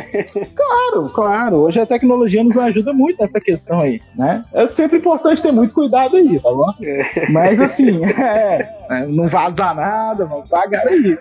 Claro, 0.54 1.10
claro. 1.10 1.56
Hoje 1.58 1.80
a 1.80 1.86
tecnologia 1.86 2.42
nos 2.42 2.56
ajuda 2.56 2.92
muito 2.92 3.18
nessa 3.20 3.40
questão 3.40 3.80
aí, 3.80 4.00
né? 4.16 4.44
É 4.52 4.66
sempre 4.66 4.98
importante 4.98 5.42
ter 5.42 5.52
muito 5.52 5.74
cuidado 5.74 6.16
aí, 6.16 6.31
tá 6.40 6.50
bom? 6.50 6.72
Mas 7.30 7.60
assim, 7.60 8.00
é, 8.04 8.68
é, 8.90 9.06
não 9.06 9.28
vazar 9.28 9.74
nada, 9.74 10.24
vamos 10.26 10.44
devagar 10.44 10.86
aí. 10.86 11.18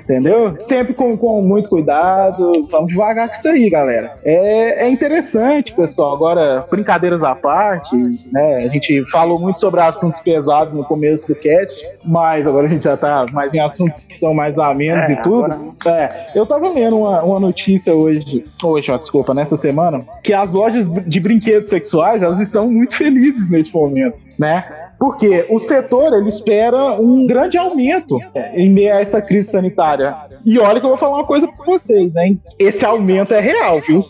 Entendeu? 0.00 0.56
Sempre 0.56 0.94
com, 0.94 1.16
com 1.16 1.40
muito 1.42 1.68
cuidado. 1.68 2.52
Vamos 2.70 2.88
devagar 2.88 3.28
com 3.28 3.34
isso 3.34 3.48
aí, 3.48 3.70
galera. 3.70 4.18
É, 4.24 4.84
é 4.84 4.88
interessante, 4.88 5.72
pessoal. 5.72 6.14
Agora, 6.14 6.66
brincadeiras 6.70 7.22
à 7.22 7.34
parte, 7.34 7.94
né? 8.32 8.64
A 8.64 8.68
gente 8.68 9.04
falou 9.10 9.38
muito 9.38 9.60
sobre 9.60 9.80
assuntos 9.80 10.20
pesados 10.20 10.74
no 10.74 10.84
começo 10.84 11.28
do 11.28 11.34
cast, 11.34 11.84
mas 12.06 12.46
agora 12.46 12.66
a 12.66 12.68
gente 12.68 12.84
já 12.84 12.96
tá 12.96 13.26
mais 13.32 13.54
em 13.54 13.60
assuntos 13.60 14.04
que 14.04 14.16
são 14.16 14.34
mais 14.34 14.58
amenos 14.58 15.08
É, 15.08 15.12
e 15.12 15.22
tudo. 15.22 15.44
agora- 15.44 15.60
É, 15.86 16.30
eu 16.34 16.46
tava 16.46 16.68
lendo 16.68 16.98
uma, 16.98 17.22
uma 17.22 17.40
notícia 17.40 17.94
hoje, 17.94 18.44
hoje, 18.62 18.90
ó, 18.90 18.96
desculpa, 18.96 19.32
nessa 19.34 19.56
semana, 19.56 20.04
que 20.22 20.32
as 20.32 20.52
lojas 20.52 20.88
de 21.06 21.20
brinquedos 21.20 21.68
sexuais, 21.68 22.22
elas 22.22 22.40
estão 22.40 22.70
muito 22.70 22.94
felizes 22.96 23.48
neste 23.50 23.74
momento, 23.74 24.24
né? 24.38 24.64
Porque 24.98 25.46
o 25.50 25.58
setor, 25.58 26.12
ele 26.12 26.28
espera 26.28 26.92
um 27.00 27.26
grande 27.26 27.58
aumento 27.58 28.18
é, 28.34 28.60
em 28.60 28.70
meio 28.70 28.94
a 28.94 29.00
essa 29.00 29.20
crise 29.20 29.50
sanitária. 29.50 30.16
E 30.44 30.58
olha 30.58 30.80
que 30.80 30.86
eu 30.86 30.90
vou 30.90 30.98
falar 30.98 31.16
uma 31.16 31.26
coisa 31.26 31.48
pra 31.48 31.64
vocês, 31.66 32.16
hein? 32.16 32.38
Esse 32.58 32.84
aumento 32.84 33.34
é 33.34 33.40
real, 33.40 33.80
viu? 33.80 34.04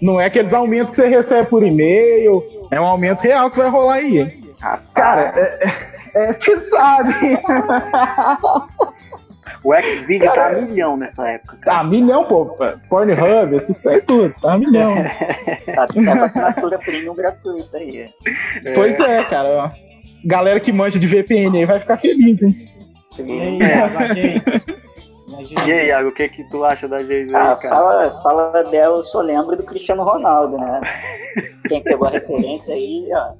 Não 0.00 0.20
é 0.20 0.26
aqueles 0.26 0.52
aumentos 0.52 0.90
que 0.90 0.96
você 0.96 1.08
recebe 1.08 1.48
por 1.48 1.64
e-mail, 1.64 2.42
é 2.70 2.80
um 2.80 2.86
aumento 2.86 3.22
real 3.22 3.50
que 3.50 3.58
vai 3.58 3.68
rolar 3.68 3.94
aí, 3.94 4.18
hein? 4.18 4.44
Cara, 4.94 5.32
é, 5.36 5.68
é, 6.14 6.30
é 6.30 6.32
pesado, 6.32 7.10
hein? 7.10 7.38
O 9.64 9.72
X-Video 9.72 10.28
tá 10.28 10.34
Cara, 10.34 10.58
a 10.58 10.60
milhão 10.60 10.94
nessa 10.94 11.26
época. 11.26 11.56
Tá, 11.64 11.82
milhão, 11.82 12.26
pô. 12.26 12.54
Pornhub, 12.90 13.56
esses 13.56 13.80
trem 13.80 14.00
tudo. 14.02 14.34
Tá, 14.40 14.58
milhão. 14.58 14.94
Tá, 15.74 15.86
tá 15.86 16.16
com 16.16 16.22
assinatura 16.22 16.78
premium 16.78 17.14
gratuita 17.14 17.78
aí. 17.78 18.08
Pois 18.74 19.00
é, 19.00 19.24
cara. 19.24 19.72
Galera 20.24 20.58
que 20.60 20.72
manja 20.72 20.98
de 20.98 21.06
VPN 21.06 21.58
aí 21.58 21.66
vai 21.66 21.78
ficar 21.80 21.98
feliz, 21.98 22.42
hein? 22.42 22.68
E 23.18 23.40
aí, 23.40 23.58
Iago, 23.58 23.98
a 23.98 24.12
gente? 24.14 24.48
A 25.36 25.42
gente- 25.42 25.68
E 25.68 25.72
aí, 25.72 25.86
Iago, 25.88 26.08
o 26.08 26.14
que 26.14 26.28
que 26.28 26.44
tu 26.48 26.64
acha 26.64 26.88
da 26.88 27.00
Geise 27.02 27.34
Ah, 27.34 27.52
aí, 27.52 27.56
cara? 27.56 27.74
fala, 27.74 28.10
fala 28.22 28.64
dela, 28.64 28.96
eu 28.96 29.02
só 29.02 29.20
lembro 29.20 29.56
do 29.56 29.62
Cristiano 29.64 30.02
Ronaldo, 30.02 30.56
né? 30.56 30.80
Quem 31.68 31.82
pegou 31.82 32.06
a 32.08 32.10
referência 32.10 32.74
aí, 32.74 33.08
ó. 33.12 33.32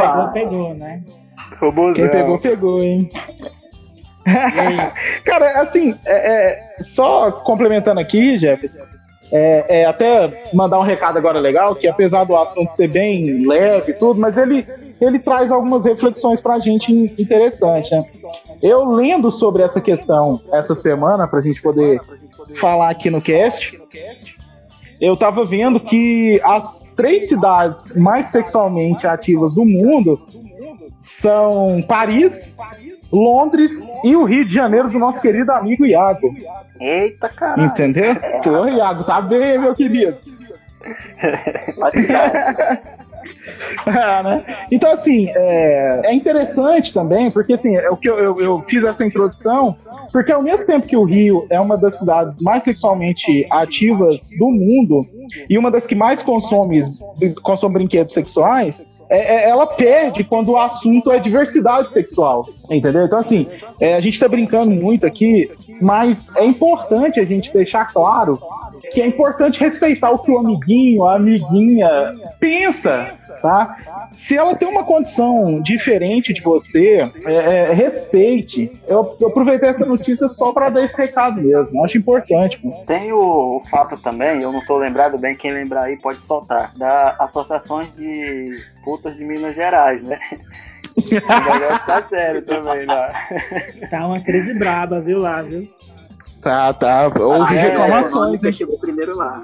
Pegou, 0.00 0.32
pegou, 0.32 0.74
né? 0.74 1.02
Robôzão. 1.60 1.94
Quem 1.94 2.08
pegou, 2.10 2.38
pegou, 2.38 2.82
hein? 2.82 3.10
Cara, 5.24 5.60
assim, 5.60 5.94
é, 6.06 6.52
é, 6.52 6.58
só 6.80 7.30
complementando 7.30 8.00
aqui, 8.00 8.38
Jefferson, 8.38 8.80
é, 9.30 9.80
é, 9.80 9.84
até 9.84 10.50
mandar 10.54 10.78
um 10.78 10.82
recado 10.82 11.18
agora 11.18 11.38
legal, 11.38 11.74
que 11.74 11.86
apesar 11.86 12.24
do 12.24 12.34
assunto 12.36 12.70
ser 12.72 12.88
bem 12.88 13.46
leve 13.46 13.92
e 13.92 13.94
tudo, 13.94 14.18
mas 14.20 14.38
ele, 14.38 14.66
ele 15.00 15.18
traz 15.18 15.50
algumas 15.52 15.84
reflexões 15.84 16.40
pra 16.40 16.58
gente 16.58 16.92
in- 16.92 17.14
interessantes, 17.18 17.90
né? 17.90 18.04
Eu 18.62 18.84
lendo 18.84 19.30
sobre 19.30 19.62
essa 19.62 19.80
questão 19.80 20.40
essa 20.52 20.74
semana, 20.74 21.26
pra 21.28 21.42
gente 21.42 21.60
poder 21.60 22.00
falar 22.54 22.90
aqui 22.90 23.10
no 23.10 23.20
cast, 23.20 23.80
eu 25.00 25.16
tava 25.16 25.44
vendo 25.44 25.80
que 25.80 26.40
as 26.44 26.92
três 26.96 27.28
cidades 27.28 27.94
mais 27.96 28.26
sexualmente 28.28 29.06
ativas 29.06 29.54
do 29.54 29.64
mundo 29.64 30.20
são 30.96 31.72
Paris, 31.88 32.56
Londres 33.12 33.86
e 34.04 34.14
o 34.16 34.24
Rio 34.24 34.44
de 34.46 34.54
Janeiro 34.54 34.88
do 34.90 34.98
nosso 34.98 35.20
querido 35.20 35.50
amigo 35.52 35.84
Iago. 35.84 36.28
Eita, 36.80 37.28
cara. 37.28 37.64
Entendeu? 37.64 38.14
Pô, 38.42 38.66
Iago, 38.66 39.04
tá 39.04 39.20
bem, 39.20 39.58
meu 39.58 39.74
querido. 39.74 40.16
Só 43.24 43.50
a 43.50 43.54
cidade. 43.54 44.04
É, 44.04 44.22
né? 44.22 44.44
Então, 44.70 44.90
assim, 44.92 45.28
é, 45.34 46.02
é 46.04 46.14
interessante 46.14 46.92
também, 46.92 47.30
porque 47.30 47.52
assim, 47.54 47.76
é 47.76 47.90
o 47.90 47.96
que 47.96 48.08
eu, 48.08 48.18
eu, 48.18 48.40
eu 48.40 48.62
fiz 48.66 48.84
essa 48.84 49.04
introdução, 49.04 49.72
porque 50.12 50.32
ao 50.32 50.42
mesmo 50.42 50.66
tempo 50.66 50.86
que 50.86 50.96
o 50.96 51.04
Rio 51.04 51.46
é 51.50 51.60
uma 51.60 51.76
das 51.76 51.98
cidades 51.98 52.40
mais 52.40 52.62
sexualmente 52.62 53.46
ativas 53.50 54.30
do 54.38 54.50
mundo 54.50 55.06
e 55.48 55.58
uma 55.58 55.70
das 55.70 55.86
que 55.86 55.94
mais 55.94 56.22
consome, 56.22 56.80
consome 57.42 57.74
brinquedos 57.74 58.12
sexuais, 58.12 58.86
é- 59.08 59.36
é- 59.36 59.50
ela 59.50 59.66
perde 59.66 60.24
quando 60.24 60.50
o 60.50 60.56
assunto 60.56 61.10
é 61.10 61.18
diversidade 61.18 61.92
sexual. 61.92 62.46
Entendeu? 62.70 63.04
Então, 63.04 63.18
assim, 63.18 63.46
é, 63.80 63.94
a 63.94 64.00
gente 64.00 64.18
tá 64.18 64.28
brincando 64.28 64.74
muito 64.74 65.06
aqui, 65.06 65.50
mas 65.80 66.34
é 66.36 66.44
importante 66.44 67.20
a 67.20 67.24
gente 67.24 67.52
deixar 67.52 67.86
claro 67.86 68.38
que 68.94 69.02
é 69.02 69.06
importante 69.06 69.58
respeitar 69.58 70.10
o 70.10 70.20
que 70.20 70.30
o 70.30 70.38
amiguinho, 70.38 71.04
a 71.04 71.16
amiguinha 71.16 72.14
pensa, 72.38 73.12
tá? 73.42 74.06
Se 74.12 74.36
ela 74.36 74.56
tem 74.56 74.68
uma 74.68 74.84
condição 74.84 75.60
diferente 75.60 76.32
de 76.32 76.40
você, 76.40 76.98
é, 77.26 77.34
é, 77.34 77.72
respeite. 77.74 78.70
Eu, 78.86 79.16
eu 79.20 79.28
aproveitei 79.28 79.68
essa 79.68 79.84
notícia 79.84 80.28
só 80.28 80.52
para 80.52 80.70
dar 80.70 80.84
esse 80.84 80.96
recado 80.96 81.42
mesmo. 81.42 81.76
Eu 81.76 81.84
acho 81.84 81.98
importante. 81.98 82.58
pô. 82.58 82.70
Tem 82.86 83.12
o, 83.12 83.56
o 83.56 83.62
fato 83.68 84.00
também, 84.00 84.42
eu 84.42 84.52
não 84.52 84.64
tô 84.64 84.78
lembrado 84.78 85.18
bem, 85.18 85.34
quem 85.34 85.52
lembrar 85.52 85.84
aí 85.84 85.96
pode 85.96 86.22
soltar, 86.22 86.72
da 86.78 87.16
Associações 87.18 87.92
de 87.96 88.62
Putas 88.84 89.16
de 89.16 89.24
Minas 89.24 89.56
Gerais, 89.56 90.02
né? 90.04 90.20
O 90.96 91.00
negócio 91.00 91.86
tá 91.86 92.04
sério 92.08 92.42
também 92.42 92.86
lá. 92.86 93.12
tá 93.90 94.06
uma 94.06 94.22
crise 94.22 94.54
braba, 94.54 95.00
viu 95.00 95.18
lá, 95.18 95.42
viu? 95.42 95.68
Tá, 96.44 96.72
tá. 96.74 97.10
Houve 97.18 97.54
Ah, 97.54 97.58
é, 97.58 97.68
reclamações, 97.70 98.44
hein? 98.44 98.52
Chegou 98.52 98.78
primeiro 98.78 99.16
lá. 99.16 99.42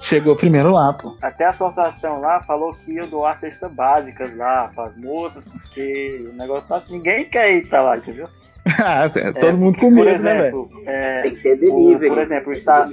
Chegou 0.00 0.36
primeiro 0.36 0.70
lá, 0.72 0.92
pô. 0.92 1.16
Até 1.22 1.46
a 1.46 1.50
associação 1.50 2.20
lá 2.20 2.42
falou 2.42 2.74
que 2.74 2.92
ia 2.92 3.06
doar 3.06 3.38
cestas 3.40 3.72
básicas 3.72 4.36
lá 4.36 4.70
pras 4.74 4.94
moças, 4.96 5.44
porque 5.44 6.28
o 6.30 6.36
negócio 6.36 6.68
tá 6.68 6.76
assim, 6.76 6.94
ninguém 6.96 7.24
quer 7.24 7.52
ir 7.56 7.68
pra 7.68 7.82
lá, 7.82 7.96
entendeu? 7.96 8.28
Ah, 8.82 9.04
é, 9.14 9.30
Todo 9.32 9.58
mundo 9.58 9.78
com 9.78 9.94
Por 9.94 10.04
medo, 10.06 10.22
né, 10.22 10.34
velho? 10.36 10.46
exemplo, 10.46 10.70
é, 10.86 11.20
Tem 11.22 11.34
que 11.36 11.42
ter 11.42 11.56
delivery. 11.58 12.08
por 12.08 12.18
exemplo, 12.18 12.48
o, 12.48 12.52
esta- 12.54 12.88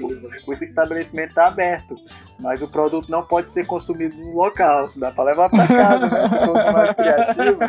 o 0.48 0.54
estabelecimento 0.54 1.34
tá 1.34 1.48
aberto, 1.48 1.96
mas 2.42 2.62
o 2.62 2.68
produto 2.70 3.10
não 3.10 3.24
pode 3.24 3.54
ser 3.54 3.66
consumido 3.66 4.14
no 4.18 4.34
local. 4.36 4.90
Dá 4.98 5.12
pra 5.12 5.24
levar 5.24 5.50
pra 5.50 5.66
casa, 5.68 6.08
né? 6.10 6.30
Mais 6.74 6.94
criativo. 6.94 7.60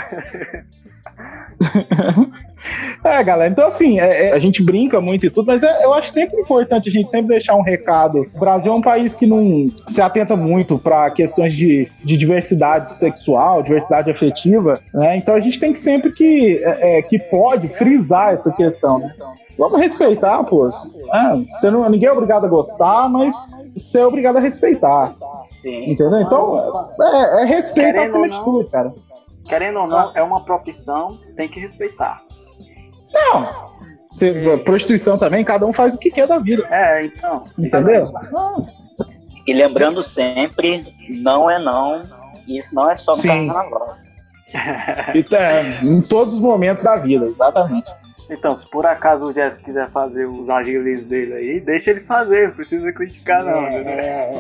É, 3.04 3.22
galera, 3.24 3.50
então 3.50 3.66
assim, 3.66 3.98
é- 3.98 4.28
é, 4.28 4.32
a 4.32 4.38
gente 4.38 4.62
brinca 4.62 5.00
muito 5.00 5.26
e 5.26 5.30
tudo, 5.30 5.46
mas 5.46 5.62
é- 5.64 5.84
eu 5.84 5.92
acho 5.92 6.10
sempre 6.12 6.40
importante 6.40 6.88
a 6.88 6.92
gente 6.92 7.10
sempre 7.10 7.28
deixar 7.28 7.56
um 7.56 7.62
recado. 7.62 8.24
O 8.32 8.38
Brasil 8.38 8.72
é 8.72 8.74
um 8.76 8.80
país 8.80 9.14
que 9.16 9.26
não 9.26 9.68
se 9.88 10.00
atenta 10.00 10.36
muito 10.36 10.78
para 10.78 11.10
questões 11.10 11.52
de, 11.54 11.90
de 12.04 12.16
diversidade 12.16 12.90
sexual, 12.92 13.60
diversidade 13.62 14.08
afetiva, 14.08 14.78
né? 14.94 15.16
Então 15.16 15.34
a 15.34 15.40
gente 15.40 15.58
tem 15.58 15.72
que 15.72 15.78
sempre 15.80 16.12
que, 16.12 16.62
é, 16.64 16.98
é, 16.98 17.02
que 17.02 17.18
pode 17.18 17.66
frisar 17.68 18.32
essa 18.32 18.52
questão, 18.52 19.00
né? 19.00 19.08
Vamos 19.58 19.80
respeitar, 19.80 20.42
pô. 20.44 20.70
Ah, 21.12 21.40
você 21.48 21.70
não, 21.70 21.88
ninguém 21.88 22.08
é 22.08 22.12
obrigado 22.12 22.44
a 22.44 22.48
gostar, 22.48 23.08
mas 23.08 23.34
você 23.66 23.98
é 23.98 24.06
obrigado 24.06 24.36
a 24.36 24.40
respeitar. 24.40 25.14
Sim. 25.60 25.90
Entendeu? 25.90 26.20
Então, 26.20 26.88
é, 27.00 27.42
é 27.42 27.44
respeito 27.46 27.98
acima 27.98 28.28
de 28.28 28.40
tudo, 28.42 28.68
cara. 28.70 28.92
querendo 29.48 29.80
ou 29.80 29.86
não, 29.88 30.12
é 30.16 30.22
uma 30.22 30.44
profissão, 30.44 31.18
tem 31.36 31.48
que 31.48 31.58
respeitar. 31.60 32.22
Não. 33.12 33.72
Você, 34.10 34.58
prostituição 34.64 35.16
também, 35.16 35.42
cada 35.42 35.64
um 35.66 35.72
faz 35.72 35.94
o 35.94 35.98
que 35.98 36.10
quer 36.10 36.26
da 36.26 36.38
vida. 36.38 36.66
É, 36.70 37.06
então. 37.06 37.44
Entendeu? 37.58 38.12
E 39.46 39.52
lembrando 39.52 40.02
sempre, 40.02 40.94
não 41.08 41.50
é 41.50 41.58
não. 41.58 42.02
Isso 42.46 42.74
não 42.74 42.90
é 42.90 42.94
só 42.94 43.12
no 43.12 43.22
Sim. 43.22 43.28
carnaval. 43.48 43.96
E 45.14 45.22
tá, 45.24 45.62
em 45.82 46.02
todos 46.02 46.34
os 46.34 46.40
momentos 46.40 46.82
da 46.82 46.96
vida, 46.96 47.24
exatamente. 47.24 47.90
Então, 48.32 48.56
se 48.56 48.66
por 48.68 48.84
acaso 48.86 49.26
o 49.26 49.32
Jess 49.32 49.60
quiser 49.60 49.90
fazer 49.90 50.24
os 50.26 50.48
agilis 50.48 51.04
dele 51.04 51.34
aí, 51.34 51.60
deixa 51.60 51.90
ele 51.90 52.00
fazer, 52.00 52.48
não 52.48 52.54
precisa 52.54 52.90
criticar 52.92 53.44
não, 53.44 53.66
É, 53.66 53.84
né? 53.84 53.92
é, 53.92 54.30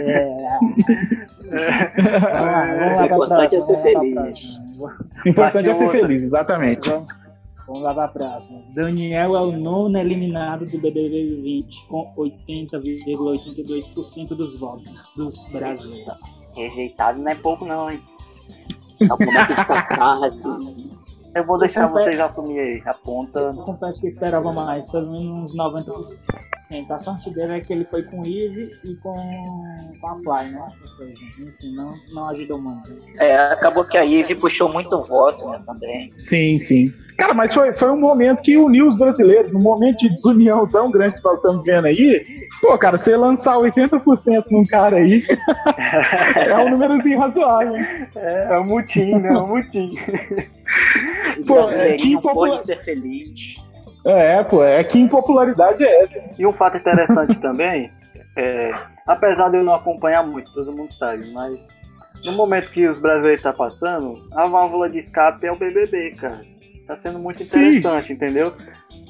é, 0.00 0.08
é. 0.08 0.58
Lá 2.40 3.02
O 3.02 3.04
importante 3.04 3.54
é 3.54 3.60
ser 3.60 3.78
feliz. 3.78 4.60
O 5.24 5.28
importante 5.28 5.70
é 5.70 5.74
ser 5.74 5.88
feliz, 5.90 6.22
exatamente. 6.24 6.90
Vamos, 6.90 7.12
vamos 7.68 7.82
lá 7.82 7.94
para 7.94 8.04
a 8.04 8.08
próxima. 8.08 8.60
Daniel 8.74 9.36
é 9.36 9.40
o 9.40 9.52
nono 9.52 9.96
eliminado 9.96 10.66
do 10.66 10.78
BBB 10.78 11.40
20, 11.42 11.86
com 11.86 12.12
80,82% 12.16 14.28
dos 14.28 14.58
votos 14.58 15.12
dos 15.16 15.44
brasileiros. 15.52 16.20
Rejeitado 16.56 17.20
não 17.20 17.30
é 17.30 17.36
pouco 17.36 17.64
não, 17.64 17.88
hein? 17.88 18.02
É 19.00 19.04
um 19.04 19.08
momento 19.24 19.54
de 19.54 19.64
catarse. 19.64 20.48
Eu 21.34 21.44
vou 21.46 21.58
deixar 21.58 21.88
confesso- 21.88 22.10
vocês 22.10 22.20
assumir 22.20 22.58
aí. 22.60 22.82
Aponta. 22.84 23.40
Eu 23.40 23.54
confesso 23.54 23.98
que 24.00 24.06
eu 24.06 24.08
esperava 24.08 24.52
mais, 24.52 24.84
pelo 24.90 25.10
menos 25.10 25.50
uns 25.52 25.56
90%. 25.56 26.20
A 26.88 26.98
sorte 26.98 27.30
dele 27.30 27.52
é 27.52 27.60
que 27.60 27.72
ele 27.72 27.84
foi 27.84 28.02
com 28.02 28.20
o 28.20 28.24
Eve 28.24 28.70
e 28.84 28.94
com, 28.96 29.12
com 30.00 30.06
a 30.06 30.14
Fly, 30.16 30.52
né? 30.52 30.60
Ou 30.60 30.88
seja, 30.94 31.12
enfim, 31.38 31.74
não, 31.74 31.88
não 32.14 32.28
ajudou 32.30 32.60
muito. 32.60 32.88
É, 33.18 33.36
acabou 33.52 33.84
que 33.84 33.98
a 33.98 34.02
Ivy 34.02 34.34
puxou 34.34 34.72
muito 34.72 35.02
voto, 35.04 35.46
né, 35.50 35.58
também. 35.66 36.12
Sim, 36.16 36.58
sim. 36.58 36.86
Cara, 37.18 37.34
mas 37.34 37.52
foi, 37.52 37.74
foi 37.74 37.90
um 37.90 38.00
momento 38.00 38.40
que 38.42 38.56
uniu 38.56 38.86
os 38.88 38.96
brasileiros, 38.96 39.52
num 39.52 39.60
momento 39.60 39.98
de 39.98 40.08
desunião 40.08 40.66
tão 40.66 40.90
grande 40.90 41.16
que 41.16 41.24
nós 41.24 41.38
estamos 41.38 41.62
vendo 41.64 41.84
aí. 41.86 42.24
Pô, 42.60 42.76
cara, 42.78 42.96
você 42.96 43.16
lançar 43.16 43.56
80% 43.56 44.44
num 44.50 44.64
cara 44.66 44.96
aí 44.96 45.22
é 46.48 46.56
um 46.58 46.70
númerozinho 46.70 47.18
razoável. 47.18 47.76
É, 48.16 48.48
é 48.54 48.58
um 48.58 48.64
mutim, 48.64 49.14
né? 49.16 49.28
É 49.28 49.38
um 49.38 49.46
mutim. 49.48 49.90
O 51.38 51.44
Pô, 51.44 51.54
brasileirinho 51.54 52.20
que 52.20 52.28
popular- 52.28 52.58
ser 52.58 52.82
feliz. 52.82 53.56
É, 54.04 54.42
pô, 54.44 54.64
é 54.64 54.82
que 54.82 54.98
impopularidade 54.98 55.84
é 55.84 56.04
essa. 56.04 56.20
E 56.38 56.46
um 56.46 56.52
fato 56.52 56.76
interessante 56.76 57.36
também, 57.40 57.90
é, 58.36 58.72
apesar 59.06 59.48
de 59.50 59.58
eu 59.58 59.64
não 59.64 59.74
acompanhar 59.74 60.24
muito, 60.26 60.52
todo 60.52 60.72
mundo 60.72 60.92
sabe, 60.92 61.24
mas 61.32 61.68
no 62.24 62.32
momento 62.32 62.70
que 62.70 62.86
os 62.88 62.98
brasileiros 63.00 63.38
estão 63.38 63.52
passando, 63.52 64.14
a 64.32 64.46
válvula 64.46 64.88
de 64.88 64.98
escape 64.98 65.46
é 65.46 65.52
o 65.52 65.56
BBB, 65.58 66.10
cara. 66.16 66.40
Tá 66.86 66.96
sendo 66.96 67.18
muito 67.18 67.46
Sim. 67.46 67.58
interessante, 67.66 68.12
entendeu? 68.12 68.52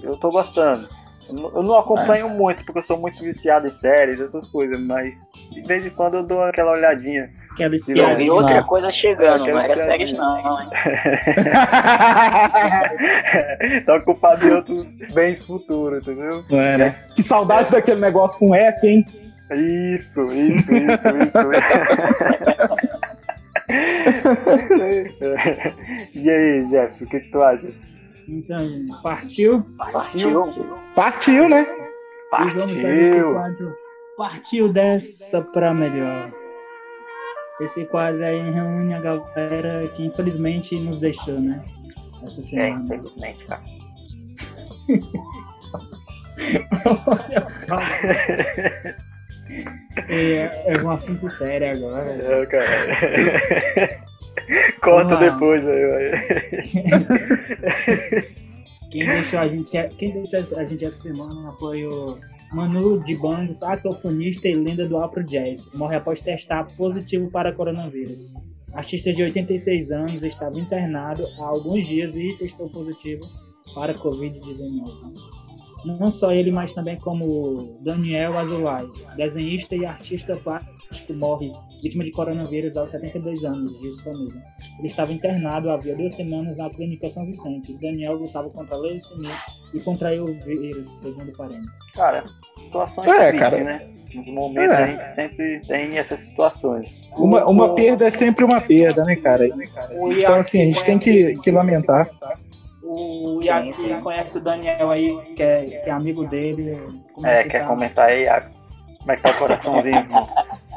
Eu 0.02 0.16
tô 0.18 0.30
gostando. 0.30 0.86
Eu 1.28 1.34
não- 1.34 1.56
Eu 1.56 1.62
não 1.62 1.74
acompanho 1.76 2.28
muito, 2.28 2.64
porque 2.64 2.78
eu 2.80 2.82
sou 2.82 2.98
muito 2.98 3.18
viciado 3.22 3.66
em 3.66 3.72
séries, 3.72 4.20
essas 4.20 4.50
coisas, 4.50 4.78
mas 4.80 5.14
de 5.52 5.62
vez 5.62 5.86
em 5.86 5.90
quando 5.90 6.14
eu 6.18 6.22
dou 6.22 6.42
aquela 6.42 6.72
olhadinha. 6.72 7.30
Aquela 7.52 7.74
Eu 7.74 7.76
espiadinha. 7.76 8.14
vi 8.16 8.30
outra 8.30 8.56
lá. 8.56 8.62
coisa 8.62 8.90
chegando, 8.90 9.46
não 9.46 9.58
era 9.58 9.74
séries 9.74 10.12
não, 10.14 10.38
hein? 10.38 10.68
tá 13.84 13.96
ocupado 13.96 14.46
em 14.46 14.50
outros 14.52 14.86
bens 15.12 15.44
futuros, 15.44 16.00
entendeu? 16.02 16.42
Não 16.50 16.58
é, 16.60 16.78
né? 16.78 16.96
Que 17.14 17.22
saudade 17.22 17.70
daquele 17.70 18.00
negócio 18.00 18.38
com 18.38 18.54
S, 18.54 18.88
hein? 18.88 19.04
Isso, 19.50 20.20
isso, 20.20 20.74
isso, 20.74 20.76
isso. 20.76 20.82
e 26.14 26.30
aí, 26.30 26.70
Jefferson, 26.70 27.04
o 27.04 27.08
que, 27.08 27.20
que 27.20 27.30
tu 27.30 27.42
acha? 27.42 27.66
Então, 28.28 28.68
partiu. 29.02 29.64
Partiu. 29.76 30.52
Partiu, 30.94 31.48
né? 31.48 31.66
E 32.40 32.50
vamos 32.50 32.72
para 32.80 32.96
esse 32.96 33.10
Partiu! 33.14 33.32
quadro. 33.34 33.74
Partiu 34.16 34.72
dessa 34.72 35.42
pra 35.42 35.74
melhor. 35.74 36.30
Esse 37.60 37.84
quadro 37.86 38.24
aí 38.24 38.50
reúne 38.50 38.94
a 38.94 39.00
galera 39.00 39.86
que 39.88 40.04
infelizmente 40.06 40.78
nos 40.78 40.98
deixou, 40.98 41.38
né? 41.40 41.62
Essa 42.24 42.40
É, 42.40 42.42
semana. 42.42 42.84
infelizmente, 42.84 43.44
cara. 43.44 43.62
é, 50.08 50.72
é 50.72 50.82
um 50.82 50.90
assunto 50.90 51.28
sério 51.28 51.70
agora. 51.70 52.08
É, 52.08 52.46
cara. 52.46 54.00
Lá. 55.14 55.20
depois 55.20 55.62
aí. 55.66 56.10
Quem 58.90 59.06
deixou 59.06 59.38
a 59.38 59.48
gente, 59.48 59.70
quem 59.96 60.12
deixou 60.12 60.58
a 60.58 60.64
gente 60.66 60.84
essa 60.84 61.00
semana 61.02 61.52
foi 61.58 61.86
o 61.86 62.18
Manu 62.52 62.98
de 62.98 63.16
Bando, 63.16 63.54
saxofonista 63.54 64.46
e 64.46 64.54
lenda 64.54 64.86
do 64.86 64.98
Afro 64.98 65.24
Jazz. 65.24 65.70
Morre 65.72 65.96
após 65.96 66.20
testar 66.20 66.64
positivo 66.76 67.30
para 67.30 67.52
coronavírus. 67.54 68.34
Artista 68.74 69.10
de 69.10 69.22
86 69.22 69.90
anos 69.90 70.22
estava 70.22 70.58
internado 70.58 71.26
há 71.38 71.46
alguns 71.46 71.86
dias 71.86 72.14
e 72.14 72.36
testou 72.36 72.68
positivo 72.68 73.24
para 73.74 73.94
Covid-19. 73.94 75.14
Não 75.98 76.10
só 76.10 76.30
ele, 76.30 76.50
mas 76.50 76.74
também 76.74 76.98
como 76.98 77.78
Daniel 77.80 78.38
Azulay, 78.38 78.86
desenhista 79.16 79.74
e 79.74 79.86
artista 79.86 80.36
plástico, 80.36 81.14
morre 81.14 81.52
vítima 81.82 82.04
de 82.04 82.12
coronavírus 82.12 82.76
aos 82.76 82.90
72 82.90 83.44
anos, 83.44 83.78
diz 83.80 84.00
família. 84.00 84.40
Ele 84.78 84.86
estava 84.86 85.12
internado 85.12 85.70
havia 85.70 85.96
duas 85.96 86.14
semanas 86.14 86.58
na 86.58 86.70
clínica 86.70 87.08
São 87.08 87.26
Vicente. 87.26 87.76
Daniel 87.80 88.14
lutava 88.14 88.48
contra 88.50 88.76
a 88.76 88.78
leucemia 88.78 89.30
e 89.74 89.80
contraiu 89.80 90.24
o 90.24 90.40
vírus, 90.44 90.88
segundo 91.00 91.32
parente. 91.36 91.66
Cara, 91.94 92.22
situações 92.62 93.10
É, 93.10 93.28
tristes, 93.30 93.50
cara. 93.50 93.64
né? 93.64 93.88
Nos 94.14 94.26
momentos 94.26 94.70
É. 94.78 94.82
a 94.82 94.86
gente 94.86 95.04
sempre 95.14 95.60
tem 95.66 95.96
essas 95.98 96.20
situações. 96.20 96.94
Uma, 97.16 97.46
uma 97.48 97.74
perda 97.74 98.06
é 98.06 98.10
sempre 98.10 98.44
uma 98.44 98.60
perda, 98.60 99.04
né, 99.04 99.16
cara? 99.16 99.48
O 99.98 100.12
Então, 100.12 100.38
assim, 100.38 100.60
a 100.60 100.64
gente 100.66 100.84
tem 100.84 100.98
que, 100.98 101.36
que 101.38 101.50
lamentar. 101.50 102.08
O 102.82 103.40
Iago 103.42 103.72
sim. 103.72 103.98
conhece 104.02 104.36
o 104.36 104.40
Daniel 104.40 104.90
aí, 104.90 105.16
que 105.34 105.42
é, 105.42 105.64
que 105.64 105.88
é 105.88 105.90
amigo 105.90 106.26
dele. 106.26 106.78
Como 107.14 107.26
É, 107.26 107.42
que 107.44 107.50
quer 107.50 107.60
tá? 107.62 107.66
comentar 107.68 108.10
aí, 108.10 108.24
Iago? 108.24 108.50
Como 108.98 109.12
é 109.12 109.16
que 109.16 109.22
tá 109.22 109.30
o 109.30 109.38
coraçãozinho? 109.38 110.06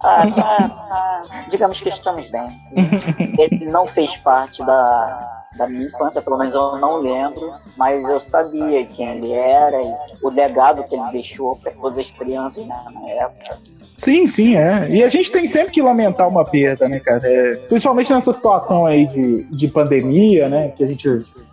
Ah, 0.00 0.30
tá, 0.30 0.68
tá. 0.68 1.46
Digamos 1.50 1.80
que 1.80 1.88
estamos 1.88 2.30
bem. 2.30 2.60
Ele 3.38 3.66
não 3.66 3.86
fez 3.86 4.16
parte 4.18 4.64
da, 4.64 5.44
da 5.56 5.68
minha 5.68 5.86
infância, 5.86 6.22
pelo 6.22 6.38
menos 6.38 6.54
eu 6.54 6.78
não 6.78 6.96
lembro, 6.96 7.52
mas 7.76 8.08
eu 8.08 8.18
sabia 8.18 8.84
quem 8.86 9.08
ele 9.08 9.32
era 9.32 9.82
e 9.82 9.94
o 10.22 10.30
legado 10.30 10.84
que 10.84 10.94
ele 10.94 11.10
deixou 11.12 11.56
para 11.56 11.72
todas 11.72 11.98
as 11.98 12.10
crianças 12.10 12.64
né, 12.64 12.80
na 12.94 13.08
época. 13.10 13.58
Sim, 13.96 14.26
sim, 14.26 14.56
é. 14.56 14.88
E 14.90 15.02
a 15.02 15.08
gente 15.10 15.30
tem 15.30 15.46
sempre 15.46 15.72
que 15.72 15.82
lamentar 15.82 16.26
uma 16.26 16.44
perda, 16.44 16.88
né, 16.88 16.98
cara? 17.00 17.20
É, 17.22 17.56
principalmente 17.68 18.10
nessa 18.10 18.32
situação 18.32 18.86
aí 18.86 19.06
de, 19.06 19.44
de 19.50 19.68
pandemia, 19.68 20.48
né? 20.48 20.68
Que 20.68 20.84
a 20.84 20.86
gente, 20.86 21.06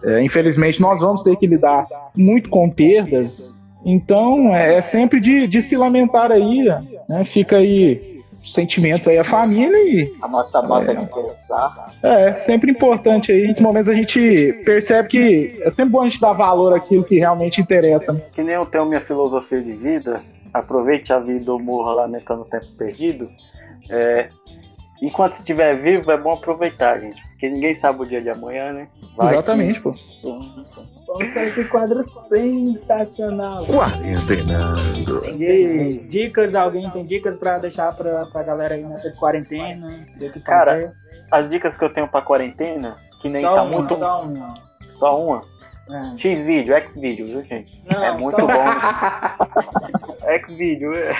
é, 0.03 0.23
infelizmente, 0.23 0.79
nós 0.79 1.01
vamos 1.01 1.23
ter 1.23 1.35
que 1.35 1.45
lidar 1.45 1.85
muito 2.15 2.49
com 2.49 2.69
perdas. 2.69 3.81
Então, 3.85 4.55
é, 4.55 4.75
é 4.75 4.81
sempre 4.81 5.19
de, 5.19 5.45
de 5.47 5.61
se 5.61 5.75
lamentar 5.75 6.31
aí, 6.31 6.63
né? 7.09 7.25
Fica 7.25 7.57
aí 7.57 8.16
sentimentos 8.43 9.07
aí, 9.07 9.17
a 9.17 9.23
família 9.23 9.77
e 9.77 10.15
A 10.21 10.27
nossa 10.27 10.61
nota 10.61 10.95
de 10.95 11.05
pesar. 11.05 11.93
é, 12.03 12.29
é 12.29 12.33
sempre 12.33 12.71
importante 12.71 13.31
aí. 13.31 13.47
Nesses 13.47 13.61
momentos 13.61 13.89
a 13.89 13.93
gente 13.93 14.53
percebe 14.65 15.09
que 15.09 15.59
é 15.61 15.69
sempre 15.69 15.91
bom 15.91 16.01
a 16.01 16.03
gente 16.05 16.19
dar 16.19 16.33
valor 16.33 16.73
àquilo 16.75 17.03
que 17.03 17.17
realmente 17.19 17.59
interessa. 17.61 18.13
né? 18.13 18.21
Que 18.31 18.41
nem 18.43 18.55
eu 18.55 18.65
tenho 18.65 18.85
minha 18.85 19.01
filosofia 19.01 19.61
de 19.61 19.73
vida, 19.73 20.21
aproveite 20.53 21.11
a 21.11 21.19
vida 21.19 21.51
ou 21.51 21.59
morra 21.59 21.93
lamentando 21.93 22.41
o 22.41 22.45
tempo 22.45 22.67
perdido. 22.77 23.29
É, 23.89 24.29
enquanto 25.01 25.33
estiver 25.39 25.75
vivo, 25.81 26.11
é 26.11 26.17
bom 26.17 26.33
aproveitar, 26.33 26.99
gente. 26.99 27.21
Porque 27.29 27.49
ninguém 27.49 27.73
sabe 27.73 28.01
o 28.01 28.05
dia 28.05 28.21
de 28.21 28.29
amanhã, 28.29 28.73
né? 28.73 28.87
Vai 29.15 29.27
Exatamente, 29.27 29.79
pô. 29.79 29.93
Sim, 30.19 30.51
sim. 30.63 30.87
Vamos 31.07 31.29
para 31.31 31.43
esse 31.45 31.63
quadro 31.65 32.03
sensacional. 32.03 33.65
Quarentenando. 33.65 35.23
Aí, 35.25 36.05
dicas? 36.09 36.53
Alguém 36.53 36.89
tem 36.91 37.05
dicas 37.05 37.37
pra 37.37 37.57
deixar 37.59 37.93
pra, 37.95 38.25
pra 38.25 38.43
galera 38.43 38.75
aí 38.75 38.83
nessa 38.83 39.09
quarentena? 39.13 40.05
Cara, 40.43 40.65
fazer? 40.71 40.91
As 41.31 41.49
dicas 41.49 41.77
que 41.77 41.85
eu 41.85 41.93
tenho 41.93 42.07
pra 42.09 42.21
quarentena, 42.21 42.97
que 43.21 43.29
nem 43.29 43.41
só 43.41 43.55
tá 43.55 43.63
uma, 43.63 43.77
muito. 43.77 43.95
só 43.95 44.21
uma. 44.23 44.53
Só 44.95 45.23
uma. 45.23 45.41
É. 45.89 46.17
X 46.17 46.43
vídeo, 46.45 46.73
X 46.73 46.97
vídeo, 46.99 47.25
viu, 47.25 47.43
gente? 47.45 47.81
Não, 47.89 48.03
é 48.03 48.11
muito 48.17 48.35
só- 48.35 48.45
bom. 48.45 50.17
X 50.27 50.57
vídeo, 50.57 50.93
é. 50.93 51.15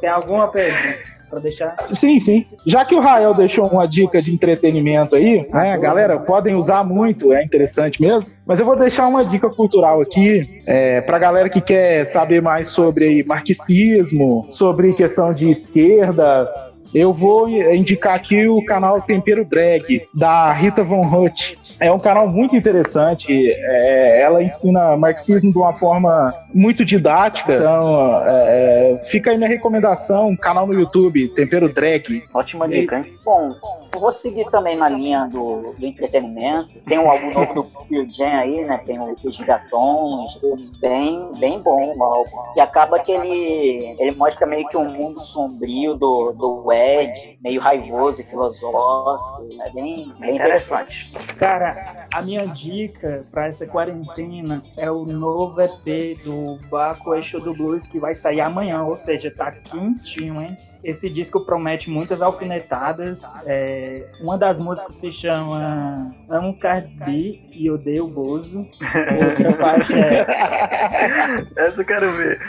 Tem 0.00 0.08
alguma 0.08 0.46
pergunta 0.48 1.11
pra 1.32 1.40
deixar? 1.40 1.74
Sim, 1.94 2.20
sim. 2.20 2.44
Já 2.66 2.84
que 2.84 2.94
o 2.94 3.00
Rael 3.00 3.32
deixou 3.32 3.66
uma 3.66 3.86
dica 3.86 4.20
de 4.20 4.32
entretenimento 4.34 5.16
aí, 5.16 5.48
né, 5.50 5.78
galera, 5.78 6.18
podem 6.18 6.54
usar 6.54 6.84
muito, 6.84 7.32
é 7.32 7.42
interessante 7.42 8.02
mesmo. 8.02 8.34
Mas 8.46 8.60
eu 8.60 8.66
vou 8.66 8.76
deixar 8.76 9.08
uma 9.08 9.24
dica 9.24 9.48
cultural 9.48 10.02
aqui 10.02 10.62
é, 10.66 11.00
para 11.00 11.18
galera 11.18 11.48
que 11.48 11.60
quer 11.60 12.04
saber 12.04 12.42
mais 12.42 12.68
sobre 12.68 13.24
marxismo, 13.24 14.44
sobre 14.50 14.92
questão 14.92 15.32
de 15.32 15.48
esquerda, 15.48 16.46
eu 16.94 17.12
vou 17.12 17.48
indicar 17.48 18.14
aqui 18.14 18.46
o 18.46 18.64
canal 18.64 19.00
Tempero 19.00 19.44
Drag, 19.44 20.08
da 20.12 20.52
Rita 20.52 20.84
Von 20.84 21.06
Hutt. 21.06 21.58
É 21.80 21.90
um 21.90 21.98
canal 21.98 22.28
muito 22.28 22.56
interessante. 22.56 23.32
É, 23.50 24.20
ela 24.20 24.42
ensina 24.42 24.96
marxismo 24.96 25.50
de 25.50 25.58
uma 25.58 25.72
forma 25.72 26.34
muito 26.54 26.84
didática. 26.84 27.54
Então, 27.54 28.22
é, 28.26 28.98
é 28.98 29.02
fica 29.04 29.30
aí 29.30 29.36
minha 29.36 29.48
recomendação: 29.48 30.26
um 30.28 30.36
canal 30.36 30.66
no 30.66 30.74
YouTube, 30.74 31.28
Tempero 31.28 31.72
Drag. 31.72 32.24
Ótima 32.34 32.68
dica, 32.68 32.98
hein? 32.98 33.12
Bom, 33.24 33.54
eu 33.94 34.00
vou 34.00 34.10
seguir 34.10 34.44
também 34.50 34.76
na 34.76 34.88
linha 34.88 35.26
do, 35.26 35.74
do 35.78 35.86
entretenimento. 35.86 36.70
Tem 36.86 36.98
um 36.98 37.10
álbum 37.10 37.32
novo 37.32 37.54
do 37.54 37.64
Pearl 37.64 38.06
Jam 38.10 38.38
aí, 38.38 38.64
né? 38.64 38.78
Tem 38.84 38.98
os 39.00 39.34
Gigatons, 39.34 40.40
bem, 40.80 41.30
bem 41.38 41.58
bom 41.60 41.94
o 41.96 42.02
álbum. 42.02 42.36
E 42.56 42.60
acaba 42.60 42.98
que 42.98 43.12
ele, 43.12 43.96
ele 43.98 44.12
mostra 44.12 44.46
meio 44.46 44.66
que 44.68 44.76
um 44.76 44.90
mundo 44.90 45.20
sombrio 45.20 45.94
do, 45.94 46.32
do 46.32 46.72
Ed, 46.82 47.38
meio 47.42 47.60
raivoso 47.60 48.20
e 48.20 48.24
filosófico. 48.24 49.48
É 49.60 49.70
bem, 49.72 50.12
bem 50.18 50.36
interessante. 50.36 51.12
Cara, 51.38 52.06
a 52.12 52.22
minha 52.22 52.46
dica 52.46 53.26
para 53.30 53.46
essa 53.46 53.66
quarentena 53.66 54.62
é 54.76 54.90
o 54.90 55.04
novo 55.04 55.60
EP 55.60 56.22
do 56.24 56.58
Baco 56.68 57.14
Eixo 57.14 57.40
do 57.40 57.54
Blues 57.54 57.86
que 57.86 57.98
vai 57.98 58.14
sair 58.14 58.40
amanhã, 58.40 58.82
ou 58.82 58.98
seja, 58.98 59.30
tá 59.34 59.52
quentinho, 59.52 60.40
hein? 60.40 60.56
Esse 60.84 61.08
disco 61.08 61.46
promete 61.46 61.88
muitas 61.88 62.20
alfinetadas. 62.20 63.22
É, 63.46 64.04
uma 64.20 64.36
das 64.36 64.58
músicas 64.58 64.96
se 64.96 65.12
chama 65.12 66.12
Amo 66.28 66.58
Cardi 66.58 67.40
e 67.52 67.70
Odeio 67.70 68.08
Bozo. 68.08 68.66
Outra 69.30 69.52
faixa 69.52 69.96
é... 69.96 71.46
Essa 71.56 71.80
eu 71.80 71.84
quero 71.84 72.12
ver. 72.16 72.40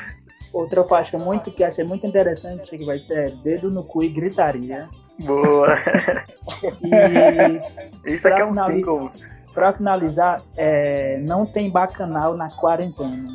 Outra 0.53 0.83
faixa 0.83 1.17
muito 1.17 1.51
que 1.51 1.63
achei 1.63 1.83
muito 1.83 2.05
interessante 2.05 2.77
que 2.77 2.85
vai 2.85 2.99
ser 2.99 3.35
Dedo 3.37 3.71
no 3.71 3.83
Cu 3.83 4.03
e 4.03 4.09
Gritaria. 4.09 4.87
Boa! 5.19 5.77
E 8.05 8.13
Isso 8.15 8.27
aqui 8.27 8.41
é 8.41 8.45
um 8.45 8.53
single. 8.53 9.11
Pra 9.53 9.71
finalizar, 9.71 10.41
é, 10.55 11.17
não 11.21 11.45
tem 11.45 11.69
bacanal 11.69 12.35
na 12.35 12.49
quarentena. 12.49 13.27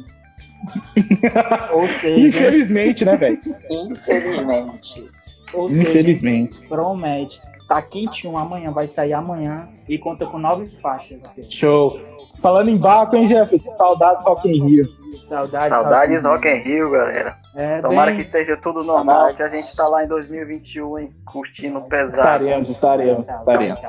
Ou 1.73 1.87
seja, 1.89 2.27
Infelizmente, 2.27 3.05
né, 3.05 3.17
velho? 3.17 3.39
Infelizmente. 3.71 5.11
Ou 5.55 5.71
Infelizmente. 5.71 6.57
Seja, 6.57 6.69
promete. 6.69 7.41
Tá 7.69 7.83
quentinho 7.83 8.37
amanhã, 8.37 8.71
vai 8.71 8.87
sair 8.87 9.13
amanhã 9.13 9.69
e 9.89 9.99
conta 9.99 10.27
com 10.27 10.39
nove 10.39 10.69
faixas. 10.77 11.25
Show. 11.51 11.99
Falando 12.41 12.71
em 12.71 12.77
Baco, 12.77 13.17
hein, 13.17 13.27
Jefferson? 13.27 13.71
Saudades 13.71 14.25
Rock 14.25 14.49
in 14.49 14.65
Rio. 14.65 14.89
Saudades, 15.29 15.69
Saudades 15.69 16.25
Rock 16.25 16.49
in 16.49 16.63
Rio, 16.63 16.91
galera. 16.91 17.37
É, 17.55 17.81
Tomara 17.81 18.13
bem... 18.13 18.21
que 18.21 18.27
esteja 18.27 18.57
tudo 18.57 18.85
normal, 18.85 19.35
que 19.35 19.43
a 19.43 19.49
gente 19.49 19.75
tá 19.77 19.89
lá 19.89 20.05
em 20.05 20.09
2021, 20.09 20.99
hein? 20.99 21.13
Curtindo 21.25 21.81
pesado. 21.83 22.45
Estaremos, 22.45 22.69
estaremos, 22.69 23.29
estaremos. 23.29 23.81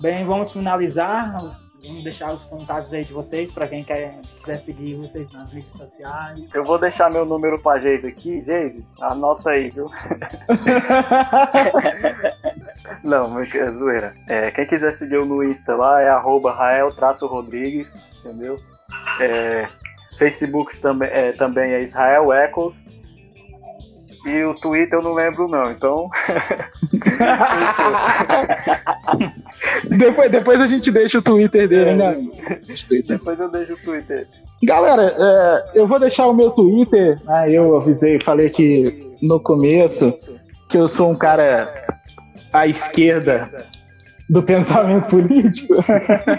Bem, 0.00 0.24
vamos 0.24 0.52
finalizar 0.52 1.60
Vamos 1.84 2.04
deixar 2.04 2.32
os 2.32 2.44
contatos 2.44 2.94
aí 2.94 3.04
de 3.04 3.12
vocês 3.12 3.50
para 3.50 3.66
quem 3.66 3.82
quer, 3.82 4.20
quiser 4.38 4.58
seguir 4.58 4.94
vocês 4.94 5.28
nas 5.32 5.52
redes 5.52 5.74
sociais. 5.74 6.48
Eu 6.54 6.64
vou 6.64 6.78
deixar 6.78 7.10
meu 7.10 7.26
número 7.26 7.60
para 7.60 7.80
Geise 7.80 8.06
aqui. 8.06 8.40
Geise, 8.44 8.86
anota 9.00 9.50
aí, 9.50 9.70
viu? 9.70 9.90
Não, 13.04 13.40
é 13.40 13.72
zoeira. 13.72 14.14
É, 14.28 14.50
quem 14.50 14.66
quiser 14.66 14.92
seguir 14.92 15.14
eu 15.14 15.26
no 15.26 15.42
Insta 15.42 15.74
lá 15.74 16.00
é 16.00 16.08
arroba 16.08 16.52
Rael-Rodrigues, 16.52 17.88
entendeu? 18.20 18.56
É, 19.20 19.66
Facebook 20.18 20.78
também 20.80 21.08
é, 21.10 21.32
também 21.32 21.72
é 21.72 21.82
Israel 21.82 22.32
Echoes. 22.32 22.74
E 24.24 24.44
o 24.44 24.54
Twitter 24.54 25.00
eu 25.00 25.02
não 25.02 25.14
lembro 25.14 25.48
não, 25.48 25.72
então. 25.72 26.08
depois, 29.98 30.30
depois 30.30 30.60
a 30.60 30.66
gente 30.66 30.92
deixa 30.92 31.18
o 31.18 31.22
Twitter 31.22 31.66
dele, 31.66 31.90
é, 31.90 31.94
né? 31.96 32.16
Depois 33.04 33.40
eu 33.40 33.50
deixo 33.50 33.72
o 33.72 33.76
Twitter. 33.78 34.28
Galera, 34.62 35.12
é, 35.18 35.70
eu 35.74 35.86
vou 35.86 35.98
deixar 35.98 36.28
o 36.28 36.34
meu 36.34 36.52
Twitter. 36.52 37.20
Né? 37.24 37.50
Eu 37.50 37.76
avisei, 37.76 38.20
falei 38.20 38.48
que 38.48 39.10
no 39.20 39.40
começo 39.40 40.14
que 40.68 40.78
eu 40.78 40.86
sou 40.86 41.10
um 41.10 41.18
cara 41.18 41.81
à 42.52 42.66
esquerda 42.66 43.50
do 44.28 44.42
pensamento 44.42 45.08
político. 45.08 45.74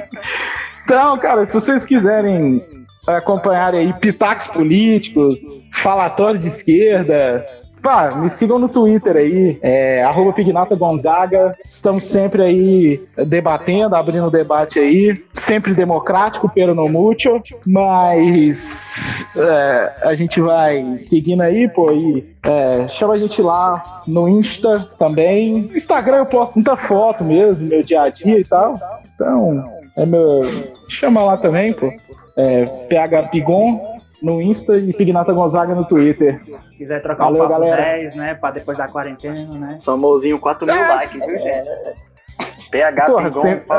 então, 0.84 1.18
cara, 1.18 1.46
se 1.46 1.54
vocês 1.54 1.86
quiserem 1.86 2.64
acompanhar 3.08 3.74
aí 3.74 3.94
pitacos 3.94 4.48
políticos, 4.48 5.40
falatório 5.72 6.40
de 6.40 6.48
esquerda, 6.48 7.46
Pá, 7.84 8.16
me 8.16 8.30
sigam 8.30 8.58
no 8.58 8.70
Twitter 8.70 9.18
aí, 9.18 9.60
é, 9.62 10.02
Pignata 10.34 10.74
Gonzaga. 10.74 11.54
Estamos 11.68 12.06
sempre 12.06 12.42
aí 12.42 13.06
debatendo, 13.28 13.94
abrindo 13.94 14.32
debate 14.32 14.80
aí. 14.80 15.22
Sempre 15.34 15.74
democrático, 15.74 16.50
pero 16.56 16.74
no 16.74 16.88
mucho. 16.88 17.42
Mas 17.68 19.36
é, 19.38 19.94
a 20.04 20.16
gente 20.16 20.40
vai 20.40 20.96
seguindo 20.98 21.42
aí, 21.42 21.68
pô, 21.68 21.92
e 21.92 22.34
é, 22.44 22.88
chama 22.88 23.16
a 23.16 23.18
gente 23.18 23.42
lá 23.42 24.04
no 24.08 24.30
Insta 24.30 24.80
também. 24.98 25.64
No 25.64 25.76
Instagram 25.76 26.20
eu 26.20 26.26
posto 26.26 26.56
muita 26.56 26.78
foto 26.78 27.22
mesmo, 27.22 27.68
meu 27.68 27.84
dia 27.84 28.04
a 28.04 28.10
dia 28.10 28.40
e 28.40 28.46
tal. 28.46 28.80
Então, 29.14 29.70
é 29.98 30.06
meu. 30.06 30.42
Chama 30.88 31.22
lá 31.22 31.36
também, 31.36 31.74
pô. 31.74 31.92
É, 32.38 32.66
PH 32.88 33.24
Pigon 33.24 33.93
no 34.24 34.42
Insta 34.42 34.78
e 34.78 34.94
Pignata 34.94 35.34
Gonzaga 35.34 35.76
no 35.76 35.86
Twitter. 35.86 36.42
Quiser 36.78 37.02
trocar 37.02 37.26
Valeu, 37.26 37.44
um 37.44 37.48
papo 37.48 37.60
galera. 37.60 37.82
10, 37.82 38.16
né? 38.16 38.34
Pra 38.36 38.52
depois 38.52 38.78
da 38.78 38.88
quarentena, 38.88 39.54
né? 39.54 39.80
Famosinho 39.84 40.40
4 40.40 40.66
mil 40.66 40.76
é, 40.76 40.96
likes, 40.96 41.26
viu, 41.26 41.36
gente? 41.36 41.68
É. 41.68 41.94
PH 42.72 43.06
Porra, 43.06 43.30
Pingon, 43.30 43.42
sempre... 43.42 43.78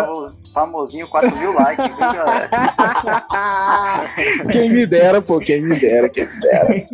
famosinho 0.55 1.09
4 1.09 1.37
mil 1.37 1.53
likes, 1.53 1.85
viu, 1.85 1.97
galera? 1.97 2.49
Quem 4.53 4.73
me 4.73 4.87
dera, 4.87 5.21
pô, 5.21 5.41
quem 5.41 5.61
me 5.61 5.79
dera, 5.79 6.09
quem 6.09 6.27
me 6.27 6.41
dera. 6.41 6.87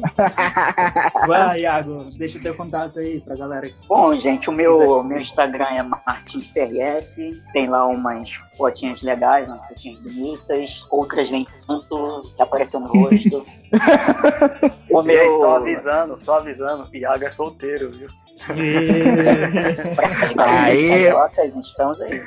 Vai, 1.26 1.61
Iago, 1.61 2.06
deixa 2.16 2.38
o 2.38 2.42
teu 2.42 2.54
contato 2.54 2.98
aí 2.98 3.20
pra 3.20 3.36
galera. 3.36 3.70
Bom, 3.86 4.16
gente, 4.16 4.48
o 4.48 4.52
meu, 4.52 5.04
meu 5.04 5.20
Instagram 5.20 5.66
é 5.66 5.82
MartinsCRF, 5.82 7.42
tem 7.52 7.68
lá 7.68 7.86
umas 7.86 8.32
fotinhas 8.56 9.02
legais, 9.02 9.48
umas 9.48 9.68
fotinhas 9.68 10.00
bonitas, 10.00 10.86
outras 10.90 11.30
nem 11.30 11.46
tanto, 11.66 12.32
que 12.34 12.42
apareceu 12.42 12.80
no 12.80 12.88
rosto. 12.88 13.44
o 14.90 15.02
meu... 15.02 15.38
Só 15.40 15.56
avisando, 15.56 16.18
só 16.18 16.38
avisando, 16.38 16.88
Iago 16.94 17.24
é 17.24 17.30
solteiro, 17.30 17.90
viu? 17.90 18.08
aí. 20.38 20.88
Cariocas, 20.88 21.56
estamos 21.56 22.00
aí. 22.00 22.22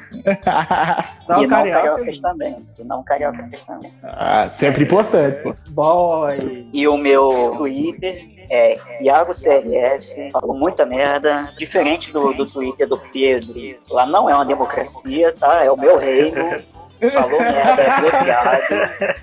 Só 1.23 1.41
e 1.41 1.47
não 1.47 1.49
cariocas 1.49 2.19
também. 2.19 2.55
E 2.77 2.83
não 2.83 3.03
cariocas 3.03 3.63
também. 3.63 3.91
Ah, 4.03 4.47
sempre 4.49 4.83
importante, 4.83 5.41
pô. 5.41 5.53
Boy. 5.69 6.69
E 6.71 6.87
o 6.87 6.97
meu 6.97 7.53
Twitter 7.57 8.27
é 8.49 8.77
Iago 9.01 9.31
CRF, 9.31 10.31
falou 10.31 10.55
muita 10.55 10.85
merda, 10.85 11.51
diferente 11.57 12.11
do, 12.11 12.33
do 12.33 12.45
Twitter 12.45 12.87
do 12.87 12.97
Pedro. 13.11 13.53
Lá 13.89 14.05
não 14.05 14.29
é 14.29 14.35
uma 14.35 14.45
democracia, 14.45 15.33
tá? 15.37 15.63
É 15.65 15.71
o 15.71 15.77
meu 15.77 15.97
reino. 15.97 16.61
Falou 17.11 17.39
merda, 17.39 17.81
é 17.81 18.01
bloqueado. 18.01 19.22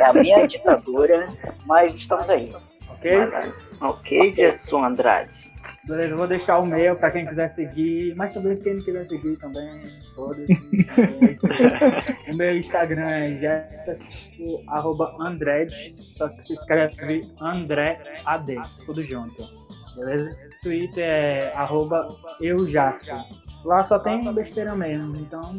É 0.00 0.04
a 0.04 0.12
minha 0.12 0.46
ditadura, 0.46 1.26
mas 1.66 1.96
estamos 1.96 2.30
aí. 2.30 2.52
Ok? 2.90 3.10
Ok, 3.80 4.34
Gerson 4.34 4.84
Andrade. 4.84 5.30
Beleza, 5.84 6.14
eu 6.14 6.18
vou 6.18 6.26
deixar 6.26 6.58
o 6.58 6.66
meu 6.66 6.96
pra 6.96 7.10
quem 7.10 7.26
quiser 7.26 7.48
seguir, 7.48 8.14
mas 8.16 8.34
também 8.34 8.58
quem 8.58 8.74
não 8.74 8.84
quiser 8.84 9.06
seguir 9.06 9.38
também, 9.38 9.80
foda-se. 10.14 10.52
É 12.26 12.32
o 12.32 12.36
meu 12.36 12.54
Instagram 12.56 13.08
é 13.08 13.38
jefferson.andred, 13.38 15.94
só 15.98 16.28
que 16.28 16.42
se 16.42 16.52
escreve 16.52 17.22
André 17.40 18.00
AD, 18.24 18.56
tudo 18.84 19.02
junto. 19.02 19.42
Beleza? 19.96 20.36
Twitter 20.62 21.04
é 21.04 21.52
arroba 21.54 22.06
eujasper. 22.40 23.16
Lá 23.64 23.82
só 23.82 23.98
tem 23.98 24.32
besteira 24.32 24.74
mesmo, 24.74 25.16
então 25.16 25.58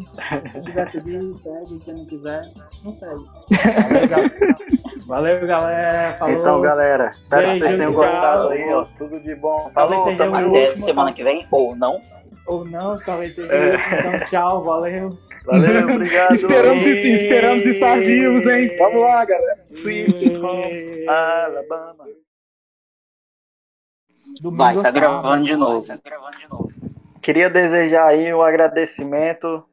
quem 0.51 0.63
quiser 0.63 0.87
seguir, 0.87 1.35
segue, 1.35 1.79
quem 1.79 1.93
não 1.95 2.05
quiser, 2.05 2.51
não 2.83 2.93
segue. 2.93 3.25
Valeu, 5.05 5.45
galera. 5.45 6.17
Falou. 6.17 6.39
Então, 6.39 6.61
galera, 6.61 7.11
espero 7.21 7.47
Beijo, 7.47 7.59
que 7.59 7.65
vocês 7.65 7.77
tenham 7.77 7.93
gostado 7.93 8.49
aí, 8.49 8.73
ó. 8.73 8.85
Tudo 8.97 9.19
de 9.19 9.35
bom. 9.35 9.69
Talvez 9.73 10.01
Falou, 10.01 10.17
seja 10.17 10.29
o 10.29 10.49
último, 10.49 10.77
semana 10.77 11.13
que 11.13 11.23
vem, 11.23 11.47
ou 11.51 11.75
não. 11.75 12.01
Ou 12.45 12.65
não, 12.65 12.97
talvez 12.97 13.35
seja 13.35 13.51
é. 13.53 13.75
Então, 13.75 14.27
tchau, 14.27 14.63
valeu. 14.63 15.17
Valeu, 15.45 15.89
obrigado. 15.95 16.33
esperamos, 16.33 16.85
e, 16.85 17.13
esperamos 17.13 17.65
estar 17.65 17.99
vivos, 17.99 18.45
hein? 18.45 18.75
Vamos 18.77 19.01
lá, 19.01 19.25
galera. 19.25 19.65
Home, 19.81 21.07
Alabama. 21.07 22.05
Vai, 24.41 24.81
tá 24.81 24.91
gravando 24.91 25.45
de 25.45 25.55
novo. 25.55 25.85
Tá 25.85 25.99
gravando 26.03 26.37
de 26.37 26.49
novo. 26.49 26.68
Queria 27.21 27.49
desejar 27.49 28.07
aí 28.07 28.33
um 28.33 28.41
agradecimento 28.41 29.63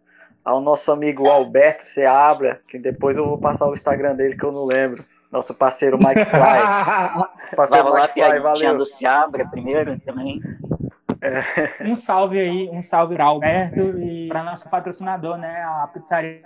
ao 0.45 0.61
nosso 0.61 0.93
amigo 0.93 1.29
Alberto 1.29 1.85
Seabra, 1.85 2.61
que 2.69 2.79
depois 2.79 3.17
eu 3.17 3.27
vou 3.27 3.39
passar 3.39 3.69
o 3.69 3.75
Instagram 3.75 4.15
dele 4.15 4.37
que 4.37 4.45
eu 4.45 4.53
não 4.53 4.65
lembro. 4.65 5.05
Nosso 5.31 5.53
parceiro 5.55 5.99
Mike 5.99 6.25
Fly. 6.25 7.55
parceiro 7.57 7.91
Vai 7.91 8.03
Mike 8.03 8.15
Fly, 8.15 8.41
valeu. 8.41 8.77
do 8.77 8.87
Seabra 8.87 9.47
primeiro 9.49 9.99
também. 10.01 10.41
É. 11.21 11.85
Um 11.85 11.97
salve 11.97 12.39
aí, 12.41 12.69
um 12.71 12.83
salve 12.83 13.15
para 13.15 13.25
Alberto 13.25 13.99
e 13.99 14.29
para 14.29 14.43
nosso 14.43 14.69
patrocinador, 14.69 15.37
né? 15.37 15.63
A 15.63 15.89
pizzaria 15.93 16.39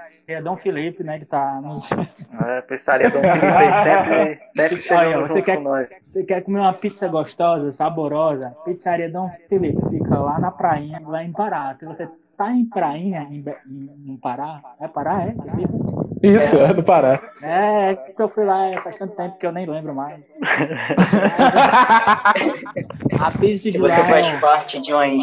Dom 0.43 0.57
Felipe, 0.57 1.03
né? 1.03 1.19
Que 1.19 1.25
tá 1.25 1.61
nos. 1.61 1.91
É, 1.93 2.61
pizzaria 2.63 3.11
Dom 3.11 3.21
Felipe 3.21 3.47
sempre, 3.83 4.41
sempre 4.79 4.95
Olha, 4.95 5.21
você 5.21 5.43
quer, 5.43 5.59
Você 6.07 6.25
quer 6.25 6.41
comer 6.43 6.61
uma 6.61 6.75
pizza 6.75 7.09
gostosa, 7.09 7.71
saborosa? 7.73 8.55
Pizzaria 8.65 9.11
Dom 9.11 9.31
Felipe 9.49 9.81
fica 9.91 10.19
lá 10.19 10.39
na 10.39 10.51
prainha, 10.51 11.01
lá 11.05 11.23
em 11.23 11.33
Pará. 11.33 11.75
Se 11.75 11.87
você 11.87 12.09
tá 12.41 12.51
em 12.51 12.65
prainha, 12.65 13.29
em, 13.31 13.45
em, 13.67 14.13
em 14.13 14.17
Pará, 14.17 14.63
é 14.81 14.89
Pará, 14.89 15.25
é? 15.25 15.33
Que 15.33 15.51
fica? 15.57 15.75
Isso, 16.23 16.57
é, 16.57 16.71
é 16.71 16.73
do 16.73 16.83
Pará. 16.83 17.21
É, 17.43 17.95
que 17.95 18.23
eu 18.23 18.29
fui 18.29 18.47
lá 18.47 18.73
faz 18.83 18.97
tanto 18.97 19.15
tempo 19.15 19.37
que 19.37 19.47
eu 19.47 19.53
nem 19.53 19.67
lembro 19.67 19.95
mais. 19.95 20.19
Se 23.61 23.77
você 23.77 24.03
faz 24.05 24.27
parte 24.41 24.81
de 24.81 24.95
umas 24.95 25.23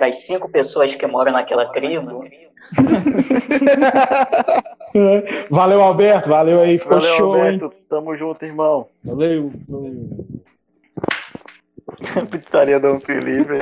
das 0.00 0.26
cinco 0.26 0.48
pessoas 0.48 0.92
que 0.92 1.06
moram 1.06 1.30
naquela 1.30 1.66
tribo. 1.66 2.24
valeu, 5.48 5.80
Alberto. 5.80 6.28
Valeu 6.28 6.62
aí, 6.62 6.80
ficou 6.80 6.98
valeu, 6.98 7.16
show. 7.16 7.32
Alberto. 7.32 7.66
Hein? 7.66 7.72
Tamo 7.88 8.16
junto, 8.16 8.44
irmão. 8.44 8.88
Valeu. 9.04 9.52
valeu. 9.68 10.08
Pizzaria 12.28 12.80
Dom 12.80 12.98
Felipe. 12.98 13.60